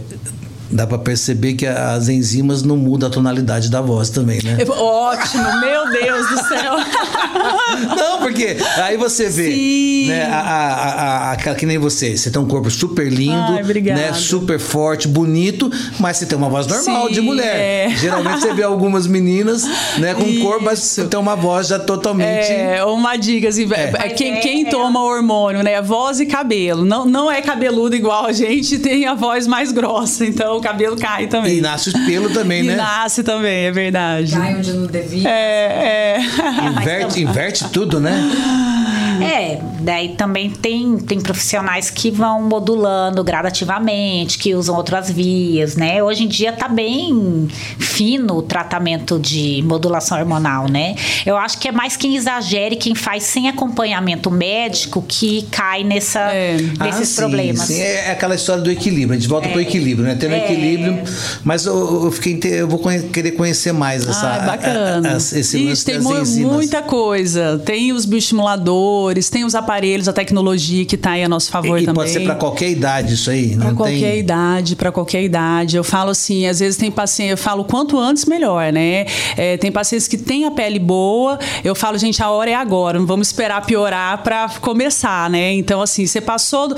dá 0.70 0.86
para 0.86 0.98
perceber 0.98 1.54
que 1.54 1.66
as 1.66 2.10
enzimas 2.10 2.64
não 2.64 2.76
mudam 2.78 3.08
a 3.10 3.12
tonalidade 3.12 3.70
da 3.70 3.82
voz 3.82 4.10
também, 4.10 4.40
né? 4.44 4.58
Eu- 4.60 4.72
Ótimo, 4.74 5.44
meu 5.60 5.90
Deus 5.92 6.30
do 6.30 6.38
céu. 6.48 6.74
Não, 7.96 8.20
porque 8.20 8.58
aí 8.82 8.98
você 8.98 9.30
vê, 9.30 9.52
Sim. 9.52 10.08
né, 10.10 10.26
a, 10.26 10.40
a, 10.40 11.30
a, 11.30 11.32
a- 11.34 11.56
que 11.56 11.66
nem 11.66 11.78
você, 11.78 12.16
você 12.18 12.30
tem 12.32 12.42
um 12.42 12.48
corpo 12.48 12.70
super 12.70 13.08
lindo, 13.12 13.34
Ai, 13.34 13.64
né, 13.94 14.14
super 14.14 14.60
forte, 14.60 15.08
bonito, 15.08 15.72
mas 16.00 16.18
você 16.18 16.26
tem 16.26 16.38
uma 16.38 16.50
voz 16.50 16.66
normal 16.68 17.08
Sim, 17.08 17.14
de 17.14 17.22
mulher. 17.22 17.56
é. 17.56 17.90
Geralmente 17.96 18.42
você 18.42 18.54
vê 18.54 18.64
algumas 18.64 19.08
meninas, 19.08 19.64
né, 19.98 20.14
com 20.14 20.24
um 20.24 20.40
corpo, 20.42 20.64
mas 20.66 20.96
tem 21.10 21.20
uma 21.20 21.36
voz 21.36 21.68
já 21.68 21.80
totalmente 21.80 22.52
É, 22.52 22.84
uma 22.84 23.16
dica, 23.16 23.48
assim, 23.50 23.68
É. 23.72 24.10
quem, 24.10 24.40
quem 24.40 24.66
toma 24.66 25.02
hormônio, 25.04 25.64
né? 25.64 25.82
Voz 25.82 26.20
e 26.20 26.26
cabelo. 26.26 26.84
Não, 26.86 27.06
não 27.06 27.32
é 27.32 27.42
cabeludo 27.42 27.96
igual 27.96 28.26
a 28.26 28.32
gente, 28.32 28.80
tem 28.80 29.06
a 29.06 29.14
voz 29.14 29.46
mais 29.48 29.72
grossa, 29.72 30.26
então 30.26 30.57
o 30.58 30.62
cabelo 30.62 30.98
cai 30.98 31.28
também. 31.28 31.58
e 31.58 31.62
nasce 31.62 31.90
o 31.90 32.06
pelo 32.06 32.30
também, 32.30 32.62
E 32.64 32.68
né? 32.68 32.76
nasce 32.76 33.24
também, 33.24 33.66
é 33.66 33.72
verdade. 33.72 34.32
Cai 34.34 34.56
onde 34.56 34.74
não 34.74 34.88
devia. 34.88 35.30
É, 35.30 36.18
é. 36.18 36.22
Inverte, 36.68 37.22
inverte 37.22 37.70
tudo, 37.70 38.00
né? 38.00 38.14
É, 39.24 39.60
daí 39.82 40.10
também 40.16 40.50
tem, 40.50 40.98
tem 40.98 41.20
profissionais 41.20 41.90
que 41.90 42.10
vão 42.12 42.42
modulando 42.44 43.24
gradativamente, 43.24 44.38
que 44.38 44.54
usam 44.56 44.76
outras 44.76 45.10
vias, 45.10 45.76
né? 45.76 46.02
Hoje 46.04 46.24
em 46.24 46.28
dia 46.28 46.52
tá 46.54 46.68
bem 46.68 47.48
fino 47.80 48.38
o 48.38 48.42
tratamento 48.42 49.20
de 49.20 49.64
modulação 49.66 50.18
hormonal, 50.20 50.70
né? 50.70 50.96
Eu 51.26 51.38
acho 51.38 51.58
que 51.60 51.68
é 51.68 51.72
mais 51.72 51.96
quem 51.98 52.16
exagere, 52.16 52.76
quem 52.76 52.96
faz 52.96 53.24
sem 53.24 53.48
acompanhamento 53.50 54.30
médico 54.32 55.04
que 55.08 55.44
cai 55.52 55.84
nessa, 55.84 56.20
É. 56.20 56.54
nesses 56.58 57.02
Ah, 57.02 57.06
sim, 57.06 57.16
problemas. 57.16 57.62
sim. 57.68 57.80
É 57.82 58.12
aquela 58.12 58.36
história 58.36 58.62
do 58.64 58.72
equilíbrio. 58.72 59.18
A 59.18 59.20
gente 59.20 59.30
volta 59.30 59.50
pro 59.50 59.60
equilíbrio, 59.62 60.06
né? 60.08 60.16
Tendo 60.20 60.34
É. 60.34 60.44
equilíbrio. 60.46 61.02
Mas 61.44 61.66
eu, 61.66 62.06
eu 62.06 62.12
fiquei 62.12 62.38
eu 62.60 62.68
vou 62.68 62.80
conhe- 62.80 63.04
querer 63.10 63.32
conhecer 63.32 63.72
mais 63.72 64.08
essa 64.08 64.28
Ah, 64.28 64.40
bacana. 64.40 65.10
a- 65.10 65.14
a- 65.14 65.18
esse 65.18 65.40
Ixi, 65.40 65.66
lance 65.66 65.86
tem 65.86 65.96
das 65.96 66.04
mu- 66.04 66.18
enzimas. 66.20 66.54
muita 66.54 66.82
coisa. 66.82 67.62
Tem 67.66 67.92
os 67.92 68.06
bioestimuladores, 68.06 69.07
tem 69.32 69.44
os 69.46 69.56
aparelhos, 69.56 70.08
a 70.08 70.14
tecnologia 70.14 70.86
que 70.86 70.96
está 70.96 71.12
aí 71.12 71.24
a 71.24 71.30
nosso 71.30 71.50
favor 71.52 71.78
E, 71.80 71.84
e 71.84 71.86
também. 71.86 71.96
pode 71.96 72.10
ser 72.12 72.20
para 72.22 72.36
qualquer 72.36 72.70
idade 72.70 73.14
isso 73.14 73.30
aí, 73.30 73.56
Para 73.56 73.66
não 73.70 73.76
qualquer 73.76 74.00
tem. 74.12 74.20
idade, 74.20 74.76
para 74.76 74.92
qualquer 74.92 75.24
idade. 75.24 75.76
Eu 75.78 75.84
falo 75.84 76.12
assim, 76.12 76.46
às 76.48 76.60
vezes 76.60 76.78
tem 76.78 76.92
paciente, 76.92 77.32
eu 77.32 77.38
falo 77.38 77.64
quanto 77.66 77.98
antes 78.00 78.26
melhor, 78.26 78.72
né? 78.72 79.06
É, 79.36 79.58
tem 79.58 79.72
pacientes 79.72 80.08
que 80.08 80.18
têm 80.18 80.46
a 80.46 80.52
pele 80.52 80.80
boa, 80.80 81.38
eu 81.64 81.74
falo, 81.76 81.98
gente, 81.98 82.22
a 82.22 82.30
hora 82.30 82.50
é 82.52 82.56
agora, 82.56 83.00
não 83.00 83.06
vamos 83.06 83.28
esperar 83.28 83.66
piorar 83.66 84.24
para 84.24 84.50
começar, 84.62 85.30
né? 85.30 85.54
Então, 85.54 85.82
assim, 85.82 86.06
você 86.06 86.22
passou. 86.22 86.68
Do, 86.70 86.76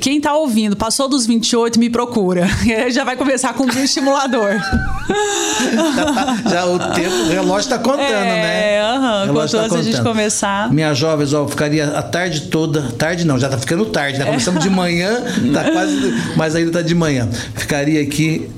quem 0.00 0.20
tá 0.20 0.34
ouvindo, 0.34 0.76
passou 0.76 1.08
dos 1.08 1.26
28, 1.26 1.78
me 1.78 1.88
procura. 1.90 2.46
Já 2.90 3.04
vai 3.04 3.16
começar 3.16 3.52
com 3.54 3.64
um 3.64 3.66
bioestimulador. 3.68 4.50
Já, 5.94 6.12
tá- 6.12 6.36
já 6.50 6.66
o 6.66 6.78
tempo, 6.94 7.14
o 7.14 7.28
relógio 7.28 7.60
está 7.60 7.78
contando, 7.78 8.02
É, 8.02 8.24
né? 8.24 8.80
aham, 8.82 9.22
O 9.22 9.26
relógio 9.26 9.58
quanto 9.58 9.70
tá 9.70 9.76
antes 9.76 9.76
a 9.76 9.82
gente 9.92 10.02
começar. 10.02 10.72
Minhas 10.72 10.98
jovens, 10.98 11.32
ó, 11.32 11.46
ficaria 11.66 11.88
a 11.98 12.02
tarde 12.02 12.42
toda. 12.42 12.82
Tarde 12.92 13.24
não, 13.26 13.38
já 13.38 13.48
tá 13.48 13.58
ficando 13.58 13.86
tarde, 13.86 14.18
né? 14.18 14.24
Começamos 14.24 14.62
de 14.62 14.70
manhã, 14.70 15.22
tá 15.52 15.64
quase. 15.72 16.14
Mas 16.36 16.54
ainda 16.54 16.70
tá 16.70 16.82
de 16.82 16.94
manhã. 16.94 17.28
Ficaria 17.54 18.00
aqui. 18.00 18.48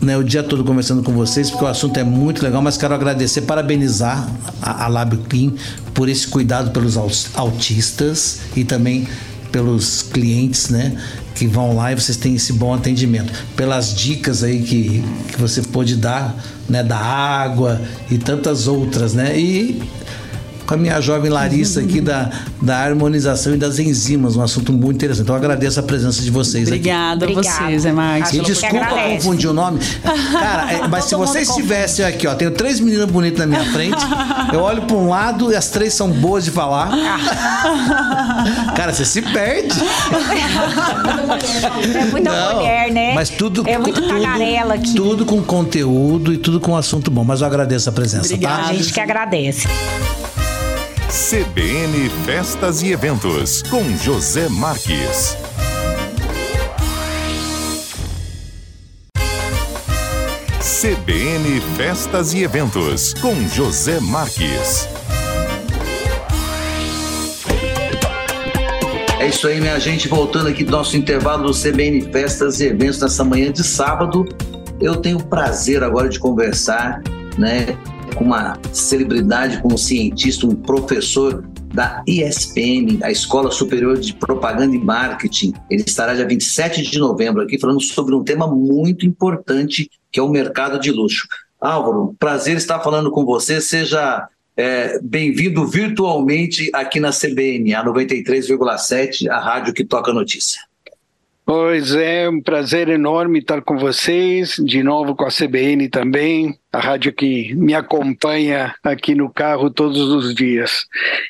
Né, 0.00 0.16
o 0.16 0.24
dia 0.24 0.42
todo 0.42 0.64
conversando 0.64 1.00
com 1.00 1.12
vocês, 1.12 1.48
porque 1.48 1.64
o 1.64 1.68
assunto 1.68 1.96
é 1.96 2.02
muito 2.02 2.42
legal, 2.42 2.60
mas 2.60 2.76
quero 2.76 2.92
agradecer, 2.92 3.42
parabenizar 3.42 4.28
a, 4.60 4.86
a 4.86 4.88
Lab 4.88 5.16
Clean 5.28 5.52
por 5.94 6.08
esse 6.08 6.26
cuidado 6.26 6.72
pelos 6.72 6.96
autistas 7.36 8.40
e 8.56 8.64
também 8.64 9.06
pelos 9.52 10.02
clientes, 10.02 10.70
né? 10.70 11.00
Que 11.36 11.46
vão 11.46 11.76
lá 11.76 11.92
e 11.92 11.94
vocês 11.94 12.16
têm 12.16 12.34
esse 12.34 12.52
bom 12.52 12.74
atendimento. 12.74 13.32
Pelas 13.54 13.94
dicas 13.94 14.42
aí 14.42 14.62
que, 14.62 15.04
que 15.28 15.40
você 15.40 15.62
pôde 15.62 15.94
dar, 15.94 16.34
né? 16.68 16.82
Da 16.82 16.98
água 16.98 17.80
e 18.10 18.18
tantas 18.18 18.66
outras, 18.66 19.14
né? 19.14 19.38
E 19.38 19.80
com 20.72 20.74
a 20.74 20.78
minha 20.78 20.98
jovem 21.02 21.30
Larissa 21.30 21.80
aqui 21.80 22.00
da, 22.00 22.30
da 22.62 22.78
harmonização 22.78 23.54
e 23.54 23.58
das 23.58 23.78
enzimas, 23.78 24.36
um 24.36 24.42
assunto 24.42 24.72
muito 24.72 24.96
interessante. 24.96 25.24
Então 25.24 25.34
eu 25.36 25.38
agradeço 25.38 25.78
a 25.78 25.82
presença 25.82 26.22
de 26.22 26.30
vocês 26.30 26.68
aqui. 26.68 26.78
Obrigada 26.78 27.26
a 27.26 27.28
Obrigada. 27.28 27.66
vocês, 27.66 27.84
é 27.84 27.92
Marcos. 27.92 28.32
E 28.32 28.40
desculpa 28.40 28.86
confundir 28.86 29.50
o 29.50 29.52
nome. 29.52 29.80
Cara, 30.32 30.72
é, 30.72 30.88
mas 30.88 31.04
se 31.04 31.14
vocês 31.14 31.46
confunde. 31.48 31.66
tivessem 31.66 32.04
aqui, 32.06 32.26
ó, 32.26 32.34
tenho 32.34 32.50
três 32.52 32.80
meninas 32.80 33.10
bonitas 33.10 33.38
na 33.40 33.46
minha 33.46 33.70
frente, 33.70 34.02
eu 34.50 34.60
olho 34.60 34.82
para 34.82 34.96
um 34.96 35.10
lado 35.10 35.52
e 35.52 35.56
as 35.56 35.68
três 35.68 35.92
são 35.92 36.08
boas 36.08 36.42
de 36.44 36.50
falar. 36.50 36.90
Cara, 38.74 38.94
você 38.94 39.04
se 39.04 39.20
perde. 39.20 39.74
É 42.00 42.04
muita 42.06 42.30
Não, 42.32 42.56
mulher, 42.56 42.90
né? 42.90 43.14
Mas 43.14 43.28
tudo 43.28 43.62
É 43.68 43.76
muito 43.76 44.00
tudo, 44.00 44.08
tagarela 44.14 44.74
aqui. 44.74 44.94
Tudo 44.94 45.26
com 45.26 45.42
conteúdo 45.42 46.32
e 46.32 46.38
tudo 46.38 46.58
com 46.60 46.74
assunto 46.74 47.10
bom. 47.10 47.24
Mas 47.24 47.42
eu 47.42 47.46
agradeço 47.46 47.90
a 47.90 47.92
presença, 47.92 48.24
Obrigada. 48.24 48.62
tá? 48.62 48.68
A 48.70 48.72
gente 48.72 48.90
que 48.92 49.00
agradece. 49.00 49.68
CBN 51.12 52.08
Festas 52.24 52.80
e 52.82 52.90
Eventos, 52.90 53.62
com 53.64 53.84
José 53.98 54.48
Marques. 54.48 55.36
CBN 60.62 61.60
Festas 61.76 62.32
e 62.32 62.42
Eventos, 62.42 63.12
com 63.12 63.46
José 63.46 64.00
Marques. 64.00 64.88
É 69.20 69.26
isso 69.26 69.46
aí, 69.46 69.60
minha 69.60 69.78
gente. 69.78 70.08
Voltando 70.08 70.48
aqui 70.48 70.64
do 70.64 70.72
nosso 70.72 70.96
intervalo 70.96 71.48
do 71.48 71.52
CBN 71.52 72.10
Festas 72.10 72.58
e 72.58 72.68
Eventos 72.68 73.02
nessa 73.02 73.22
manhã 73.22 73.52
de 73.52 73.62
sábado. 73.62 74.26
Eu 74.80 74.96
tenho 74.96 75.18
o 75.18 75.22
prazer 75.22 75.84
agora 75.84 76.08
de 76.08 76.18
conversar 76.18 77.02
né, 77.36 77.76
com 78.14 78.24
uma 78.24 78.58
celebridade, 78.72 79.60
com 79.62 79.74
um 79.74 79.76
cientista, 79.76 80.46
um 80.46 80.54
professor 80.54 81.44
da 81.72 82.02
ISPM, 82.06 83.00
a 83.02 83.10
Escola 83.10 83.50
Superior 83.50 83.98
de 83.98 84.14
Propaganda 84.14 84.74
e 84.74 84.78
Marketing. 84.78 85.52
Ele 85.70 85.82
estará 85.86 86.14
dia 86.14 86.26
27 86.26 86.82
de 86.82 86.98
novembro 86.98 87.42
aqui 87.42 87.58
falando 87.58 87.80
sobre 87.80 88.14
um 88.14 88.22
tema 88.22 88.46
muito 88.46 89.06
importante 89.06 89.90
que 90.10 90.20
é 90.20 90.22
o 90.22 90.28
mercado 90.28 90.78
de 90.78 90.90
luxo. 90.90 91.26
Álvaro, 91.60 92.14
prazer 92.18 92.56
estar 92.56 92.80
falando 92.80 93.10
com 93.10 93.24
você. 93.24 93.60
Seja 93.60 94.28
é, 94.56 94.98
bem-vindo 95.00 95.66
virtualmente 95.66 96.70
aqui 96.74 97.00
na 97.00 97.10
CBN, 97.10 97.74
a 97.74 97.84
93,7, 97.84 99.28
a 99.30 99.38
rádio 99.38 99.72
que 99.72 99.84
toca 99.84 100.12
notícia. 100.12 100.60
Pois 101.44 101.94
é, 101.94 102.28
um 102.28 102.40
prazer 102.40 102.88
enorme 102.88 103.40
estar 103.40 103.62
com 103.62 103.76
vocês, 103.76 104.56
de 104.64 104.82
novo 104.82 105.16
com 105.16 105.24
a 105.24 105.30
CBN 105.30 105.88
também, 105.88 106.58
a 106.72 106.80
rádio 106.80 107.12
que 107.12 107.54
me 107.54 107.74
acompanha 107.74 108.74
aqui 108.82 109.14
no 109.14 109.28
carro 109.28 109.68
todos 109.68 110.00
os 110.00 110.34
dias. 110.34 110.86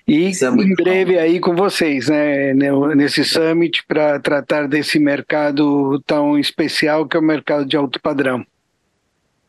E 0.07 0.27
é 0.27 0.47
em 0.47 0.75
breve 0.77 1.19
aí 1.19 1.41
com 1.41 1.57
vocês, 1.57 2.09
né, 2.09 2.55
nesse 2.95 3.25
summit 3.25 3.85
para 3.89 4.21
tratar 4.21 4.69
desse 4.69 5.01
mercado 5.01 6.01
tão 6.07 6.39
especial 6.39 7.07
que 7.07 7.17
é 7.17 7.21
o 7.21 7.23
mercado 7.23 7.67
de 7.67 7.77
alto 7.77 8.01
padrão. 8.01 8.47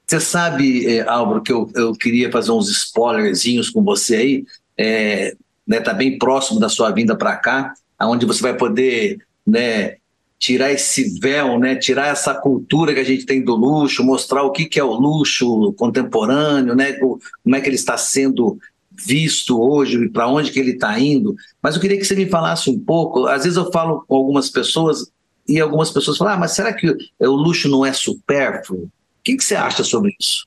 Você 0.07 0.19
sabe, 0.19 0.97
é, 0.97 1.07
Álvaro, 1.07 1.43
que 1.43 1.51
eu, 1.51 1.71
eu 1.75 1.93
queria 1.93 2.31
fazer 2.31 2.51
uns 2.51 2.69
spoilerzinhos 2.69 3.69
com 3.69 3.83
você 3.83 4.15
aí, 4.15 4.45
é, 4.77 5.35
né, 5.65 5.79
tá 5.79 5.93
bem 5.93 6.17
próximo 6.17 6.59
da 6.59 6.69
sua 6.69 6.89
vinda 6.89 7.15
para 7.15 7.35
cá, 7.37 7.73
aonde 7.97 8.25
você 8.25 8.41
vai 8.41 8.55
poder, 8.55 9.19
né, 9.45 9.97
tirar 10.43 10.73
esse 10.73 11.17
véu, 11.21 11.57
né, 11.57 11.73
tirar 11.73 12.07
essa 12.07 12.33
cultura 12.33 12.93
que 12.93 12.99
a 12.99 13.05
gente 13.05 13.25
tem 13.25 13.41
do 13.41 13.55
luxo, 13.55 14.03
mostrar 14.03 14.43
o 14.43 14.51
que, 14.51 14.65
que 14.65 14.77
é 14.77 14.83
o 14.83 14.91
luxo 14.91 15.71
contemporâneo, 15.77 16.75
né, 16.75 16.91
como 16.91 17.55
é 17.55 17.61
que 17.61 17.69
ele 17.69 17.77
está 17.77 17.95
sendo 17.95 18.59
visto 18.91 19.57
hoje 19.57 20.03
e 20.03 20.09
para 20.09 20.27
onde 20.27 20.51
que 20.51 20.59
ele 20.59 20.71
está 20.71 20.99
indo. 20.99 21.33
Mas 21.61 21.75
eu 21.75 21.81
queria 21.81 21.97
que 21.97 22.03
você 22.03 22.13
me 22.13 22.25
falasse 22.25 22.69
um 22.69 22.77
pouco. 22.77 23.25
Às 23.25 23.45
vezes 23.45 23.55
eu 23.55 23.71
falo 23.71 24.03
com 24.05 24.17
algumas 24.17 24.49
pessoas 24.49 25.09
e 25.47 25.61
algumas 25.61 25.89
pessoas 25.91 26.17
falam: 26.17 26.33
ah, 26.33 26.37
mas 26.37 26.51
será 26.51 26.73
que 26.73 26.93
o 27.21 27.31
luxo 27.31 27.69
não 27.69 27.85
é 27.85 27.93
supérfluo? 27.93 28.83
O 28.83 28.91
que, 29.23 29.37
que 29.37 29.43
você 29.45 29.55
acha 29.55 29.81
sobre 29.81 30.13
isso? 30.19 30.45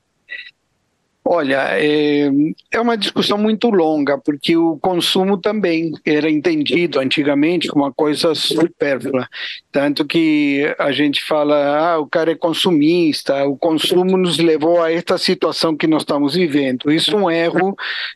Olha, 1.29 1.77
é, 1.77 2.31
é, 2.71 2.81
uma 2.81 2.97
discussão 2.97 3.37
muito 3.37 3.69
longa, 3.69 4.17
porque 4.17 4.57
o 4.57 4.79
consumo 4.79 5.37
também 5.37 5.91
era 6.05 6.31
entendido 6.31 7.01
antigamente 7.01 7.67
como 7.67 7.85
uma 7.85 7.93
coisa 7.93 8.33
supérflua. 8.33 9.29
Tanto 9.73 10.07
que 10.07 10.73
a 10.79 10.93
gente 10.93 11.25
fala, 11.25 11.79
ah, 11.79 11.99
o 11.99 12.07
cara 12.07 12.31
é 12.31 12.37
consumista, 12.37 13.45
o 13.45 13.57
consumo 13.57 14.17
nos 14.17 14.39
levou 14.39 14.81
a 14.81 14.93
esta 14.93 15.19
situação 15.19 15.77
que 15.77 15.89
nós 15.89 16.03
estamos 16.03 16.35
vivendo. 16.35 16.93
Isso 16.93 17.11
é 17.11 17.17
um 17.17 17.29
erro 17.29 17.75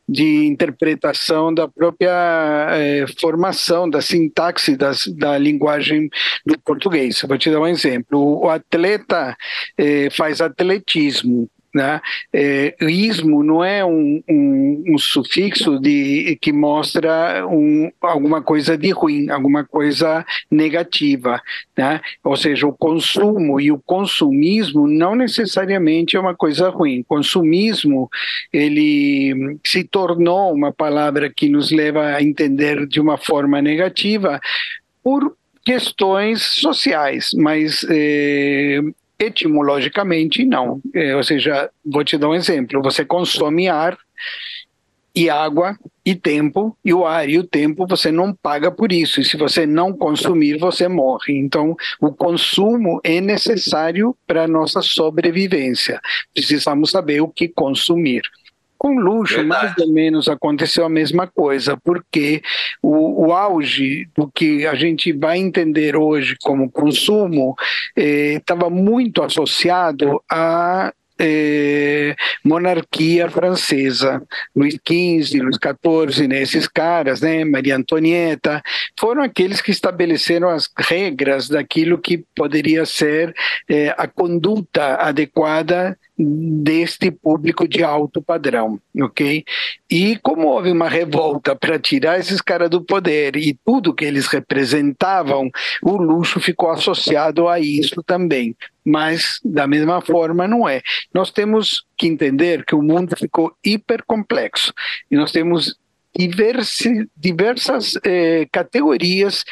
de 0.09 0.47
interpretação 0.47 1.53
da 1.53 1.67
própria 1.67 2.69
é, 2.71 3.07
formação, 3.21 3.91
da 3.91 4.01
sintaxe 4.01 4.77
das, 4.77 5.09
da 5.09 5.37
linguagem 5.37 6.09
do 6.47 6.57
português. 6.61 7.23
vou 7.27 7.37
te 7.37 7.51
dar 7.51 7.59
um 7.59 7.67
exemplo. 7.67 8.41
O 8.41 8.49
atleta 8.49 9.37
é, 9.77 10.09
faz 10.11 10.41
atletismo 10.41 11.51
né? 11.75 12.01
É, 12.33 12.75
ismo 12.83 13.43
não 13.43 13.65
é 13.65 13.85
um, 13.85 14.23
um, 14.29 14.85
um, 14.89 14.99
sufixo 14.99 15.79
de, 15.79 16.37
que 16.41 16.53
mostra 16.53 17.47
um, 17.47 17.91
alguma 18.01 18.43
coisa 18.43 18.77
de 18.77 18.91
ruim, 18.91 19.31
alguma 19.31 19.65
coisa 19.65 20.25
negativa. 20.51 21.41
Né? 21.77 22.01
Ou 22.25 22.37
seja, 22.37 22.67
o 22.67 22.73
consumo 22.73 23.61
e 23.61 23.71
o 23.71 23.79
consumismo 23.79 24.87
não 24.87 25.15
necessariamente 25.15 26.17
é 26.17 26.21
uma 26.21 26.35
coisa 26.35 26.69
ruim. 26.69 27.05
Consumismo 27.05 28.09
ele 28.53 29.59
se 29.65 29.85
tornou 29.85 30.53
uma 30.53 30.73
palavra 30.73 31.31
que 31.31 31.49
nos 31.49 31.71
leva 31.71 32.17
a 32.17 32.23
entender 32.23 32.87
de 32.87 33.01
uma 33.01 33.17
forma 33.17 33.63
negativa 33.63 34.41
por 35.03 35.35
questões 35.65 36.43
sociais, 36.43 37.31
mas 37.35 37.85
eh, 37.89 38.81
etimologicamente 39.21 40.45
não. 40.45 40.81
É, 40.95 41.15
ou 41.15 41.23
seja, 41.23 41.71
vou 41.85 42.03
te 42.03 42.17
dar 42.17 42.31
um 42.31 42.35
exemplo: 42.35 42.83
você 42.83 43.05
consome 43.05 43.69
ar 43.69 43.97
e 45.15 45.29
água 45.29 45.77
e 46.05 46.15
tempo, 46.15 46.77
e 46.85 46.95
o 46.95 47.05
ar 47.05 47.29
e 47.29 47.39
o 47.39 47.45
tempo 47.45 47.87
você 47.87 48.11
não 48.11 48.33
paga 48.33 48.71
por 48.71 48.93
isso, 48.93 49.21
e 49.21 49.25
se 49.25 49.37
você 49.37 49.67
não 49.67 49.93
consumir, 49.93 50.59
você 50.59 50.89
morre. 50.89 51.37
Então, 51.37 51.77
o 52.01 52.13
consumo 52.13 53.01
é 53.05 53.21
necessário 53.21 54.17
para 54.27 54.45
a 54.45 54.49
nossa 54.49 54.81
sobrevivência. 54.81 56.01
Precisamos 56.33 56.91
saber 56.91 57.21
o 57.21 57.29
que 57.29 57.49
consumir. 57.49 58.23
Com 58.81 58.99
luxo, 58.99 59.35
Verdade. 59.35 59.75
mais 59.75 59.79
ou 59.79 59.93
menos 59.93 60.27
aconteceu 60.27 60.87
a 60.87 60.89
mesma 60.89 61.27
coisa, 61.27 61.77
porque 61.77 62.43
o, 62.83 63.27
o, 63.27 63.33
auge 63.35 64.09
do 64.17 64.27
que 64.27 64.67
a 64.67 64.75
gente 64.75 65.13
vai 65.13 65.37
entender 65.37 65.95
hoje 65.95 66.35
como 66.43 66.71
consumo 66.71 67.55
estava 67.95 68.69
eh, 68.69 68.71
muito 68.71 69.23
associado 69.23 70.23
a 70.31 70.95
eh, 71.19 72.17
monarquia 72.43 73.29
francesa. 73.29 74.23
Luís 74.57 74.77
XV, 74.77 75.43
Luís 75.43 75.59
XIV, 75.59 76.27
né, 76.27 76.41
esses 76.41 76.67
caras, 76.67 77.21
né, 77.21 77.45
Maria 77.45 77.77
Antonieta, 77.77 78.63
foram 78.99 79.23
aqueles 79.23 79.61
que 79.61 79.71
estabeleceram 79.71 80.49
as 80.49 80.71
regras 80.79 81.51
daquilo 81.51 81.99
que 81.99 82.25
poderia 82.35 82.87
ser 82.87 83.35
eh, 83.69 83.95
a 83.99 84.09
conduta 84.09 84.95
adequada 84.95 85.99
deste 86.23 87.11
público 87.11 87.67
de 87.67 87.83
alto 87.83 88.21
padrão, 88.21 88.79
ok? 89.01 89.43
E 89.91 90.17
como 90.19 90.49
houve 90.49 90.71
uma 90.71 90.89
revolta 90.89 91.57
para 91.57 91.79
tirar 91.79 92.19
esses 92.19 92.43
caras 92.43 92.69
do 92.69 92.85
poder 92.85 93.37
e 93.37 93.59
tudo 93.65 93.95
que 93.95 94.05
eles 94.05 94.27
representavam, 94.27 95.51
o 95.83 95.97
luxo 95.97 96.39
ficou 96.39 96.71
associado 96.71 97.49
a 97.49 97.59
isso 97.59 98.03
também. 98.03 98.55
Mas, 98.85 99.41
da 99.45 99.67
mesma 99.67 100.01
forma, 100.01 100.47
não 100.47 100.69
é. 100.69 100.83
Nós 101.13 101.31
temos 101.31 101.85
que 101.97 102.07
entender 102.07 102.65
que 102.65 102.75
o 102.75 102.83
mundo 102.83 103.17
ficou 103.17 103.55
hiper 103.65 104.03
complexo 104.05 104.75
e 105.11 105.17
nós 105.17 105.33
temos 105.33 105.79
diversas 107.17 107.95
eh, 108.05 108.47
categorias 108.53 109.45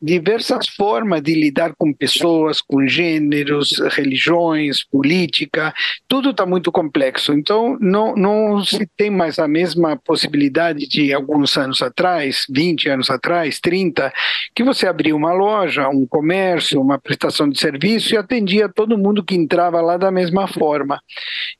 diversas 0.00 0.66
formas 0.68 1.20
de 1.22 1.34
lidar 1.34 1.74
com 1.76 1.92
pessoas, 1.92 2.60
com 2.62 2.86
gêneros, 2.86 3.78
religiões, 3.90 4.82
política, 4.82 5.74
tudo 6.08 6.30
está 6.30 6.46
muito 6.46 6.72
complexo. 6.72 7.32
Então, 7.32 7.76
não, 7.80 8.14
não 8.14 8.64
se 8.64 8.86
tem 8.96 9.10
mais 9.10 9.38
a 9.38 9.46
mesma 9.46 9.96
possibilidade 9.96 10.88
de 10.88 11.12
alguns 11.12 11.56
anos 11.56 11.82
atrás, 11.82 12.46
20 12.48 12.88
anos 12.88 13.10
atrás, 13.10 13.60
30, 13.60 14.12
que 14.54 14.64
você 14.64 14.86
abria 14.86 15.14
uma 15.14 15.32
loja, 15.32 15.88
um 15.88 16.06
comércio, 16.06 16.80
uma 16.80 16.98
prestação 16.98 17.48
de 17.48 17.60
serviço 17.60 18.14
e 18.14 18.16
atendia 18.16 18.68
todo 18.68 18.98
mundo 18.98 19.24
que 19.24 19.34
entrava 19.34 19.80
lá 19.80 19.96
da 19.96 20.10
mesma 20.10 20.48
forma. 20.48 21.00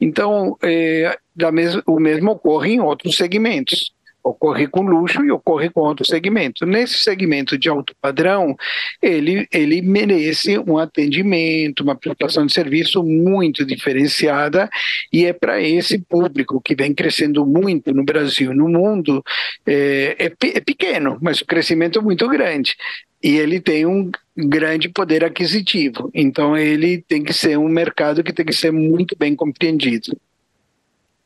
Então, 0.00 0.56
é, 0.62 1.18
da 1.34 1.52
mes 1.52 1.78
o 1.86 2.00
mesmo 2.00 2.32
ocorre 2.32 2.72
em 2.72 2.80
outros 2.80 3.16
segmentos 3.16 3.92
ocorre 4.22 4.66
com 4.66 4.82
luxo 4.82 5.24
e 5.24 5.30
ocorre 5.30 5.70
com 5.70 5.80
outro 5.80 6.06
segmento. 6.06 6.66
Nesse 6.66 7.00
segmento 7.00 7.58
de 7.58 7.68
alto 7.68 7.94
padrão, 8.00 8.56
ele, 9.02 9.46
ele 9.52 9.82
merece 9.82 10.58
um 10.58 10.78
atendimento, 10.78 11.82
uma 11.82 11.94
prestação 11.94 12.46
de 12.46 12.52
serviço 12.52 13.02
muito 13.02 13.64
diferenciada 13.64 14.68
e 15.12 15.24
é 15.24 15.32
para 15.32 15.60
esse 15.60 15.98
público 15.98 16.60
que 16.60 16.74
vem 16.74 16.94
crescendo 16.94 17.44
muito 17.46 17.92
no 17.92 18.04
Brasil, 18.04 18.54
no 18.54 18.68
mundo, 18.68 19.22
é, 19.66 20.16
é, 20.18 20.48
é 20.56 20.60
pequeno, 20.60 21.18
mas 21.20 21.40
o 21.40 21.46
crescimento 21.46 21.98
é 21.98 22.02
muito 22.02 22.28
grande 22.28 22.74
e 23.22 23.36
ele 23.36 23.60
tem 23.60 23.84
um 23.84 24.10
grande 24.36 24.88
poder 24.88 25.24
aquisitivo. 25.24 26.10
Então 26.14 26.56
ele 26.56 27.02
tem 27.06 27.22
que 27.22 27.32
ser 27.32 27.58
um 27.58 27.68
mercado 27.68 28.24
que 28.24 28.32
tem 28.32 28.46
que 28.46 28.52
ser 28.52 28.72
muito 28.72 29.14
bem 29.18 29.34
compreendido. 29.34 30.16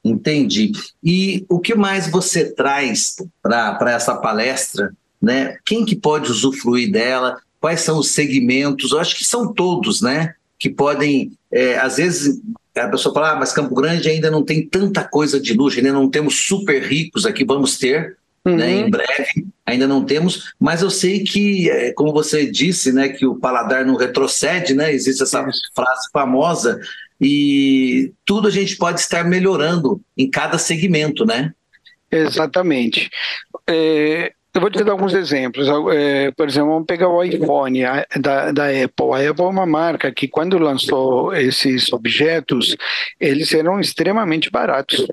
Entendi. 0.04 0.72
E 1.02 1.46
o 1.48 1.58
que 1.58 1.74
mais 1.74 2.08
você 2.08 2.52
traz 2.52 3.16
para 3.42 3.92
essa 3.92 4.14
palestra? 4.14 4.92
Né? 5.20 5.56
Quem 5.64 5.84
que 5.84 5.96
pode 5.96 6.30
usufruir 6.30 6.92
dela? 6.92 7.38
Quais 7.58 7.80
são 7.80 7.98
os 7.98 8.10
segmentos? 8.10 8.92
Eu 8.92 9.00
acho 9.00 9.16
que 9.16 9.24
são 9.24 9.52
todos, 9.52 10.02
né? 10.02 10.34
Que 10.58 10.68
podem, 10.68 11.32
é, 11.50 11.78
às 11.78 11.96
vezes, 11.96 12.40
a 12.76 12.88
pessoa 12.88 13.14
fala, 13.14 13.32
ah, 13.32 13.36
mas 13.36 13.52
Campo 13.52 13.74
Grande 13.74 14.08
ainda 14.08 14.30
não 14.30 14.44
tem 14.44 14.66
tanta 14.66 15.04
coisa 15.04 15.40
de 15.40 15.54
luxo, 15.54 15.78
ainda 15.78 15.92
não 15.92 16.10
temos 16.10 16.46
super 16.46 16.82
ricos 16.82 17.24
aqui, 17.24 17.44
vamos 17.44 17.78
ter, 17.78 18.16
uhum. 18.44 18.56
né, 18.56 18.72
em 18.72 18.90
breve, 18.90 19.46
ainda 19.64 19.86
não 19.86 20.04
temos, 20.04 20.52
mas 20.58 20.82
eu 20.82 20.90
sei 20.90 21.22
que, 21.22 21.70
é, 21.70 21.92
como 21.92 22.12
você 22.12 22.50
disse, 22.50 22.92
né, 22.92 23.08
que 23.08 23.24
o 23.24 23.36
paladar 23.36 23.84
não 23.84 23.96
retrocede, 23.96 24.74
né, 24.74 24.92
existe 24.92 25.22
essa 25.22 25.46
frase 25.74 26.10
famosa, 26.12 26.80
e 27.20 28.12
tudo 28.24 28.48
a 28.48 28.50
gente 28.50 28.76
pode 28.76 29.00
estar 29.00 29.24
melhorando 29.24 30.00
em 30.16 30.28
cada 30.28 30.58
segmento, 30.58 31.24
né? 31.24 31.52
Exatamente. 32.10 33.10
É, 33.66 34.32
eu 34.54 34.60
vou 34.60 34.70
te 34.70 34.84
dar 34.84 34.92
alguns 34.92 35.14
exemplos. 35.14 35.66
É, 35.92 36.30
por 36.30 36.48
exemplo, 36.48 36.70
vamos 36.70 36.86
pegar 36.86 37.08
o 37.08 37.22
iPhone 37.24 37.84
a, 37.84 38.06
da, 38.20 38.52
da 38.52 38.66
Apple. 38.66 39.12
A 39.12 39.30
Apple 39.30 39.44
é 39.44 39.48
uma 39.48 39.66
marca 39.66 40.12
que, 40.12 40.28
quando 40.28 40.58
lançou 40.58 41.34
esses 41.34 41.92
objetos, 41.92 42.76
eles 43.18 43.52
eram 43.52 43.80
extremamente 43.80 44.50
baratos, 44.50 45.08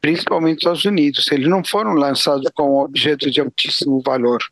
principalmente 0.00 0.54
nos 0.54 0.62
Estados 0.62 0.84
Unidos. 0.86 1.30
Eles 1.30 1.46
não 1.46 1.62
foram 1.62 1.92
lançados 1.92 2.50
com 2.54 2.78
objetos 2.78 3.30
de 3.32 3.40
altíssimo 3.42 4.00
valor. 4.00 4.42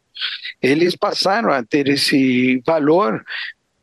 Eles 0.60 0.94
passaram 0.94 1.50
a 1.50 1.62
ter 1.62 1.88
esse 1.88 2.62
valor 2.66 3.24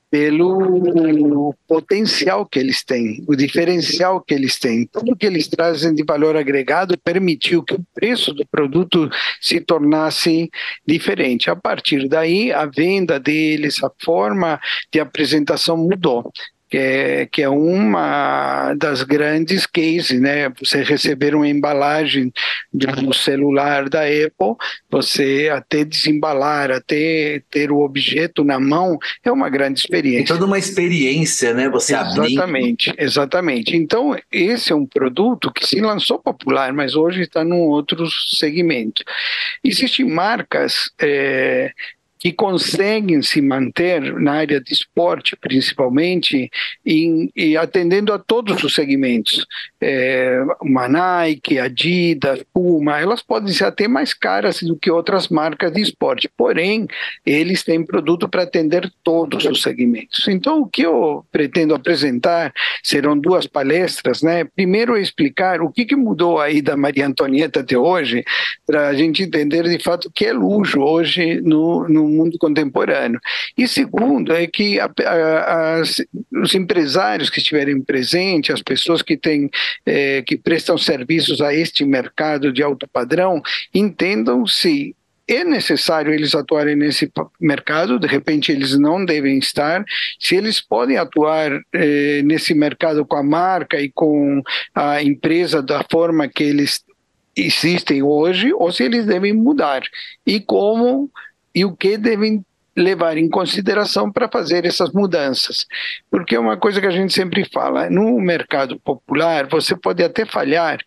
pelo 0.09 1.53
potencial 1.67 2.45
que 2.45 2.59
eles 2.59 2.83
têm, 2.83 3.23
o 3.27 3.35
diferencial 3.35 4.21
que 4.21 4.33
eles 4.33 4.57
têm. 4.57 4.87
Tudo 4.87 5.15
que 5.15 5.25
eles 5.25 5.47
trazem 5.47 5.93
de 5.93 6.03
valor 6.03 6.35
agregado 6.35 6.97
permitiu 6.97 7.63
que 7.63 7.75
o 7.75 7.85
preço 7.93 8.33
do 8.33 8.45
produto 8.47 9.09
se 9.39 9.61
tornasse 9.61 10.49
diferente. 10.85 11.49
A 11.49 11.55
partir 11.55 12.07
daí, 12.07 12.51
a 12.51 12.65
venda 12.65 13.19
deles, 13.19 13.83
a 13.83 13.91
forma 14.03 14.59
de 14.91 14.99
apresentação 14.99 15.77
mudou 15.77 16.31
que 16.69 16.77
é, 16.77 17.25
que 17.25 17.41
é 17.41 17.49
uma 17.49 18.73
das 18.75 19.03
grandes 19.03 19.65
cases, 19.65 20.19
né? 20.19 20.49
Você 20.59 20.83
receber 20.83 21.33
uma 21.35 21.47
embalagem 21.47 22.31
do 22.71 23.13
celular 23.13 23.89
da 23.89 24.03
Apple, 24.03 24.55
você 24.89 25.49
até 25.51 25.83
desembalar, 25.83 26.71
até 26.71 27.41
ter 27.49 27.71
o 27.71 27.79
objeto 27.79 28.43
na 28.43 28.59
mão, 28.59 28.97
é 29.23 29.31
uma 29.31 29.49
grande 29.49 29.79
experiência. 29.79 30.33
É 30.33 30.35
toda 30.35 30.45
uma 30.45 30.59
experiência, 30.59 31.53
né? 31.53 31.69
Você 31.69 31.93
Exatamente, 31.93 32.91
abrir. 32.91 33.03
exatamente. 33.03 33.75
Então, 33.75 34.15
esse 34.31 34.71
é 34.71 34.75
um 34.75 34.85
produto 34.85 35.51
que 35.51 35.65
se 35.65 35.79
lançou 35.81 36.19
popular, 36.19 36.71
mas 36.71 36.95
hoje 36.95 37.21
está 37.21 37.43
num 37.43 37.61
outro 37.61 38.05
segmento. 38.29 39.03
Existem 39.63 40.05
marcas 40.05 40.91
é, 41.01 41.71
que 42.19 42.33
conseguem 42.33 43.21
se 43.21 43.41
manter 43.41 44.13
na 44.19 44.33
área 44.33 44.59
de 44.59 44.73
esporte, 44.73 45.37
principalmente, 45.37 46.51
e 46.85 47.55
atendendo 47.55 48.11
a 48.11 48.19
todos 48.19 48.61
os 48.61 48.75
segmentos. 48.75 49.47
É, 49.79 50.43
uma 50.61 50.89
Nike, 50.89 51.57
Adidas, 51.57 52.43
Puma, 52.53 52.99
elas 52.99 53.21
podem 53.21 53.53
ser 53.53 53.63
até 53.63 53.87
mais 53.87 54.13
caras 54.13 54.61
do 54.61 54.75
que 54.75 54.91
outras 54.91 55.29
marcas 55.29 55.71
de 55.71 55.81
esporte, 55.81 56.29
porém, 56.35 56.87
eles 57.25 57.63
têm 57.63 57.85
produto 57.85 58.27
para 58.27 58.43
atender 58.43 58.91
todos 59.01 59.45
os 59.45 59.61
segmentos. 59.61 60.27
Então, 60.27 60.61
o 60.61 60.67
que 60.67 60.81
eu 60.81 61.25
pretendo 61.31 61.73
apresentar 61.73 62.53
serão 62.83 63.17
duas 63.17 63.47
palestras, 63.47 64.21
né? 64.21 64.43
Primeiro, 64.43 64.97
explicar 64.97 65.61
o 65.61 65.71
que, 65.71 65.85
que 65.85 65.95
mudou 65.95 66.39
aí 66.39 66.61
da 66.61 66.75
Maria 66.75 67.07
Antonieta 67.07 67.61
até 67.61 67.77
hoje, 67.77 68.25
para 68.67 68.89
a 68.89 68.93
gente 68.93 69.23
entender 69.23 69.63
de 69.63 69.81
fato 69.81 70.09
o 70.09 70.11
que 70.11 70.25
é 70.25 70.33
luxo 70.33 70.81
hoje 70.81 71.39
no, 71.41 71.87
no 71.87 72.08
mundo 72.09 72.37
contemporâneo. 72.37 73.19
E 73.57 73.67
segundo, 73.67 74.33
é 74.33 74.47
que 74.47 74.79
a, 74.79 74.89
a, 75.05 75.79
as, 75.79 76.01
os 76.41 76.53
empresários 76.55 77.29
que 77.29 77.39
estiverem 77.39 77.81
presentes, 77.81 78.53
as 78.53 78.61
pessoas 78.61 79.01
que 79.01 79.15
têm, 79.15 79.49
é, 79.85 80.21
que 80.21 80.37
prestam 80.37 80.77
serviços 80.77 81.41
a 81.41 81.53
este 81.53 81.85
mercado 81.85 82.51
de 82.51 82.63
alto 82.63 82.87
padrão, 82.87 83.41
entendam 83.73 84.45
se 84.45 84.95
é 85.29 85.43
necessário 85.43 86.11
eles 86.11 86.33
atuarem 86.33 86.75
nesse 86.75 87.11
mercado, 87.39 87.99
de 87.99 88.07
repente 88.07 88.51
eles 88.51 88.77
não 88.77 89.05
devem 89.05 89.37
estar. 89.37 89.85
Se 90.19 90.35
eles 90.35 90.59
podem 90.59 90.97
atuar 90.97 91.51
eh, 91.71 92.21
nesse 92.23 92.55
mercado 92.55 93.05
com 93.05 93.15
a 93.15 93.23
marca 93.23 93.79
e 93.79 93.91
com 93.91 94.41
a 94.73 95.03
empresa 95.03 95.61
da 95.61 95.85
forma 95.89 96.27
que 96.27 96.43
eles 96.43 96.83
existem 97.37 98.01
hoje, 98.01 98.51
ou 98.53 98.71
se 98.71 98.83
eles 98.83 99.05
devem 99.05 99.33
mudar. 99.33 99.83
E 100.25 100.39
como 100.39 101.11
e 101.53 101.65
o 101.65 101.75
que 101.75 101.97
devem 101.97 102.43
levar 102.75 103.17
em 103.17 103.29
consideração 103.29 104.11
para 104.11 104.29
fazer 104.29 104.65
essas 104.65 104.91
mudanças. 104.91 105.65
Porque 106.09 106.35
é 106.35 106.39
uma 106.39 106.57
coisa 106.57 106.79
que 106.79 106.87
a 106.87 106.91
gente 106.91 107.13
sempre 107.13 107.45
fala, 107.51 107.89
no 107.89 108.19
mercado 108.19 108.79
popular, 108.79 109.47
você 109.47 109.75
pode 109.75 110.03
até 110.03 110.25
falhar, 110.25 110.79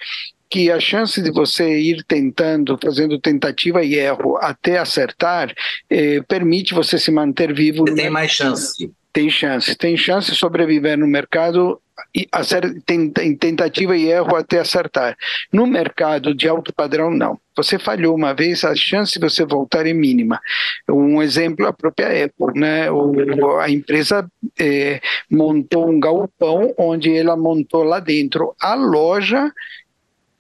que 0.49 0.71
a 0.71 0.79
chance 0.79 1.21
de 1.23 1.31
você 1.31 1.79
ir 1.79 2.05
tentando, 2.07 2.79
fazendo 2.83 3.19
tentativa 3.19 3.83
e 3.83 3.95
erro 3.95 4.37
até 4.37 4.79
acertar, 4.79 5.53
eh, 5.89 6.21
permite 6.29 6.75
você 6.75 6.99
se 6.99 7.11
manter 7.11 7.55
vivo. 7.55 7.87
Você 7.87 7.95
tem 7.95 8.11
mais 8.11 8.31
chance. 8.31 8.93
Tem 9.13 9.29
chance, 9.29 9.77
tem 9.77 9.97
chance 9.97 10.31
de 10.31 10.37
sobreviver 10.37 10.97
no 10.97 11.07
mercado 11.07 11.81
em 12.15 13.37
tentativa 13.37 13.97
e 13.97 14.09
erro 14.09 14.37
até 14.37 14.59
acertar. 14.59 15.17
No 15.53 15.67
mercado 15.67 16.35
de 16.35 16.49
alto 16.49 16.73
padrão, 16.73 17.11
não. 17.11 17.39
Você 17.55 17.79
falhou 17.79 18.15
uma 18.15 18.33
vez, 18.33 18.65
a 18.65 18.75
chance 18.75 19.15
de 19.15 19.21
você 19.21 19.45
voltar 19.45 19.87
é 19.87 19.93
mínima. 19.93 20.41
Um 20.89 21.23
exemplo, 21.23 21.67
a 21.67 21.73
própria 21.73 22.25
Apple, 22.25 22.59
né? 22.59 22.91
O, 22.91 23.59
a 23.59 23.71
empresa 23.71 24.27
é, 24.59 25.01
montou 25.31 25.89
um 25.89 26.01
galpão 26.01 26.75
onde 26.79 27.15
ela 27.15 27.37
montou 27.37 27.83
lá 27.83 28.01
dentro 28.01 28.55
a 28.61 28.75
loja 28.75 29.53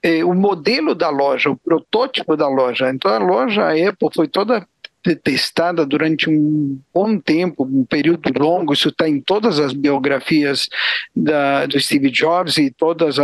é, 0.02 0.24
o 0.24 0.34
modelo 0.34 0.94
da 0.94 1.08
loja, 1.10 1.48
o 1.48 1.56
protótipo 1.56 2.36
da 2.36 2.48
loja. 2.48 2.90
Então 2.90 3.10
a 3.10 3.18
loja 3.18 3.62
a 3.62 3.88
Apple 3.88 4.08
foi 4.12 4.26
toda 4.26 4.66
testada 5.22 5.84
durante 5.84 6.30
um 6.30 6.78
bom 6.94 7.18
tempo, 7.18 7.64
um 7.64 7.84
período 7.84 8.30
longo, 8.38 8.72
isso 8.72 8.88
está 8.88 9.08
em 9.08 9.20
todas 9.20 9.58
as 9.58 9.72
biografias 9.72 10.68
da, 11.14 11.66
do 11.66 11.78
Steve 11.80 12.10
Jobs 12.10 12.56
e 12.56 12.70
todos 12.70 13.16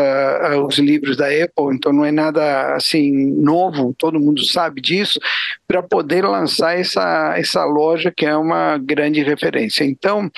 os 0.66 0.78
livros 0.78 1.16
da 1.16 1.26
Apple, 1.26 1.74
então 1.74 1.92
não 1.92 2.04
é 2.04 2.10
nada 2.10 2.74
assim 2.74 3.12
novo, 3.32 3.94
todo 3.96 4.18
mundo 4.18 4.44
sabe 4.44 4.80
disso, 4.80 5.20
para 5.66 5.82
poder 5.82 6.24
lançar 6.24 6.78
essa, 6.78 7.34
essa 7.36 7.64
loja 7.64 8.12
que 8.14 8.26
é 8.26 8.36
uma 8.36 8.78
grande 8.78 9.22
referência. 9.22 9.84
Então, 9.84 10.30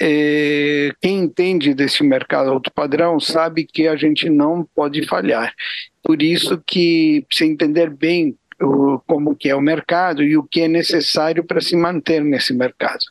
é, 0.00 0.90
quem 1.00 1.20
entende 1.20 1.74
desse 1.74 2.02
mercado 2.02 2.50
alto 2.50 2.72
padrão 2.72 3.20
sabe 3.20 3.64
que 3.64 3.86
a 3.86 3.96
gente 3.96 4.30
não 4.30 4.66
pode 4.74 5.06
falhar. 5.06 5.52
Por 6.02 6.22
isso 6.22 6.62
que, 6.64 7.26
se 7.32 7.44
entender 7.44 7.90
bem 7.90 8.36
o, 8.60 9.00
como 9.06 9.34
que 9.34 9.48
é 9.48 9.54
o 9.54 9.60
mercado 9.60 10.22
e 10.22 10.36
o 10.36 10.42
que 10.42 10.62
é 10.62 10.68
necessário 10.68 11.44
para 11.44 11.60
se 11.60 11.76
manter 11.76 12.22
nesse 12.22 12.52
mercado. 12.54 13.04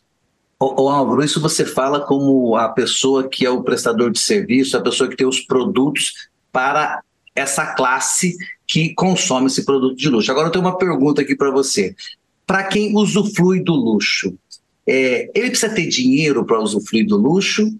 Ô, 0.60 0.84
ô 0.84 0.90
Álvaro, 0.90 1.24
isso 1.24 1.42
você 1.42 1.66
fala 1.66 2.02
como 2.02 2.56
a 2.56 2.70
pessoa 2.70 3.28
que 3.28 3.46
é 3.46 3.50
o 3.50 3.64
prestador 3.64 4.12
de 4.12 4.20
serviço, 4.20 4.78
a 4.78 4.82
pessoa 4.82 5.10
que 5.10 5.16
tem 5.16 5.28
os 5.28 5.42
produtos 5.42 6.30
para 6.52 7.02
essa 7.36 7.74
classe 7.74 8.36
que 8.66 8.94
consome 8.94 9.48
esse 9.48 9.66
produto 9.66 9.98
de 9.98 10.10
luxo. 10.10 10.32
Agora 10.32 10.48
eu 10.48 10.52
tenho 10.52 10.64
uma 10.64 10.78
pergunta 10.78 11.22
aqui 11.22 11.36
para 11.36 11.52
você. 11.52 11.94
Para 12.48 12.64
quem 12.64 12.96
usufrui 12.96 13.62
do 13.62 13.74
luxo, 13.74 14.34
é, 14.88 15.30
ele 15.36 15.50
precisa 15.50 15.74
ter 15.74 15.88
dinheiro 15.88 16.46
para 16.46 16.60
usufruir 16.60 17.06
do 17.06 17.18
luxo? 17.18 17.76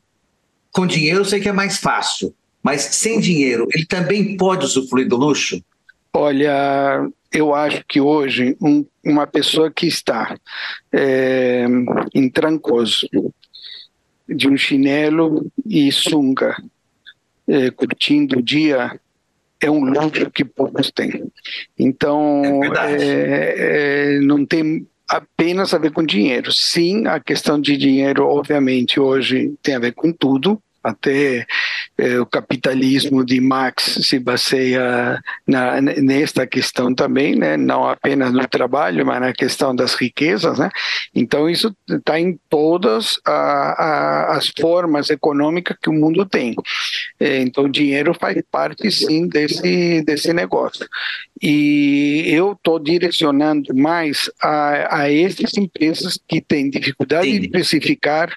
Com 0.72 0.86
dinheiro 0.86 1.22
eu 1.22 1.26
sei 1.26 1.40
que 1.40 1.48
é 1.48 1.54
mais 1.54 1.78
fácil, 1.78 2.34
mas 2.62 2.82
sem 2.82 3.20
dinheiro 3.20 3.68
ele 3.74 3.86
também 3.86 4.36
pode 4.36 4.66
usufruir 4.66 5.08
do 5.08 5.16
luxo? 5.16 5.64
Olha, 6.12 7.08
eu 7.36 7.54
acho 7.54 7.84
que 7.88 8.00
hoje 8.00 8.56
um, 8.62 8.86
uma 9.04 9.28
pessoa 9.28 9.70
que 9.70 9.86
está 9.86 10.38
é, 10.92 11.66
em 12.14 12.30
Trancoso, 12.30 13.08
de 14.28 14.48
um 14.48 14.58
chinelo 14.58 15.46
e 15.66 15.92
sunga, 15.92 16.56
é, 17.48 17.70
curtindo 17.70 18.40
o 18.40 18.42
dia, 18.42 19.00
é 19.62 19.70
um 19.70 19.84
luxo 19.84 20.32
que 20.32 20.46
poucos 20.46 20.90
têm. 20.92 21.30
Então, 21.78 22.64
é, 22.74 24.16
é, 24.16 24.20
não 24.22 24.46
tem 24.46 24.88
apenas 25.08 25.74
a 25.74 25.78
ver 25.78 25.92
com 25.92 26.04
dinheiro. 26.04 26.52
Sim, 26.52 27.06
a 27.06 27.20
questão 27.20 27.60
de 27.60 27.78
dinheiro, 27.78 28.26
obviamente, 28.26 29.00
hoje 29.00 29.54
tem 29.62 29.76
a 29.76 29.80
ver 29.80 29.94
com 29.94 30.12
tudo, 30.12 30.60
até 30.86 31.48
eh, 31.98 32.20
o 32.20 32.26
capitalismo 32.26 33.26
de 33.26 33.42
Marx 33.42 34.00
se 34.04 34.20
baseia 34.20 35.20
na, 35.48 35.82
nesta 35.82 36.46
questão 36.46 36.94
também, 36.94 37.36
né? 37.36 37.58
não 37.58 37.90
apenas 37.90 38.32
no 38.32 38.48
trabalho, 38.48 39.06
mas 39.06 39.20
na 39.20 39.34
questão 39.34 39.76
das 39.76 39.96
riquezas. 39.96 40.60
Né? 40.60 40.70
Então, 41.14 41.50
isso 41.50 41.76
está 41.90 42.20
em 42.20 42.40
todas 42.50 43.20
a, 43.26 43.32
a, 43.32 44.38
as 44.38 44.52
formas 44.60 45.10
econômicas 45.10 45.78
que 45.82 45.90
o 45.90 45.94
mundo 45.94 46.26
tem. 46.26 46.56
Eh, 47.20 47.42
então, 47.42 47.64
o 47.64 47.72
dinheiro 47.72 48.14
faz 48.14 48.40
parte, 48.52 48.92
sim, 48.92 49.28
desse, 49.28 50.04
desse 50.04 50.34
negócio. 50.34 50.88
E 51.42 52.24
eu 52.28 52.54
estou 52.54 52.80
direcionando 52.80 53.76
mais 53.76 54.30
a, 54.42 55.02
a 55.02 55.12
essas 55.12 55.58
empresas 55.58 56.18
que 56.26 56.40
têm 56.40 56.70
dificuldade 56.70 57.30
Sim. 57.30 57.42
de 57.42 57.50
precificar, 57.50 58.34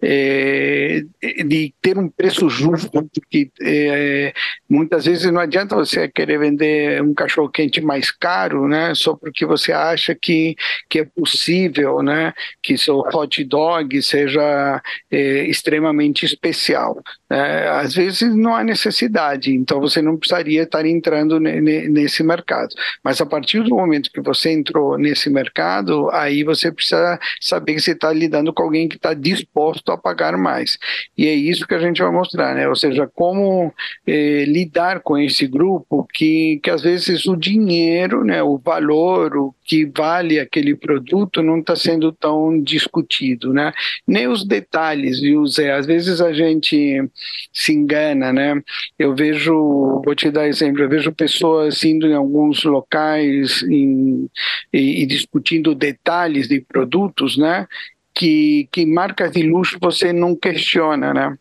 é, 0.00 1.02
de 1.46 1.74
ter 1.82 1.98
um 1.98 2.08
preço 2.08 2.48
justo, 2.48 2.90
porque 2.90 3.50
é, 3.60 4.32
muitas 4.68 5.04
vezes 5.04 5.30
não 5.30 5.42
adianta 5.42 5.76
você 5.76 6.08
querer 6.08 6.38
vender 6.38 7.02
um 7.02 7.12
cachorro 7.12 7.50
quente 7.50 7.82
mais 7.82 8.10
caro, 8.10 8.66
né, 8.66 8.94
só 8.94 9.14
porque 9.14 9.44
você 9.44 9.70
acha 9.70 10.14
que, 10.14 10.56
que 10.88 11.00
é 11.00 11.04
possível, 11.04 12.02
né, 12.02 12.32
que 12.62 12.78
seu 12.78 13.00
hot 13.00 13.44
dog 13.44 14.00
seja 14.02 14.82
é, 15.10 15.44
extremamente 15.44 16.24
especial. 16.24 17.02
Né? 17.28 17.68
Às 17.68 17.94
vezes 17.94 18.34
não 18.34 18.54
há 18.56 18.64
necessidade, 18.64 19.52
então 19.52 19.80
você 19.80 20.00
não 20.00 20.16
precisaria 20.16 20.62
estar 20.62 20.86
entrando 20.86 21.38
nesse 21.38 22.22
mercado 22.22 22.37
mercado. 22.38 22.74
Mas 23.02 23.20
a 23.20 23.26
partir 23.26 23.62
do 23.62 23.70
momento 23.70 24.10
que 24.10 24.20
você 24.20 24.50
entrou 24.52 24.96
nesse 24.96 25.28
mercado, 25.28 26.08
aí 26.10 26.44
você 26.44 26.70
precisa 26.70 27.18
saber 27.40 27.74
que 27.74 27.80
você 27.80 27.92
está 27.92 28.12
lidando 28.12 28.52
com 28.52 28.62
alguém 28.62 28.88
que 28.88 28.96
está 28.96 29.12
disposto 29.14 29.90
a 29.90 29.98
pagar 29.98 30.36
mais. 30.36 30.78
E 31.16 31.26
é 31.26 31.34
isso 31.34 31.66
que 31.66 31.74
a 31.74 31.78
gente 31.78 32.00
vai 32.00 32.10
mostrar, 32.10 32.54
né? 32.54 32.68
Ou 32.68 32.76
seja, 32.76 33.10
como 33.14 33.72
eh, 34.06 34.44
lidar 34.46 35.00
com 35.00 35.18
esse 35.18 35.46
grupo 35.46 36.06
que, 36.12 36.60
que 36.62 36.70
às 36.70 36.82
vezes 36.82 37.26
o 37.26 37.36
dinheiro, 37.36 38.24
né, 38.24 38.42
o 38.42 38.58
valor, 38.58 39.36
o 39.36 39.54
que 39.64 39.84
vale 39.84 40.40
aquele 40.40 40.74
produto 40.74 41.42
não 41.42 41.58
está 41.58 41.76
sendo 41.76 42.10
tão 42.10 42.60
discutido, 42.62 43.52
né? 43.52 43.72
Nem 44.06 44.26
os 44.26 44.46
detalhes, 44.46 45.20
viu, 45.20 45.46
Zé? 45.46 45.72
Às 45.72 45.84
vezes 45.84 46.22
a 46.22 46.32
gente 46.32 47.06
se 47.52 47.72
engana, 47.72 48.32
né? 48.32 48.62
Eu 48.98 49.14
vejo, 49.14 50.00
vou 50.04 50.14
te 50.14 50.30
dar 50.30 50.48
exemplo, 50.48 50.82
eu 50.82 50.88
vejo 50.88 51.12
pessoas 51.12 51.84
indo 51.84 52.06
em 52.06 52.14
alguns 52.28 52.62
locais 52.64 53.62
em, 53.62 54.28
e, 54.72 55.02
e 55.02 55.06
discutindo 55.06 55.74
detalhes 55.74 56.46
de 56.46 56.60
produtos, 56.60 57.36
né? 57.36 57.66
Que, 58.14 58.68
que 58.70 58.84
marcas 58.84 59.32
de 59.32 59.42
luxo 59.42 59.78
você 59.80 60.12
não 60.12 60.36
questiona, 60.36 61.14
né? 61.14 61.38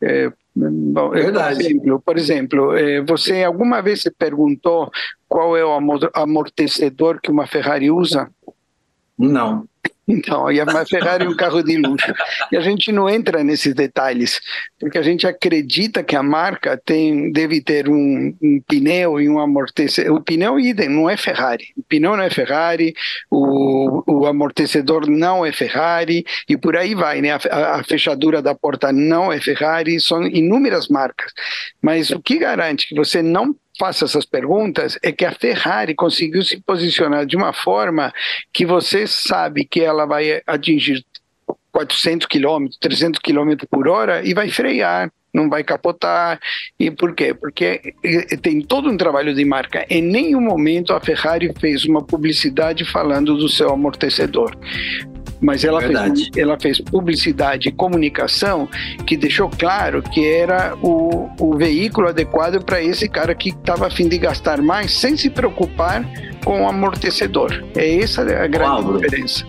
É, 0.00 0.32
Bom, 0.56 1.10
Verdade. 1.10 1.56
Por 1.56 1.64
exemplo, 1.64 2.02
por 2.06 2.16
exemplo, 2.16 2.76
eh, 2.76 3.00
você 3.00 3.42
alguma 3.42 3.82
vez 3.82 4.02
se 4.02 4.10
perguntou 4.10 4.88
qual 5.28 5.56
é 5.56 5.64
o 5.64 5.76
amortecedor 6.14 7.20
que 7.20 7.28
uma 7.28 7.44
Ferrari 7.44 7.90
usa? 7.90 8.30
Não. 9.18 9.66
Então, 10.06 10.50
e 10.52 10.60
a 10.60 10.84
Ferrari 10.84 11.24
é 11.24 11.28
um 11.28 11.36
carro 11.36 11.62
de 11.62 11.76
luxo. 11.78 12.12
E 12.52 12.56
a 12.56 12.60
gente 12.60 12.92
não 12.92 13.08
entra 13.08 13.42
nesses 13.42 13.74
detalhes, 13.74 14.40
porque 14.78 14.98
a 14.98 15.02
gente 15.02 15.26
acredita 15.26 16.02
que 16.02 16.14
a 16.14 16.22
marca 16.22 16.80
tem, 16.84 17.32
deve 17.32 17.62
ter 17.62 17.88
um, 17.88 18.36
um 18.42 18.60
pneu 18.68 19.20
e 19.20 19.28
um 19.28 19.38
amortecedor. 19.38 20.16
O 20.16 20.22
pneu 20.22 20.60
idem, 20.60 20.88
não 20.88 21.08
é 21.08 21.16
Ferrari. 21.16 21.66
O 21.76 21.82
pneu 21.82 22.16
não 22.16 22.22
é 22.22 22.30
Ferrari, 22.30 22.94
o, 23.30 24.02
o 24.06 24.26
amortecedor 24.26 25.08
não 25.08 25.44
é 25.44 25.52
Ferrari, 25.52 26.24
e 26.48 26.56
por 26.56 26.76
aí 26.76 26.94
vai, 26.94 27.22
né? 27.22 27.30
A, 27.32 27.76
a 27.76 27.84
fechadura 27.84 28.42
da 28.42 28.54
porta 28.54 28.92
não 28.92 29.32
é 29.32 29.40
Ferrari, 29.40 29.98
são 30.00 30.26
inúmeras 30.26 30.88
marcas. 30.88 31.32
Mas 31.80 32.10
o 32.10 32.20
que 32.20 32.38
garante 32.38 32.88
que 32.88 32.94
você 32.94 33.22
não 33.22 33.54
faça 33.78 34.04
essas 34.04 34.24
perguntas 34.24 34.98
é 35.02 35.10
que 35.10 35.24
a 35.24 35.32
Ferrari 35.32 35.94
conseguiu 35.94 36.42
se 36.42 36.60
posicionar 36.60 37.26
de 37.26 37.36
uma 37.36 37.52
forma 37.52 38.12
que 38.52 38.64
você 38.64 39.06
sabe 39.06 39.64
que 39.64 39.80
ela 39.80 40.06
vai 40.06 40.42
atingir 40.46 41.04
400 41.72 42.26
km, 42.26 42.68
300 42.80 43.20
km 43.20 43.66
por 43.68 43.88
hora 43.88 44.24
e 44.24 44.32
vai 44.32 44.48
frear, 44.48 45.10
não 45.32 45.50
vai 45.50 45.64
capotar. 45.64 46.40
E 46.78 46.90
por 46.90 47.14
quê? 47.14 47.34
Porque 47.34 47.94
tem 48.40 48.60
todo 48.60 48.88
um 48.88 48.96
trabalho 48.96 49.34
de 49.34 49.44
marca. 49.44 49.84
Em 49.90 50.00
nenhum 50.00 50.40
momento 50.40 50.92
a 50.92 51.00
Ferrari 51.00 51.52
fez 51.58 51.84
uma 51.84 52.02
publicidade 52.02 52.84
falando 52.84 53.36
do 53.36 53.48
seu 53.48 53.70
amortecedor 53.70 54.56
mas 55.44 55.62
ela 55.62 55.80
fez, 55.80 56.30
ela 56.34 56.58
fez 56.58 56.80
publicidade 56.80 57.68
e 57.68 57.72
comunicação 57.72 58.66
que 59.06 59.14
deixou 59.14 59.50
claro 59.50 60.02
que 60.02 60.26
era 60.26 60.74
o, 60.82 61.28
o 61.38 61.56
veículo 61.56 62.08
adequado 62.08 62.64
para 62.64 62.82
esse 62.82 63.08
cara 63.08 63.34
que 63.34 63.50
estava 63.50 63.86
a 63.86 63.90
fim 63.90 64.08
de 64.08 64.16
gastar 64.16 64.62
mais 64.62 64.92
sem 64.92 65.16
se 65.16 65.28
preocupar 65.28 66.02
com 66.44 66.62
o 66.62 66.68
amortecedor. 66.68 67.62
É 67.76 68.00
essa 68.00 68.22
a 68.22 68.46
grande 68.46 68.92
diferença. 68.94 69.44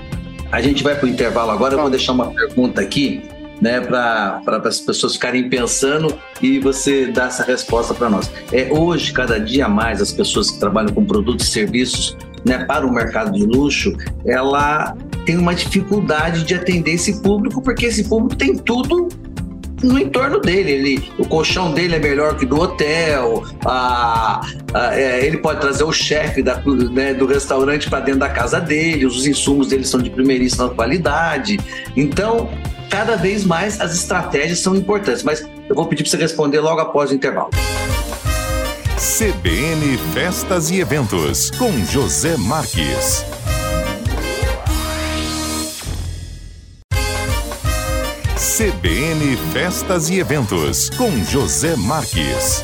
A 0.52 0.62
gente 0.62 0.84
vai 0.84 0.96
para 0.96 1.06
o 1.06 1.10
intervalo 1.10 1.52
agora, 1.52 1.76
eu 1.76 1.80
vou 1.80 1.90
deixar 1.90 2.12
uma 2.12 2.30
pergunta 2.30 2.82
aqui 2.82 3.24
né, 3.62 3.80
para 3.80 4.42
as 4.66 4.82
pessoas 4.82 5.14
ficarem 5.14 5.50
pensando 5.50 6.14
e 6.42 6.60
você 6.60 7.08
dar 7.08 7.28
essa 7.28 7.44
resposta 7.44 7.94
para 7.94 8.10
nós. 8.10 8.30
É 8.52 8.68
hoje, 8.72 9.14
cada 9.14 9.40
dia 9.40 9.70
mais, 9.70 10.02
as 10.02 10.12
pessoas 10.12 10.52
que 10.52 10.60
trabalham 10.60 10.94
com 10.94 11.06
produtos 11.06 11.48
e 11.48 11.52
serviços 11.52 12.18
né, 12.46 12.64
para 12.66 12.86
o 12.86 12.94
mercado 12.94 13.32
de 13.32 13.46
luxo, 13.46 13.96
ela 14.26 14.96
tem 15.26 15.38
uma 15.38 15.56
dificuldade 15.56 16.44
de 16.44 16.54
atender 16.54 16.92
esse 16.92 17.22
público, 17.22 17.62
porque 17.62 17.88
esse 17.88 18.08
público 18.08 18.36
tem 18.36 18.56
tudo 18.56 19.10
no 19.84 20.00
entorno 20.00 20.40
dele. 20.40 20.72
Ele, 20.72 21.12
o 21.18 21.28
colchão 21.28 21.74
dele 21.74 21.96
é 21.96 22.00
melhor 22.00 22.38
que 22.38 22.46
do 22.46 22.60
hotel, 22.60 23.44
a, 23.66 24.42
a, 24.74 24.96
é, 24.96 25.26
ele 25.26 25.38
pode 25.38 25.60
trazer 25.60 25.84
o 25.84 25.92
chefe 25.92 26.44
né, 26.92 27.14
do 27.14 27.26
restaurante 27.26 27.90
para 27.90 28.00
dentro 28.02 28.20
da 28.20 28.30
casa 28.30 28.60
dele, 28.60 29.06
os 29.06 29.26
insumos 29.26 29.68
dele 29.68 29.84
são 29.84 30.02
de 30.02 30.10
primeiríssima 30.10 30.70
qualidade. 30.70 31.60
Então, 31.96 32.50
cada 32.90 33.16
vez 33.16 33.44
mais 33.44 33.82
as 33.82 33.94
estratégias 33.94 34.60
são 34.60 34.76
importantes. 34.76 35.24
Mas 35.24 35.48
eu 35.68 35.76
vou 35.76 35.86
pedir 35.88 36.04
para 36.04 36.12
você 36.12 36.18
responder 36.18 36.60
logo 36.60 36.80
após 36.80 37.12
o 37.12 37.14
intervalo. 37.16 37.50
CBN 38.98 39.98
Festas 40.14 40.72
e 40.72 40.80
Eventos, 40.80 41.52
com 41.52 41.70
José 41.84 42.38
Marques. 42.38 43.26
CBN 48.38 49.36
Festas 49.52 50.10
e 50.10 50.20
Eventos, 50.20 50.90
com 50.92 51.12
José 51.26 51.76
Marques. 51.76 52.64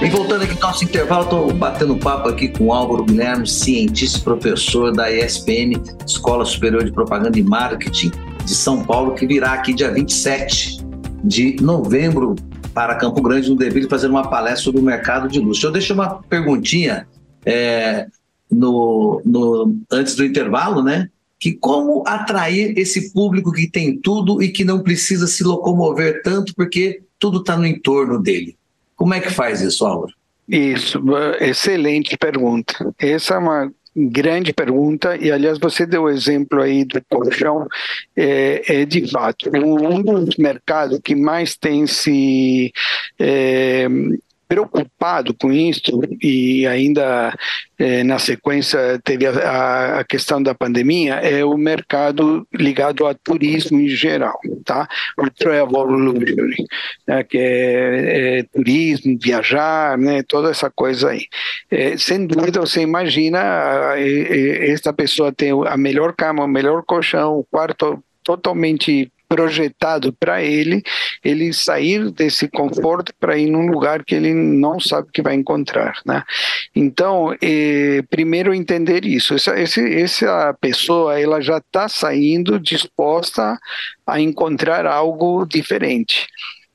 E 0.00 0.08
voltando 0.08 0.44
aqui 0.44 0.54
no 0.54 0.60
nosso 0.60 0.82
intervalo, 0.82 1.24
estou 1.24 1.52
batendo 1.52 1.94
papo 1.98 2.30
aqui 2.30 2.48
com 2.48 2.68
o 2.68 2.72
Álvaro 2.72 3.04
Guilherme, 3.04 3.46
cientista 3.46 4.18
e 4.18 4.22
professor 4.22 4.90
da 4.90 5.12
ESPN, 5.12 5.74
Escola 6.06 6.46
Superior 6.46 6.82
de 6.82 6.92
Propaganda 6.92 7.38
e 7.38 7.42
Marketing 7.42 8.10
de 8.42 8.54
São 8.54 8.82
Paulo, 8.82 9.14
que 9.14 9.26
virá 9.26 9.52
aqui 9.52 9.74
dia 9.74 9.92
27 9.92 10.79
de 11.22 11.56
novembro 11.60 12.34
para 12.72 12.94
Campo 12.94 13.20
Grande, 13.20 13.50
no 13.50 13.56
Deville, 13.56 13.88
fazer 13.88 14.08
uma 14.08 14.28
palestra 14.28 14.64
sobre 14.64 14.80
o 14.80 14.84
mercado 14.84 15.28
de 15.28 15.40
luxo. 15.40 15.66
Eu 15.66 15.72
deixo 15.72 15.92
uma 15.92 16.22
perguntinha 16.22 17.06
é, 17.44 18.06
no, 18.50 19.20
no, 19.24 19.76
antes 19.90 20.14
do 20.14 20.24
intervalo, 20.24 20.82
né? 20.82 21.08
Que 21.38 21.52
como 21.52 22.04
atrair 22.06 22.78
esse 22.78 23.12
público 23.12 23.52
que 23.52 23.70
tem 23.70 23.96
tudo 23.96 24.42
e 24.42 24.48
que 24.48 24.64
não 24.64 24.80
precisa 24.80 25.26
se 25.26 25.42
locomover 25.42 26.22
tanto 26.22 26.54
porque 26.54 27.02
tudo 27.18 27.38
está 27.40 27.56
no 27.56 27.66
entorno 27.66 28.20
dele. 28.20 28.56
Como 28.96 29.14
é 29.14 29.20
que 29.20 29.30
faz 29.30 29.60
isso, 29.60 29.86
Álvaro? 29.86 30.12
Isso, 30.48 31.00
excelente 31.40 32.16
pergunta. 32.18 32.92
Essa 32.98 33.34
é 33.34 33.38
uma 33.38 33.72
grande 33.94 34.52
pergunta, 34.52 35.16
e 35.16 35.30
aliás 35.30 35.58
você 35.58 35.84
deu 35.84 36.02
o 36.02 36.10
exemplo 36.10 36.62
aí 36.62 36.84
do 36.84 37.02
colchão, 37.08 37.66
é, 38.16 38.82
é 38.82 38.84
de 38.84 39.10
fato 39.10 39.50
um 39.54 40.02
dos 40.02 40.36
mercados 40.36 41.00
que 41.02 41.14
mais 41.14 41.56
tem 41.56 41.86
se 41.86 42.72
é, 43.18 43.86
preocupado 44.50 45.32
com 45.32 45.52
isso 45.52 46.02
e 46.20 46.66
ainda 46.66 47.32
eh, 47.78 48.02
na 48.02 48.18
sequência 48.18 49.00
teve 49.04 49.24
a, 49.24 50.00
a, 50.00 50.04
questão 50.04 50.42
da 50.42 50.52
pandemia 50.56 51.14
é 51.14 51.44
o 51.44 51.56
mercado 51.56 52.44
ligado 52.52 53.06
ao 53.06 53.14
turismo 53.14 53.80
em 53.80 53.86
geral, 53.86 54.40
tá? 54.64 54.88
O 55.16 55.30
travel 55.30 55.84
luxury, 55.84 56.64
né? 57.06 57.22
que 57.22 57.38
é, 57.38 58.40
é, 58.40 58.42
turismo, 58.42 59.16
viajar, 59.22 59.96
né? 59.96 60.24
Toda 60.24 60.50
essa 60.50 60.68
coisa 60.68 61.10
aí. 61.10 61.26
É, 61.70 61.96
sem 61.96 62.26
dúvida 62.26 62.58
você 62.58 62.80
imagina 62.80 63.38
esta 63.96 64.92
pessoa 64.92 65.30
tem 65.30 65.52
a 65.64 65.76
melhor 65.76 66.12
cama, 66.12 66.42
o 66.42 66.48
melhor 66.48 66.82
colchão, 66.82 67.38
o 67.38 67.44
quarto 67.44 68.02
totalmente 68.24 69.12
projetado 69.30 70.12
para 70.12 70.42
ele, 70.42 70.82
ele 71.24 71.52
sair 71.52 72.10
desse 72.10 72.48
conforto 72.48 73.14
para 73.20 73.38
ir 73.38 73.48
num 73.48 73.68
lugar 73.68 74.04
que 74.04 74.16
ele 74.16 74.34
não 74.34 74.80
sabe 74.80 75.08
que 75.12 75.22
vai 75.22 75.36
encontrar, 75.36 76.00
né? 76.04 76.24
Então, 76.74 77.32
eh, 77.40 78.02
primeiro 78.10 78.52
entender 78.52 79.04
isso. 79.04 79.34
Essa, 79.34 79.58
esse, 79.58 79.80
essa 80.02 80.52
pessoa, 80.60 81.18
ela 81.18 81.40
já 81.40 81.58
está 81.58 81.88
saindo 81.88 82.58
disposta 82.58 83.56
a 84.04 84.20
encontrar 84.20 84.84
algo 84.84 85.46
diferente. 85.46 86.26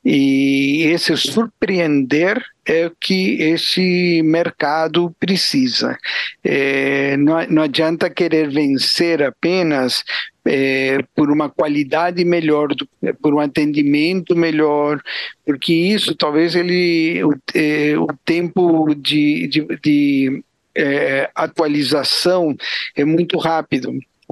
E 0.05 0.83
esse 0.83 1.17
surpreender 1.17 2.39
é 2.63 2.85
o 2.85 2.91
que 3.01 3.41
esse 3.41 4.21
mercado 4.23 5.15
precisa. 5.19 5.97
É, 6.43 7.17
não, 7.17 7.43
não 7.47 7.63
adianta 7.63 8.07
querer 8.07 8.49
vencer 8.51 9.23
apenas 9.23 10.03
é, 10.45 10.99
por 11.15 11.31
uma 11.31 11.49
qualidade 11.49 12.23
melhor, 12.23 12.67
por 13.19 13.33
um 13.33 13.39
atendimento 13.39 14.35
melhor, 14.35 15.01
porque 15.43 15.73
isso 15.73 16.13
talvez 16.13 16.55
ele 16.55 17.23
o, 17.23 17.33
é, 17.55 17.97
o 17.97 18.07
tempo 18.23 18.93
de, 18.93 19.47
de, 19.47 19.67
de 19.81 20.43
é, 20.75 21.31
atualização 21.33 22.55
é 22.95 23.03
muito 23.03 23.39
rápido 23.39 23.91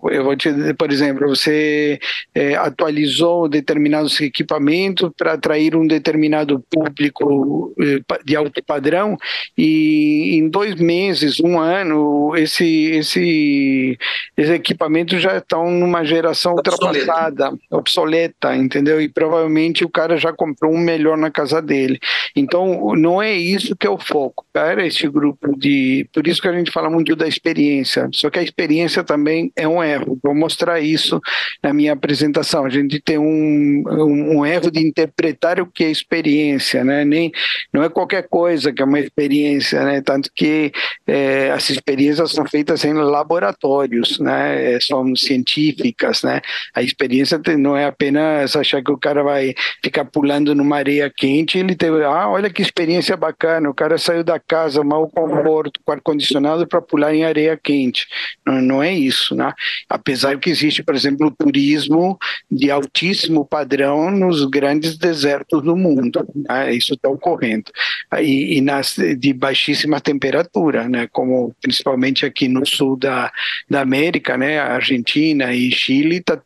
eu 0.10 0.24
vou 0.24 0.36
te 0.36 0.52
dizer, 0.52 0.76
por 0.76 0.92
exemplo, 0.92 1.28
você 1.28 2.00
é, 2.34 2.56
atualizou 2.56 3.48
determinados 3.48 4.20
equipamentos 4.20 5.12
para 5.16 5.34
atrair 5.34 5.76
um 5.76 5.86
determinado 5.86 6.64
público 6.70 7.74
é, 7.80 8.24
de 8.26 8.36
alto 8.36 8.64
padrão 8.64 9.18
e 9.58 10.38
em 10.38 10.50
dois 10.50 10.76
meses, 10.76 11.40
um 11.40 11.60
ano, 11.60 12.36
esse, 12.36 12.92
esse, 12.92 13.98
esse 14.36 14.54
equipamento 14.54 15.20
já 15.20 15.38
estão 15.38 15.70
numa 15.70 16.04
geração 16.04 16.54
ultrapassada, 16.54 17.52
obsoleta, 17.70 18.56
entendeu? 18.56 19.02
E 19.02 19.08
provavelmente 19.08 19.86
o 19.86 19.90
cara 19.90 20.18
já 20.18 20.34
comprou 20.34 20.74
um 20.74 20.80
melhor 20.80 21.18
na 21.18 21.30
casa 21.30 21.62
dele. 21.62 22.00
Então, 22.36 22.94
não 22.96 23.22
é 23.22 23.34
isso 23.34 23.76
que 23.76 23.88
é 23.88 23.90
o 23.90 23.98
foco, 23.98 24.46
para 24.52 24.86
esse 24.86 25.08
grupo 25.08 25.58
de... 25.58 26.08
Por 26.14 26.28
isso 26.28 26.42
que 26.42 26.48
a 26.48 26.54
gente 26.54 26.72
fala 26.72 26.90
muito 26.90 27.16
da 27.16 27.28
experiência, 27.28 28.10
só 28.12 28.30
que 28.30 28.40
a 28.40 28.44
experiência 28.44 29.04
também 29.04 29.52
é 29.56 29.68
um 29.68 29.83
erro. 29.84 30.18
Vou 30.24 30.34
mostrar 30.34 30.80
isso 30.80 31.20
na 31.62 31.74
minha 31.74 31.94
apresentação. 31.94 32.66
A 32.66 32.70
gente 32.70 33.00
tem 33.00 33.18
um, 33.18 33.84
um, 33.88 34.40
um 34.40 34.46
erro 34.46 34.72
de 34.72 34.80
interpretar 34.80 35.60
o 35.60 35.66
que 35.66 35.84
é 35.84 35.92
experiência, 35.92 36.84
né? 36.84 37.06
Nem, 37.06 37.32
não 37.74 37.84
é 37.84 37.90
qualquer 37.90 38.28
coisa 38.28 38.72
que 38.72 38.82
é 38.82 38.86
uma 38.86 39.00
experiência, 39.00 39.84
né? 39.84 40.02
Tanto 40.02 40.30
que 40.34 40.72
é, 41.08 41.52
as 41.52 41.70
experiências 41.70 42.32
são 42.32 42.46
feitas 42.46 42.84
em 42.84 42.94
laboratórios, 42.94 44.20
né? 44.20 44.74
É, 44.74 44.80
são 44.80 45.16
científicas, 45.16 46.24
né? 46.24 46.42
A 46.74 46.82
experiência 46.82 47.40
não 47.58 47.76
é 47.76 47.86
apenas 47.86 48.56
achar 48.56 48.82
que 48.82 48.92
o 48.92 48.98
cara 48.98 49.24
vai 49.24 49.54
ficar 49.84 50.06
pulando 50.06 50.56
numa 50.56 50.78
areia 50.78 51.12
quente, 51.16 51.58
ele 51.58 51.76
teve, 51.76 52.04
ah, 52.04 52.30
olha 52.30 52.50
que 52.50 52.62
experiência 52.62 53.16
bacana, 53.18 53.70
o 53.70 53.74
cara 53.74 53.98
saiu 53.98 54.24
da 54.24 54.40
casa, 54.40 54.84
mau 54.84 55.10
conforto, 55.10 55.80
com 55.84 55.92
ar-condicionado 55.92 56.68
para 56.68 56.82
pular 56.82 57.14
em 57.14 57.24
areia 57.24 57.60
quente. 57.62 58.08
Não, 58.46 58.62
não 58.62 58.84
é 58.84 58.94
isso, 58.94 59.36
né? 59.36 59.52
Apesar 59.90 60.40
que 60.40 60.50
existe, 60.50 60.84
por 60.84 60.96
exemplo, 60.96 61.32
turismo 61.32 62.18
de 62.50 62.72
altíssimo 62.72 63.46
padrão 63.46 64.12
nos 64.12 64.46
grandes 64.46 64.98
desertos 64.98 65.64
do 65.64 65.76
mundo. 65.76 66.28
Né? 66.36 66.74
Isso 66.74 66.94
está 66.94 67.10
ocorrendo. 67.10 67.72
E, 68.20 68.58
e, 68.58 68.62
nas 68.62 68.96
de 68.96 69.34
temperaturas 69.34 70.44
temperatura, 70.44 70.88
né? 70.88 71.08
Como 71.12 71.54
principalmente 71.62 72.26
aqui 72.26 72.48
no 72.48 72.66
sul 72.66 72.98
da, 72.98 73.32
da 73.70 73.82
América, 73.82 74.38
né? 74.38 74.60
Argentina 74.60 75.54
e 75.54 75.72
Chile 75.72 76.22
tá 76.22 76.42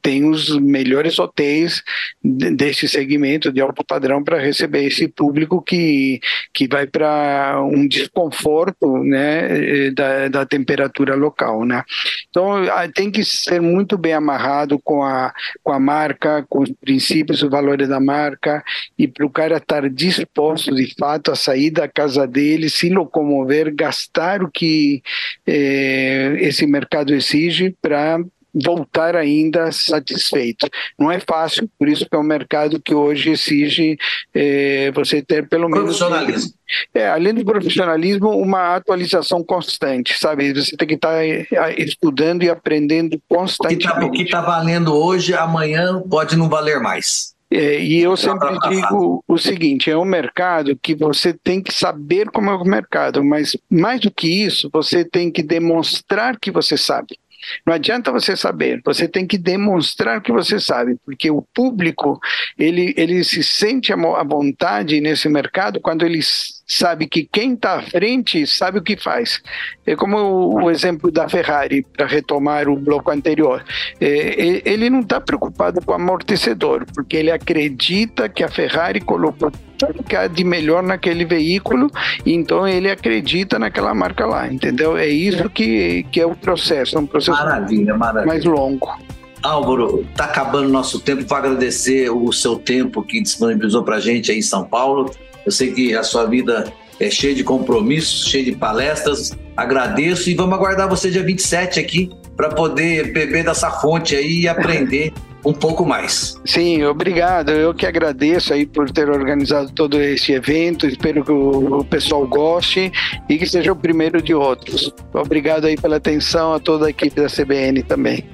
tem 0.00 0.28
os 0.28 0.58
melhores 0.58 1.18
hotéis 1.18 1.82
desse 2.22 2.88
segmento 2.88 3.52
de 3.52 3.60
alto 3.60 3.84
padrão 3.84 4.22
para 4.22 4.38
receber 4.38 4.84
esse 4.84 5.08
público 5.08 5.62
que, 5.62 6.20
que 6.52 6.66
vai 6.66 6.86
para 6.86 7.60
um 7.62 7.86
desconforto 7.86 8.98
né, 8.98 9.90
da, 9.90 10.28
da 10.28 10.46
temperatura 10.46 11.14
local. 11.14 11.64
Né? 11.64 11.82
Então, 12.28 12.64
tem 12.94 13.10
que 13.10 13.24
ser 13.24 13.60
muito 13.60 13.98
bem 13.98 14.14
amarrado 14.14 14.78
com 14.78 15.02
a, 15.02 15.32
com 15.62 15.72
a 15.72 15.80
marca, 15.80 16.44
com 16.48 16.60
os 16.62 16.70
princípios, 16.80 17.42
os 17.42 17.50
valores 17.50 17.88
da 17.88 18.00
marca, 18.00 18.64
e 18.98 19.06
para 19.06 19.26
o 19.26 19.30
cara 19.30 19.56
estar 19.58 19.88
disposto, 19.90 20.74
de 20.74 20.94
fato, 20.98 21.30
a 21.30 21.36
sair 21.36 21.70
da 21.70 21.88
casa 21.88 22.26
dele, 22.26 22.68
se 22.70 22.88
locomover, 22.88 23.74
gastar 23.74 24.42
o 24.42 24.50
que 24.50 25.02
eh, 25.46 26.36
esse 26.40 26.66
mercado 26.66 27.14
exige 27.14 27.74
para 27.80 28.18
voltar 28.64 29.14
ainda 29.16 29.70
satisfeito. 29.70 30.68
Não 30.98 31.10
é 31.10 31.20
fácil, 31.20 31.68
por 31.78 31.88
isso 31.88 32.06
que 32.08 32.16
é 32.16 32.18
um 32.18 32.22
mercado 32.22 32.80
que 32.80 32.94
hoje 32.94 33.30
exige 33.30 33.98
eh, 34.34 34.90
você 34.94 35.22
ter 35.22 35.48
pelo 35.48 35.68
menos... 35.68 35.98
Profissionalismo. 35.98 36.54
É, 36.92 37.08
além 37.08 37.34
do 37.34 37.44
profissionalismo, 37.44 38.30
uma 38.30 38.74
atualização 38.74 39.44
constante, 39.44 40.18
sabe? 40.18 40.52
Você 40.52 40.76
tem 40.76 40.88
que 40.88 40.94
estar 40.94 41.22
tá, 41.50 41.70
estudando 41.72 42.42
e 42.42 42.50
aprendendo 42.50 43.20
constantemente. 43.28 44.04
O 44.04 44.10
que 44.10 44.22
está 44.22 44.42
tá 44.42 44.46
valendo 44.48 44.94
hoje, 44.94 45.32
amanhã 45.34 46.02
pode 46.08 46.34
não 46.36 46.48
valer 46.48 46.80
mais. 46.80 47.36
É, 47.48 47.80
e 47.80 48.00
eu 48.00 48.16
sempre 48.16 48.58
digo 48.68 49.22
o 49.26 49.38
seguinte: 49.38 49.90
é 49.90 49.96
um 49.96 50.04
mercado 50.04 50.76
que 50.76 50.94
você 50.94 51.32
tem 51.32 51.62
que 51.62 51.72
saber 51.72 52.28
como 52.30 52.50
é 52.50 52.54
o 52.54 52.64
mercado, 52.64 53.24
mas 53.24 53.56
mais 53.70 54.00
do 54.00 54.10
que 54.10 54.28
isso, 54.28 54.68
você 54.72 55.04
tem 55.04 55.30
que 55.30 55.42
demonstrar 55.42 56.38
que 56.40 56.50
você 56.50 56.76
sabe. 56.76 57.16
Não 57.64 57.74
adianta 57.74 58.12
você 58.12 58.36
saber, 58.36 58.80
você 58.84 59.08
tem 59.08 59.26
que 59.26 59.38
demonstrar 59.38 60.20
que 60.20 60.32
você 60.32 60.58
sabe, 60.60 60.96
porque 61.04 61.30
o 61.30 61.42
público 61.42 62.20
ele, 62.58 62.94
ele 62.96 63.22
se 63.24 63.42
sente 63.42 63.92
à 63.92 64.24
vontade 64.24 65.00
nesse 65.00 65.28
mercado 65.28 65.80
quando 65.80 66.04
ele 66.04 66.20
sabe 66.66 67.06
que 67.06 67.28
quem 67.30 67.54
está 67.54 67.76
à 67.76 67.82
frente 67.82 68.46
sabe 68.46 68.78
o 68.78 68.82
que 68.82 68.96
faz. 68.96 69.40
É 69.86 69.94
como 69.94 70.18
o, 70.18 70.64
o 70.64 70.70
exemplo 70.70 71.10
da 71.10 71.28
Ferrari, 71.28 71.86
para 71.96 72.06
retomar 72.06 72.68
o 72.68 72.76
bloco 72.76 73.10
anterior. 73.10 73.64
É, 74.00 74.62
ele 74.64 74.90
não 74.90 75.00
está 75.00 75.20
preocupado 75.20 75.80
com 75.84 75.92
o 75.92 75.94
amortecedor, 75.94 76.84
porque 76.94 77.16
ele 77.16 77.30
acredita 77.30 78.28
que 78.28 78.42
a 78.42 78.48
Ferrari 78.48 79.00
colocou 79.00 79.52
tudo 79.78 80.02
que 80.02 80.16
há 80.16 80.26
de 80.26 80.42
melhor 80.42 80.82
naquele 80.82 81.24
veículo, 81.24 81.90
então 82.24 82.66
ele 82.66 82.90
acredita 82.90 83.58
naquela 83.58 83.94
marca 83.94 84.24
lá, 84.24 84.50
entendeu? 84.50 84.96
É 84.96 85.06
isso 85.06 85.50
que, 85.50 86.04
que 86.10 86.18
é 86.18 86.26
o 86.26 86.34
processo, 86.34 86.96
é 86.96 87.00
um 87.00 87.06
processo 87.06 87.38
maravilha, 87.38 87.94
maravilha. 87.94 88.26
mais 88.26 88.44
longo. 88.44 88.96
Álvaro, 89.42 90.04
está 90.10 90.24
acabando 90.24 90.68
o 90.68 90.72
nosso 90.72 90.98
tempo. 90.98 91.24
Vou 91.24 91.38
agradecer 91.38 92.10
o 92.10 92.32
seu 92.32 92.56
tempo 92.56 93.02
que 93.02 93.22
disponibilizou 93.22 93.84
para 93.84 93.96
a 93.96 94.00
gente 94.00 94.32
aí 94.32 94.38
em 94.38 94.42
São 94.42 94.64
Paulo. 94.64 95.10
Eu 95.46 95.52
sei 95.52 95.72
que 95.72 95.94
a 95.94 96.02
sua 96.02 96.26
vida 96.26 96.72
é 96.98 97.08
cheia 97.08 97.34
de 97.34 97.44
compromissos, 97.44 98.28
cheia 98.28 98.44
de 98.44 98.52
palestras. 98.52 99.32
Agradeço 99.56 100.28
e 100.28 100.34
vamos 100.34 100.54
aguardar 100.54 100.88
você 100.88 101.10
dia 101.10 101.22
27 101.22 101.78
aqui 101.78 102.10
para 102.36 102.50
poder 102.50 103.12
beber 103.12 103.44
dessa 103.44 103.70
fonte 103.70 104.14
aí 104.14 104.40
e 104.40 104.48
aprender 104.48 105.12
um 105.44 105.52
pouco 105.52 105.86
mais. 105.86 106.38
Sim, 106.44 106.82
obrigado. 106.84 107.52
Eu 107.52 107.72
que 107.72 107.86
agradeço 107.86 108.52
aí 108.52 108.66
por 108.66 108.90
ter 108.90 109.08
organizado 109.08 109.70
todo 109.70 110.02
esse 110.02 110.32
evento. 110.32 110.86
Espero 110.86 111.24
que 111.24 111.30
o, 111.30 111.84
pessoal 111.84 112.26
goste 112.26 112.92
e 113.28 113.38
que 113.38 113.46
seja 113.46 113.72
o 113.72 113.76
primeiro 113.76 114.20
de 114.20 114.34
outros. 114.34 114.92
Obrigado 115.14 115.66
aí 115.66 115.76
pela 115.76 115.96
atenção 115.96 116.52
a 116.52 116.58
toda 116.58 116.86
a 116.86 116.90
equipe 116.90 117.20
da 117.20 117.28
CBN 117.28 117.84
também. 117.84 118.24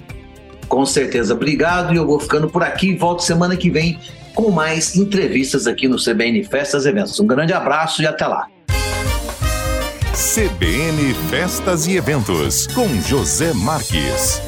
Com 0.66 0.86
certeza, 0.86 1.34
obrigado. 1.34 1.92
E 1.92 1.96
eu 1.98 2.06
vou 2.06 2.18
ficando 2.18 2.48
por 2.48 2.62
aqui. 2.62 2.96
Volto 2.96 3.22
semana 3.22 3.56
que 3.56 3.68
vem 3.68 4.00
com 4.34 4.50
mais 4.50 4.96
entrevistas 4.96 5.66
aqui 5.66 5.88
no 5.88 5.96
CBN 5.96 6.42
Festas 6.44 6.84
e 6.84 6.88
Eventos. 6.88 7.18
Um 7.20 7.26
grande 7.26 7.52
abraço 7.52 8.02
e 8.02 8.06
até 8.06 8.26
lá. 8.26 8.46
CBN 10.12 11.14
Festas 11.30 11.86
e 11.86 11.96
Eventos, 11.96 12.66
com 12.68 12.88
José 13.00 13.52
Marques. 13.54 14.40